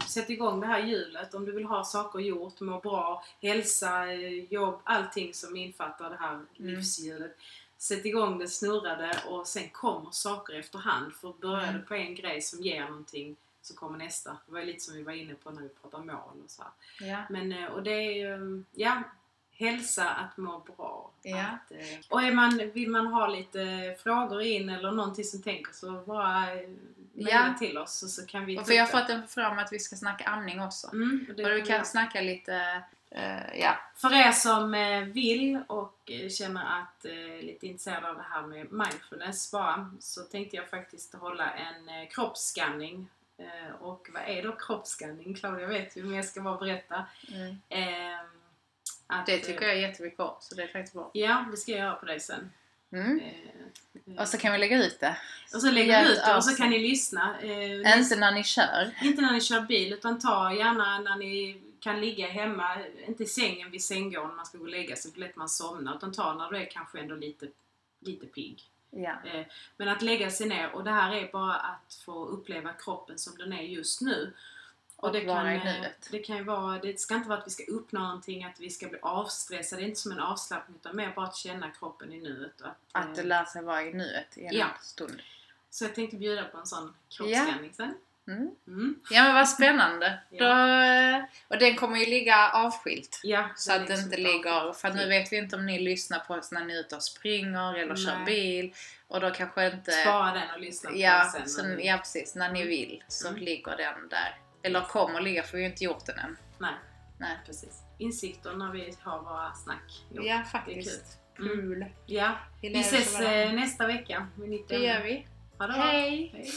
eh, 0.00 0.06
sätt 0.06 0.30
igång 0.30 0.60
det 0.60 0.66
här 0.66 0.78
hjulet. 0.82 1.34
Om 1.34 1.44
du 1.44 1.52
vill 1.52 1.64
ha 1.64 1.84
saker 1.84 2.18
gjort, 2.18 2.60
må 2.60 2.78
bra, 2.80 3.24
hälsa, 3.42 4.12
eh, 4.12 4.44
jobb, 4.52 4.80
allting 4.84 5.34
som 5.34 5.56
infattar 5.56 6.10
det 6.10 6.16
här 6.20 6.32
Mm. 6.34 6.46
livshjulet. 6.56 7.36
Sätt 7.78 8.04
igång 8.06 8.38
det, 8.38 8.48
snurra 8.48 8.96
det 8.96 9.18
och 9.28 9.46
sen 9.46 9.68
kommer 9.70 10.10
saker 10.10 10.54
efterhand. 10.58 11.12
För 11.14 11.32
börjar 11.40 11.62
Mm. 11.68 11.74
du 11.74 11.82
på 11.86 11.94
en 11.94 12.14
grej 12.14 12.40
som 12.42 12.60
ger 12.62 12.84
någonting 12.84 13.36
så 13.62 13.74
kommer 13.76 13.98
nästa. 13.98 14.30
Det 14.46 14.52
var 14.52 14.62
lite 14.62 14.80
som 14.80 14.94
vi 14.94 15.02
var 15.02 15.12
inne 15.12 15.34
på 15.34 15.50
när 15.50 15.62
vi 15.62 15.68
pratade 15.68 16.04
mål 16.04 16.16
och 16.44 16.50
så. 16.50 16.62
Ja. 17.00 17.16
Men 17.30 17.52
eh, 17.52 17.64
och 17.64 17.82
det 17.82 17.90
är 18.22 18.62
ja, 18.74 19.02
hälsa 19.60 20.08
att 20.10 20.36
må 20.36 20.58
bra. 20.76 21.10
Ja. 21.22 21.40
Att, 21.46 21.72
eh, 21.72 21.98
och 22.08 22.22
är 22.22 22.32
man, 22.32 22.70
vill 22.74 22.90
man 22.90 23.06
ha 23.06 23.26
lite 23.26 23.94
frågor 24.02 24.42
in 24.42 24.68
eller 24.68 24.90
någonting 24.92 25.24
som 25.24 25.42
tänker 25.42 25.72
så 25.72 25.90
bara 25.92 26.52
eh, 26.54 26.68
mejla 27.12 27.30
Ja. 27.48 27.54
till 27.58 27.78
oss 27.78 27.98
så, 27.98 28.08
så 28.08 28.26
kan 28.26 28.46
vi 28.46 28.58
Och 28.58 28.62
ta 28.62 28.68
vi 28.68 28.76
har 28.78 28.86
fått 28.86 29.10
en 29.10 29.22
förfrågan 29.22 29.58
att 29.58 29.72
vi 29.72 29.78
ska 29.78 29.96
snacka 29.96 30.24
amning 30.24 30.62
också. 30.62 30.88
Mm, 30.92 31.26
och 31.30 31.40
Och 31.44 31.50
vi 31.56 31.60
kan 31.60 31.74
göra. 31.76 31.84
snacka 31.84 32.20
lite, 32.20 32.82
eh, 33.10 33.60
ja. 33.60 33.76
För 33.96 34.14
er 34.14 34.32
som 34.32 34.72
vill 35.12 35.58
och 35.66 36.10
känner 36.38 36.80
att 36.80 37.04
är 37.04 37.42
lite 37.42 37.66
intresserade 37.66 38.08
av 38.10 38.16
det 38.16 38.24
här 38.30 38.42
med 38.42 38.72
mindfulness 38.72 39.50
bara 39.52 39.90
så 40.00 40.20
tänkte 40.22 40.56
jag 40.56 40.68
faktiskt 40.68 41.14
hålla 41.14 41.50
en 41.50 41.88
eh, 41.88 42.08
kroppsskanning. 42.08 43.08
Eh, 43.38 43.74
och 43.80 44.08
vad 44.14 44.22
är 44.26 44.42
då 44.42 44.52
kroppsskanning? 44.52 45.34
Claudia 45.34 45.66
vet 45.66 45.96
ju 45.96 46.04
men 46.04 46.14
jag 46.16 46.24
ska 46.24 46.40
bara 46.40 46.56
berätta. 46.56 47.04
Mm. 47.32 47.56
Eh, 49.10 49.18
att, 49.18 49.26
Det 49.26 49.38
tycker 49.38 49.66
jag 49.66 49.78
jättemycket 49.80 50.20
om, 50.20 50.34
så 50.40 50.54
det 50.54 50.62
är 50.62 50.68
faktiskt 50.68 50.94
bra. 50.94 51.10
Ja, 51.14 51.44
det 51.50 51.56
ska 51.56 51.72
jag 51.72 51.80
göra 51.80 51.94
på 51.94 52.06
dig 52.06 52.20
sen. 52.20 52.52
Mm. 52.92 53.20
Eh, 53.20 54.14
eh, 54.16 54.22
Och 54.22 54.28
så 54.28 54.38
kan 54.38 54.52
vi 54.52 54.58
lägga 54.58 54.84
ut 54.84 55.00
det. 55.00 55.16
och 55.54 55.60
så 55.60 55.70
lägger 55.70 56.04
vi 56.04 56.12
ut 56.12 56.20
det 56.26 56.36
och 56.36 56.44
så 56.44 56.56
kan 56.56 56.70
ni 56.70 56.78
lyssna. 56.78 57.36
Eh, 57.42 57.98
Inte 57.98 58.16
när 58.16 58.32
ni 58.32 58.44
kör. 58.44 58.90
Inte 59.02 59.22
när 59.22 59.32
ni 59.32 59.40
kör 59.40 59.60
bil 59.60 59.92
utan 59.92 60.18
ta 60.18 60.54
gärna 60.54 60.98
när 60.98 61.16
ni 61.16 61.62
kan 61.80 62.00
ligga 62.00 62.28
hemma, 62.28 62.76
inte 63.06 63.22
i 63.22 63.26
sängen 63.26 63.70
vid 63.70 63.84
sänggården 63.84 64.28
när 64.28 64.36
man 64.36 64.46
ska 64.46 64.58
gå 64.58 64.64
och 64.64 64.70
lägga 64.70 64.96
sig 64.96 65.12
för 65.12 65.20
lätt 65.20 65.36
man 65.36 65.48
somnar 65.48 65.96
utan 65.96 66.12
ta 66.12 66.34
när 66.34 66.50
du 66.50 66.56
är 66.56 66.70
kanske 66.70 67.00
ändå 67.00 67.14
lite, 67.14 67.46
lite 68.00 68.26
pigg. 68.26 68.62
Ja. 68.90 69.14
Eh, 69.24 69.46
Men 69.76 69.88
att 69.88 70.02
lägga 70.02 70.30
sig 70.30 70.48
ner 70.48 70.70
och 70.74 70.84
det 70.84 70.90
här 70.90 71.12
är 71.14 71.32
bara 71.32 71.54
att 71.54 71.94
få 72.04 72.26
uppleva 72.26 72.72
kroppen 72.72 73.18
som 73.18 73.36
den 73.38 73.52
är 73.52 73.62
just 73.62 74.00
nu. 74.00 74.32
Och 75.00 75.12
det 75.12 75.24
vara 75.26 75.36
kan, 75.42 75.52
i 75.52 75.56
eh, 75.56 75.64
nuet. 75.64 76.08
det 76.10 76.18
kan 76.18 76.36
ju 76.36 76.42
vara, 76.44 76.78
det 76.78 77.00
ska 77.00 77.14
inte 77.14 77.28
vara 77.28 77.38
att 77.38 77.46
vi 77.46 77.50
ska 77.50 77.64
uppnå 77.64 78.00
någonting, 78.00 78.44
att 78.44 78.60
vi 78.60 78.70
ska 78.70 78.88
bli 78.88 78.98
avstressade, 79.02 79.82
det 79.82 79.86
är 79.86 79.88
inte 79.88 80.00
som 80.00 80.12
en 80.12 80.20
avslappning 80.20 80.76
utan 80.80 80.96
mer 80.96 81.12
bara 81.16 81.26
att 81.26 81.36
känna 81.36 81.70
kroppen 81.70 82.12
i 82.12 82.20
nuet. 82.20 82.62
Att, 82.62 82.76
Att 82.92 83.18
eh, 83.18 83.24
lära 83.24 83.46
sig 83.46 83.62
vara 83.62 83.82
i 83.82 83.92
nuet 83.94 84.38
i 84.38 84.44
en 84.46 84.54
Ja. 84.56 84.66
stund. 84.82 85.22
Så 85.70 85.84
jag 85.84 85.94
tänkte 85.94 86.16
bjuda 86.16 86.44
på 86.44 86.58
en 86.58 86.66
sån 86.66 86.94
kroppsskanning 87.08 87.72
sen. 87.76 87.94
Mm. 88.28 88.50
Mm. 88.66 89.00
Ja 89.10 89.22
men 89.24 89.34
vad 89.34 89.48
spännande. 89.48 90.18
Ja. 90.30 90.44
Då, 90.46 90.52
eh, 90.82 91.24
och 91.48 91.58
den 91.58 91.76
kommer 91.76 91.96
ju 91.98 92.06
ligga 92.06 92.50
avskilt. 92.50 93.20
Ja, 93.22 93.48
Så 93.56 93.72
den 93.72 93.82
att 93.82 93.88
som 93.88 93.98
inte 93.98 94.16
ligger, 94.16 94.72
för 94.72 94.90
nu 94.90 95.06
vet 95.08 95.32
vi 95.32 95.36
inte 95.36 95.56
om 95.56 95.66
ni 95.66 95.78
lyssnar 95.78 96.18
på 96.18 96.34
oss 96.34 96.52
när 96.52 96.64
ni 96.64 96.74
är 96.74 96.80
ute 96.80 96.96
och 96.96 97.02
springer 97.02 97.74
eller 97.74 97.96
kör 97.96 98.14
Nej. 98.16 98.24
bil. 98.24 98.74
Och 99.08 99.20
då 99.20 99.30
kanske 99.30 99.66
inte... 99.70 99.90
Spara 99.92 100.32
den 100.34 100.50
och 100.54 100.60
lyssna 100.60 100.90
på 100.90 100.96
Ja, 100.96 101.30
den 101.34 101.48
sen. 101.48 101.48
så, 101.48 101.80
ja 101.86 101.96
precis, 101.98 102.34
när 102.34 102.52
ni 102.52 102.66
vill 102.66 103.04
så 103.08 103.28
Mm. 103.28 103.40
ligger 103.40 103.76
den 103.76 104.08
där. 104.08 104.38
Eller 104.62 104.80
kommer 104.80 105.20
ligga 105.20 105.42
för 105.42 105.56
vi 105.56 105.62
har 105.62 105.70
inte 105.70 105.84
gjort 105.84 106.06
den 106.06 106.18
än. 106.18 106.36
Nej, 106.58 106.74
Nej. 107.18 107.38
precis. 107.46 107.82
Insikter 107.98 108.52
när 108.54 108.72
vi 108.72 108.94
har 109.02 109.22
våra 109.22 109.52
snack. 109.52 110.04
Jo, 110.10 110.22
Ja 110.22 110.34
det 110.34 110.40
är 110.40 110.42
faktiskt. 110.44 111.18
kul. 111.36 111.46
Mm. 111.46 111.60
Kul. 111.60 111.86
Ja, 112.06 112.36
Vi 112.60 112.80
ses 112.80 113.20
eh, 113.20 113.52
nästa 113.52 113.86
vecka 113.86 114.26
Det 114.68 114.76
gör 114.78 115.02
vi. 115.02 115.26
Hej! 115.58 116.30
Hej. 116.34 116.50